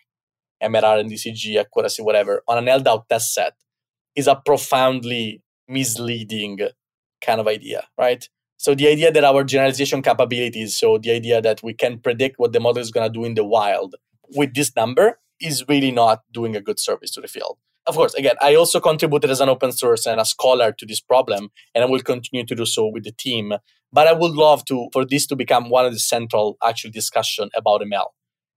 MRR, 0.63 1.05
NDCG, 1.05 1.59
accuracy, 1.61 2.03
whatever, 2.03 2.43
on 2.49 2.59
an 2.59 2.65
LDAO 2.67 3.07
test 3.09 3.33
set 3.33 3.55
is 4.17 4.27
a 4.27 4.35
profoundly 4.45 5.43
misleading 5.69 6.59
kind 7.21 7.41
of 7.41 7.47
idea, 7.47 7.87
right? 7.97 8.29
So 8.57 8.75
the 8.75 8.89
idea 8.89 9.13
that 9.13 9.25
our 9.25 9.45
generalization 9.45 10.03
capabilities, 10.03 10.77
so 10.77 10.99
the 10.99 11.13
idea 11.13 11.41
that 11.43 11.63
we 11.63 11.75
can 11.75 11.99
predict 11.99 12.39
what 12.39 12.53
the 12.53 12.61
model 12.61 12.83
is 12.83 12.91
going 12.91 13.07
to 13.07 13.13
do 13.13 13.25
in 13.25 13.35
the 13.35 13.45
wild 13.45 13.95
with 14.35 14.55
this 14.55 14.75
number 14.75 15.21
is 15.41 15.65
really 15.69 15.91
not 15.91 16.23
doing 16.33 16.57
a 16.57 16.61
good 16.61 16.79
service 16.79 17.11
to 17.13 17.21
the 17.21 17.29
field. 17.29 17.59
Of 17.87 17.97
course, 17.97 18.15
again, 18.15 18.37
I 18.41 18.55
also 18.55 18.81
contributed 18.81 19.31
as 19.31 19.41
an 19.41 19.51
open 19.51 19.71
source 19.73 20.07
and 20.07 20.19
a 20.19 20.25
scholar 20.25 20.73
to 20.73 20.87
this 20.87 21.01
problem, 21.01 21.51
and 21.75 21.85
I 21.85 21.87
will 21.87 22.01
continue 22.01 22.47
to 22.47 22.55
do 22.55 22.65
so 22.65 22.87
with 22.87 23.05
the 23.05 23.13
team. 23.13 23.53
But 23.95 24.09
I 24.09 24.13
would 24.13 24.33
love 24.33 24.65
to 24.65 24.89
for 24.93 25.05
this 25.05 25.25
to 25.29 25.37
become 25.37 25.71
one 25.71 25.87
of 25.87 25.93
the 25.93 26.01
central 26.01 26.57
actual 26.63 26.91
discussion 26.91 27.49
about 27.55 27.81
ML. 27.81 28.09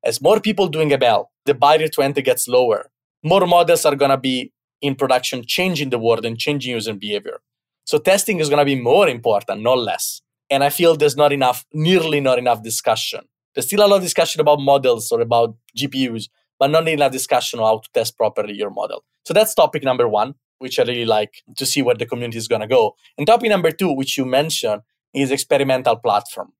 As 0.03 0.19
more 0.19 0.39
people 0.39 0.67
doing 0.67 0.89
ML, 0.89 1.25
the 1.45 1.53
barrier 1.53 1.89
to 1.89 2.01
entry 2.01 2.23
gets 2.23 2.47
lower. 2.47 2.89
More 3.23 3.45
models 3.45 3.85
are 3.85 3.95
gonna 3.95 4.17
be 4.17 4.51
in 4.81 4.95
production, 4.95 5.43
changing 5.45 5.91
the 5.91 5.99
world 5.99 6.25
and 6.25 6.39
changing 6.39 6.73
user 6.73 6.95
behavior. 6.95 7.39
So 7.85 7.99
testing 7.99 8.39
is 8.39 8.49
gonna 8.49 8.65
be 8.65 8.81
more 8.81 9.07
important, 9.07 9.61
not 9.61 9.77
less. 9.77 10.21
And 10.49 10.63
I 10.63 10.71
feel 10.71 10.95
there's 10.95 11.15
not 11.15 11.31
enough, 11.31 11.65
nearly 11.71 12.19
not 12.19 12.39
enough 12.39 12.63
discussion. 12.63 13.21
There's 13.53 13.67
still 13.67 13.85
a 13.85 13.87
lot 13.87 13.97
of 13.97 14.03
discussion 14.03 14.41
about 14.41 14.59
models 14.59 15.11
or 15.11 15.21
about 15.21 15.55
GPUs, 15.77 16.29
but 16.57 16.71
not 16.71 16.87
enough 16.87 17.11
discussion 17.11 17.59
on 17.59 17.65
how 17.65 17.77
to 17.77 17.89
test 17.93 18.17
properly 18.17 18.55
your 18.55 18.71
model. 18.71 19.03
So 19.23 19.35
that's 19.35 19.53
topic 19.53 19.83
number 19.83 20.07
one, 20.07 20.33
which 20.57 20.79
I 20.79 20.83
really 20.83 21.05
like 21.05 21.43
to 21.57 21.65
see 21.65 21.83
where 21.83 21.95
the 21.95 22.07
community 22.07 22.39
is 22.39 22.47
going 22.47 22.61
to 22.61 22.67
go. 22.67 22.95
And 23.19 23.27
topic 23.27 23.49
number 23.49 23.71
two, 23.71 23.91
which 23.91 24.17
you 24.17 24.25
mentioned, 24.25 24.81
is 25.17 25.31
experimental 25.31 25.95
platform. 25.95 26.53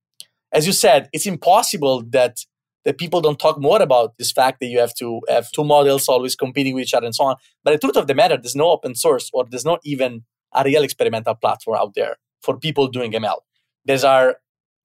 As 0.52 0.66
you 0.66 0.74
said, 0.74 1.10
it's 1.14 1.26
impossible 1.26 2.04
that 2.10 2.38
that 2.86 2.98
people 2.98 3.20
don't 3.20 3.38
talk 3.38 3.60
more 3.60 3.82
about 3.82 4.18
this 4.18 4.32
fact 4.32 4.62
that 4.62 4.68
you 4.68 4.80
have 4.80 4.94
to 4.94 5.20
have 5.28 5.52
two 5.52 5.66
models 5.66 6.08
always 6.08 6.38
competing 6.38 6.74
with 6.74 6.84
each 6.84 6.94
other 6.94 7.06
and 7.06 7.14
so 7.14 7.26
on. 7.26 7.36
But 7.62 7.72
the 7.72 7.80
truth 7.80 7.98
of 7.98 8.08
the 8.08 8.16
matter, 8.16 8.38
there's 8.38 8.56
no 8.56 8.70
open 8.72 8.96
source 8.96 9.30
or 9.34 9.46
there's 9.50 9.66
not 9.66 9.82
even 9.84 10.24
a 10.54 10.64
real 10.64 10.84
experimental 10.84 11.36
platform 11.36 11.78
out 11.78 11.96
there 11.96 12.16
for 12.42 12.58
people 12.58 12.88
doing 12.88 13.12
ML. 13.12 13.40
There's 13.84 14.06
our 14.06 14.38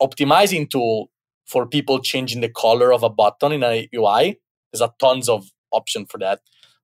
optimizing 0.03 0.69
tool 0.69 1.11
for 1.47 1.65
people 1.65 2.01
changing 2.01 2.41
the 2.41 2.49
color 2.49 2.93
of 2.93 3.05
a 3.05 3.09
button 3.09 3.53
in 3.53 3.63
a 3.63 3.89
UI. 3.95 4.41
There's 4.73 4.81
a 4.81 4.93
tons 4.99 5.29
of 5.29 5.47
option 5.71 6.05
for 6.07 6.19
that. 6.19 6.41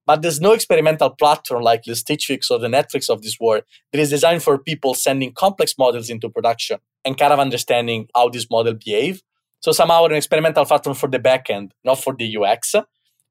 But 0.09 0.23
there's 0.23 0.41
no 0.41 0.53
experimental 0.53 1.11
platform 1.11 1.61
like 1.61 1.83
the 1.83 1.95
Stitch 1.95 2.25
Fix 2.25 2.49
or 2.49 2.57
the 2.57 2.67
Netflix 2.67 3.11
of 3.11 3.21
this 3.21 3.39
world 3.39 3.61
that 3.91 4.01
is 4.01 4.09
designed 4.09 4.41
for 4.41 4.57
people 4.57 4.95
sending 4.95 5.31
complex 5.31 5.75
models 5.77 6.09
into 6.09 6.29
production 6.29 6.79
and 7.05 7.15
kind 7.15 7.31
of 7.31 7.37
understanding 7.37 8.07
how 8.15 8.29
this 8.29 8.49
model 8.49 8.73
behave. 8.73 9.21
So 9.59 9.71
somehow 9.71 10.05
an 10.05 10.13
experimental 10.13 10.65
platform 10.65 10.95
for 10.95 11.09
the 11.09 11.19
backend, 11.19 11.73
not 11.85 12.01
for 12.01 12.15
the 12.17 12.37
UX. 12.37 12.73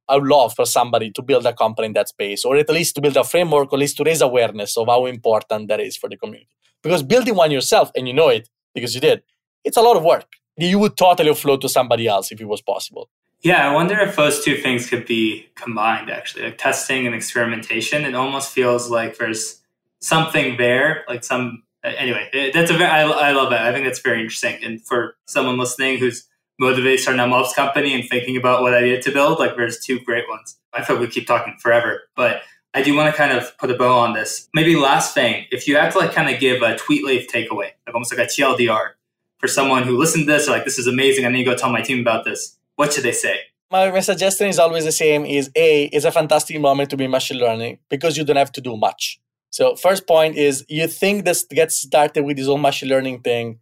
I 0.09 0.15
would 0.19 0.29
love 0.29 0.55
for 0.55 0.65
somebody 0.67 1.11
to 1.17 1.21
build 1.21 1.47
a 1.47 1.53
company 1.53 1.87
in 1.87 1.95
that 1.95 2.11
space, 2.11 2.45
or 2.45 2.55
at 2.55 2.71
least 2.71 2.95
to 2.95 3.01
build 3.01 3.17
a 3.17 3.25
framework, 3.25 3.73
or 3.73 3.75
at 3.75 3.81
least 3.81 3.97
to 3.97 4.05
raise 4.05 4.21
awareness 4.21 4.77
of 4.77 4.87
how 4.87 5.07
important 5.07 5.67
that 5.67 5.81
is 5.81 5.97
for 5.97 6.09
the 6.09 6.17
community. 6.17 6.47
Because 6.81 7.03
building 7.03 7.35
one 7.35 7.51
yourself, 7.51 7.91
and 7.97 8.07
you 8.07 8.15
know 8.15 8.29
it 8.29 8.49
because 8.73 8.95
you 8.95 9.01
did, 9.01 9.25
it's 9.65 9.77
a 9.77 9.83
lot 9.83 9.97
of 9.97 10.05
work 10.05 10.27
you 10.67 10.79
would 10.79 10.97
totally 10.97 11.31
offload 11.31 11.61
to 11.61 11.69
somebody 11.69 12.07
else 12.07 12.33
if 12.33 12.41
it 12.41 12.47
was 12.47 12.61
possible. 12.61 13.09
Yeah, 13.41 13.69
I 13.69 13.73
wonder 13.73 13.99
if 14.01 14.17
those 14.17 14.45
two 14.45 14.57
things 14.57 14.89
could 14.89 15.07
be 15.07 15.49
combined 15.55 16.11
actually, 16.11 16.45
like 16.45 16.59
testing 16.59 17.07
and 17.07 17.15
experimentation. 17.15 18.05
It 18.05 18.15
almost 18.15 18.53
feels 18.53 18.91
like 18.91 19.19
there's 19.19 19.61
something 20.01 20.57
there, 20.57 21.05
like 21.09 21.25
some. 21.25 21.63
Uh, 21.85 21.93
anyway, 21.97 22.29
uh, 22.35 22.51
that's 22.53 22.73
a 22.73 22.75
very, 22.75 22.91
I, 22.91 23.03
I 23.03 23.33
love 23.33 23.51
that. 23.51 23.63
I 23.63 23.73
think 23.73 23.87
that's 23.87 24.01
very 24.01 24.21
interesting. 24.21 24.59
And 24.65 24.85
for 24.85 25.15
someone 25.27 25.59
listening 25.59 25.99
who's 25.99 26.27
motivated 26.59 26.99
to 26.99 27.03
start 27.03 27.21
an 27.21 27.31
MLOps 27.31 27.55
company 27.55 27.95
and 27.95 28.09
thinking 28.09 28.37
about 28.37 28.63
what 28.63 28.75
idea 28.75 29.01
to 29.01 29.13
build, 29.13 29.39
like 29.39 29.55
there's 29.57 29.79
two 29.79 30.01
great 30.01 30.29
ones. 30.29 30.57
I 30.73 30.85
feel 30.85 30.99
we 30.99 31.07
keep 31.07 31.29
talking 31.29 31.57
forever, 31.61 32.03
but 32.17 32.43
I 32.75 32.83
do 32.83 32.95
want 32.97 33.13
to 33.13 33.17
kind 33.17 33.37
of 33.37 33.57
put 33.59 33.71
a 33.71 33.75
bow 33.75 33.97
on 33.97 34.13
this. 34.13 34.49
Maybe 34.53 34.77
last 34.77 35.15
thing, 35.15 35.47
if 35.51 35.67
you 35.67 35.77
have 35.77 35.93
to 35.93 35.99
like 36.01 36.13
kind 36.13 36.33
of 36.33 36.41
give 36.41 36.63
a 36.63 36.77
tweet 36.77 37.05
TweetLeaf 37.05 37.31
takeaway, 37.31 37.71
like 37.87 37.95
almost 37.95 38.15
like 38.15 38.27
a 38.27 38.29
TLDR, 38.29 38.91
for 39.39 39.47
someone 39.47 39.85
who 39.85 39.97
listened 39.97 40.27
to 40.27 40.33
this, 40.33 40.49
or 40.49 40.51
like, 40.51 40.65
this 40.65 40.79
is 40.79 40.89
amazing, 40.89 41.25
I 41.25 41.29
need 41.29 41.45
to 41.45 41.51
go 41.51 41.57
tell 41.57 41.71
my 41.71 41.81
team 41.81 42.01
about 42.01 42.25
this, 42.25 42.58
what 42.79 42.93
should 42.93 43.03
they 43.03 43.13
say? 43.13 43.37
My, 43.73 43.91
my 43.91 44.01
suggestion 44.01 44.47
is 44.47 44.59
always 44.61 44.85
the 44.85 44.93
same 44.93 45.27
is 45.27 45.51
A, 45.57 45.87
it's 45.87 46.05
a 46.05 46.13
fantastic 46.13 46.61
moment 46.61 46.91
to 46.91 46.97
be 46.97 47.09
machine 47.09 47.39
learning 47.39 47.81
because 47.91 48.17
you 48.17 48.25
don't 48.25 48.37
have 48.37 48.53
to 48.53 48.61
do 48.61 48.77
much. 48.77 49.21
So 49.51 49.75
first 49.75 50.07
point 50.07 50.37
is 50.37 50.65
you 50.69 50.87
think 50.87 51.25
this 51.25 51.45
gets 51.45 51.75
started 51.75 52.23
with 52.25 52.37
this 52.37 52.47
whole 52.47 52.57
machine 52.57 52.89
learning 52.89 53.23
thing, 53.23 53.59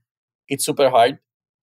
it's 0.49 0.67
super 0.67 0.91
hard. 0.91 1.19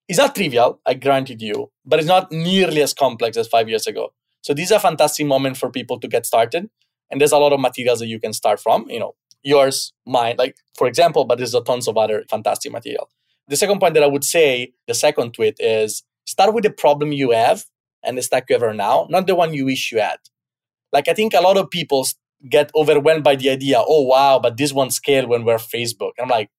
It's 0.08 0.18
not 0.18 0.34
trivial, 0.34 0.82
I 0.84 0.96
granted 0.96 1.44
you, 1.44 1.72
but 1.86 2.00
it's 2.00 2.08
not 2.08 2.32
nearly 2.32 2.82
as 2.82 2.94
complex 2.94 3.38
as 3.38 3.48
five 3.48 3.70
years 3.70 3.86
ago. 3.86 4.14
So 4.42 4.56
this 4.56 4.66
is 4.66 4.72
a 4.72 4.80
fantastic 4.80 5.28
moment 5.28 5.56
for 5.58 5.70
people 5.70 6.00
to 6.00 6.08
get 6.08 6.26
started. 6.26 6.72
And 7.12 7.22
there's 7.22 7.32
a 7.32 7.38
lot 7.38 7.54
of 7.54 7.60
materials 7.60 8.00
that 8.00 8.08
you 8.08 8.20
can 8.20 8.34
start 8.34 8.60
from, 8.60 8.90
you 8.90 9.00
know, 9.00 9.14
yours, 9.44 9.94
mine, 10.08 10.38
like 10.40 10.56
for 10.76 10.88
example, 10.88 11.26
but 11.26 11.38
there's 11.38 11.54
a 11.54 11.62
tons 11.62 11.88
of 11.88 11.98
other 11.98 12.24
fantastic 12.32 12.72
material. 12.72 13.10
The 13.48 13.58
second 13.58 13.80
point 13.80 13.94
that 13.94 14.04
I 14.04 14.08
would 14.08 14.24
say, 14.24 14.74
the 14.88 14.96
second 14.96 15.34
tweet 15.36 15.58
is 15.60 16.04
start 16.26 16.54
with 16.54 16.64
the 16.64 16.70
problem 16.72 17.12
you 17.12 17.32
have 17.32 17.66
and 18.04 18.18
the 18.18 18.22
stack 18.22 18.46
you 18.50 18.60
have 18.60 18.76
now, 18.76 19.08
not 19.10 19.28
the 19.28 19.36
one 19.36 19.54
you 19.54 19.66
wish 19.66 19.92
you 19.92 20.00
had. 20.00 20.18
Like 20.92 21.08
I 21.08 21.14
think 21.14 21.34
a 21.34 21.42
lot 21.42 21.58
of 21.58 21.70
people 21.70 22.06
get 22.50 22.72
overwhelmed 22.76 23.24
by 23.24 23.36
the 23.36 23.50
idea, 23.50 23.82
oh 23.86 24.04
wow, 24.04 24.40
but 24.40 24.58
this 24.58 24.74
won't 24.74 24.94
scale 24.94 25.28
when 25.28 25.46
we're 25.46 25.58
Facebook. 25.58 26.12
I'm 26.22 26.30
like, 26.30 26.50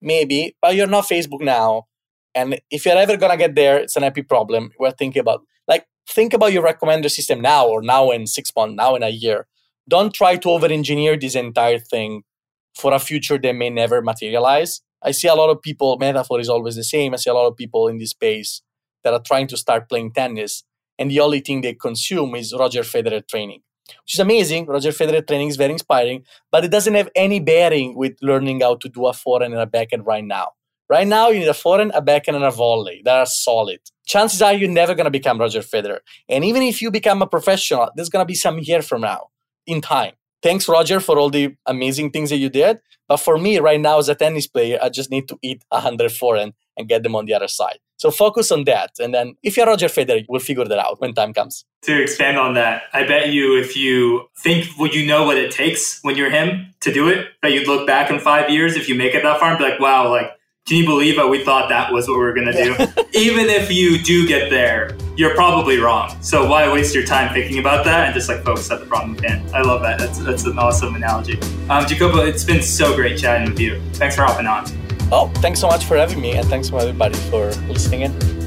maybe, 0.00 0.56
but 0.60 0.74
you're 0.74 0.86
not 0.86 1.04
Facebook 1.04 1.40
now. 1.40 1.86
And 2.34 2.60
if 2.70 2.86
you're 2.86 2.96
ever 2.96 3.16
gonna 3.16 3.36
get 3.36 3.54
there, 3.54 3.78
it's 3.78 3.96
an 3.96 4.04
epic 4.04 4.28
problem. 4.28 4.72
We're 4.78 4.92
thinking 4.92 5.20
about 5.20 5.42
like 5.66 5.86
think 6.08 6.32
about 6.32 6.52
your 6.52 6.64
recommender 6.64 7.10
system 7.10 7.40
now 7.40 7.66
or 7.66 7.82
now 7.82 8.10
in 8.10 8.26
six 8.26 8.50
months, 8.54 8.76
now 8.76 8.94
in 8.94 9.02
a 9.02 9.08
year. 9.08 9.46
Don't 9.88 10.14
try 10.14 10.36
to 10.36 10.50
over 10.50 10.66
engineer 10.66 11.16
this 11.16 11.34
entire 11.34 11.78
thing 11.78 12.22
for 12.74 12.92
a 12.92 12.98
future 12.98 13.38
that 13.38 13.52
may 13.54 13.68
never 13.68 14.00
materialize. 14.00 14.80
I 15.02 15.10
see 15.10 15.28
a 15.28 15.34
lot 15.34 15.50
of 15.50 15.60
people, 15.60 15.98
metaphor 15.98 16.38
is 16.38 16.48
always 16.48 16.76
the 16.76 16.84
same. 16.84 17.12
I 17.12 17.16
see 17.16 17.30
a 17.30 17.34
lot 17.34 17.48
of 17.48 17.56
people 17.56 17.88
in 17.88 17.98
this 17.98 18.10
space 18.10 18.62
that 19.04 19.12
are 19.12 19.22
trying 19.24 19.46
to 19.48 19.56
start 19.56 19.88
playing 19.88 20.12
tennis, 20.12 20.64
and 20.98 21.10
the 21.10 21.20
only 21.20 21.40
thing 21.40 21.60
they 21.60 21.74
consume 21.74 22.34
is 22.34 22.54
Roger 22.58 22.82
Federer 22.82 23.26
training, 23.26 23.62
which 24.04 24.14
is 24.14 24.20
amazing. 24.20 24.66
Roger 24.66 24.90
Federer 24.90 25.26
training 25.26 25.48
is 25.48 25.56
very 25.56 25.72
inspiring, 25.72 26.24
but 26.50 26.64
it 26.64 26.70
doesn't 26.70 26.94
have 26.94 27.08
any 27.14 27.40
bearing 27.40 27.96
with 27.96 28.16
learning 28.22 28.60
how 28.60 28.76
to 28.76 28.88
do 28.88 29.06
a 29.06 29.12
forehand 29.12 29.52
and 29.52 29.62
a 29.62 29.66
backhand 29.66 30.06
right 30.06 30.24
now. 30.24 30.52
Right 30.88 31.06
now, 31.06 31.30
you 31.30 31.38
need 31.38 31.48
a 31.48 31.54
forehand, 31.54 31.92
a 31.94 32.02
backhand, 32.02 32.36
and 32.36 32.44
a 32.44 32.50
volley 32.50 33.00
that 33.04 33.16
are 33.16 33.26
solid. 33.26 33.80
Chances 34.06 34.42
are 34.42 34.52
you're 34.52 34.68
never 34.68 34.94
going 34.94 35.06
to 35.06 35.10
become 35.10 35.38
Roger 35.38 35.60
Federer. 35.60 36.00
And 36.28 36.44
even 36.44 36.62
if 36.62 36.82
you 36.82 36.90
become 36.90 37.22
a 37.22 37.26
professional, 37.26 37.88
there's 37.96 38.10
going 38.10 38.22
to 38.22 38.26
be 38.26 38.34
some 38.34 38.58
year 38.58 38.82
from 38.82 39.00
now 39.00 39.28
in 39.66 39.80
time. 39.80 40.12
Thanks, 40.42 40.68
Roger, 40.68 40.98
for 40.98 41.18
all 41.18 41.30
the 41.30 41.56
amazing 41.66 42.10
things 42.10 42.30
that 42.30 42.36
you 42.36 42.50
did. 42.50 42.80
But 43.08 43.18
for 43.18 43.38
me, 43.38 43.58
right 43.58 43.80
now, 43.80 43.98
as 43.98 44.08
a 44.08 44.14
tennis 44.14 44.46
player, 44.46 44.78
I 44.82 44.88
just 44.88 45.10
need 45.10 45.28
to 45.28 45.38
eat 45.40 45.62
100 45.68 46.10
forehand 46.12 46.54
and 46.76 46.88
get 46.88 47.04
them 47.04 47.14
on 47.14 47.26
the 47.26 47.34
other 47.34 47.48
side. 47.48 47.78
So 48.02 48.10
focus 48.10 48.50
on 48.50 48.64
that. 48.64 48.98
And 48.98 49.14
then 49.14 49.36
if 49.44 49.56
you're 49.56 49.64
Roger 49.64 49.86
Federer, 49.86 50.26
we'll 50.28 50.40
figure 50.40 50.64
that 50.64 50.76
out 50.76 51.00
when 51.00 51.14
time 51.14 51.32
comes. 51.32 51.64
To 51.82 52.02
expand 52.02 52.36
on 52.36 52.54
that, 52.54 52.82
I 52.92 53.06
bet 53.06 53.28
you 53.28 53.56
if 53.56 53.76
you 53.76 54.28
think, 54.36 54.66
would 54.76 54.92
you 54.92 55.06
know 55.06 55.24
what 55.24 55.38
it 55.38 55.52
takes 55.52 56.00
when 56.02 56.16
you're 56.16 56.28
him 56.28 56.74
to 56.80 56.92
do 56.92 57.06
it? 57.06 57.28
That 57.42 57.52
you'd 57.52 57.68
look 57.68 57.86
back 57.86 58.10
in 58.10 58.18
five 58.18 58.50
years 58.50 58.74
if 58.74 58.88
you 58.88 58.96
make 58.96 59.14
it 59.14 59.22
that 59.22 59.38
far 59.38 59.50
and 59.50 59.58
be 59.58 59.62
like, 59.62 59.78
wow, 59.78 60.10
like, 60.10 60.32
can 60.66 60.78
you 60.78 60.84
believe 60.84 61.14
that 61.14 61.28
we 61.28 61.44
thought 61.44 61.68
that 61.68 61.92
was 61.92 62.08
what 62.08 62.14
we 62.14 62.24
were 62.24 62.34
going 62.34 62.48
to 62.48 62.52
do? 62.52 62.72
Even 63.14 63.46
if 63.48 63.70
you 63.70 64.02
do 64.02 64.26
get 64.26 64.50
there, 64.50 64.96
you're 65.16 65.36
probably 65.36 65.78
wrong. 65.78 66.20
So 66.22 66.48
why 66.50 66.72
waste 66.72 66.96
your 66.96 67.04
time 67.04 67.32
thinking 67.32 67.60
about 67.60 67.84
that 67.84 68.06
and 68.06 68.14
just 68.14 68.28
like 68.28 68.42
focus 68.44 68.68
at 68.72 68.80
the 68.80 68.86
problem 68.86 69.14
at 69.18 69.30
hand? 69.30 69.50
I 69.54 69.62
love 69.62 69.80
that. 69.82 70.00
That's, 70.00 70.18
that's 70.18 70.44
an 70.44 70.58
awesome 70.58 70.96
analogy. 70.96 71.38
Um, 71.68 71.86
Jacopo, 71.86 72.24
it's 72.24 72.42
been 72.42 72.62
so 72.62 72.96
great 72.96 73.16
chatting 73.16 73.48
with 73.48 73.60
you. 73.60 73.80
Thanks 73.92 74.16
for 74.16 74.22
hopping 74.22 74.48
on. 74.48 74.66
Oh, 75.14 75.30
thanks 75.42 75.60
so 75.60 75.66
much 75.66 75.84
for 75.84 75.98
having 75.98 76.22
me, 76.22 76.32
and 76.32 76.48
thanks 76.48 76.70
to 76.70 76.78
everybody 76.78 77.16
for 77.28 77.48
listening 77.68 78.00
in. 78.00 78.41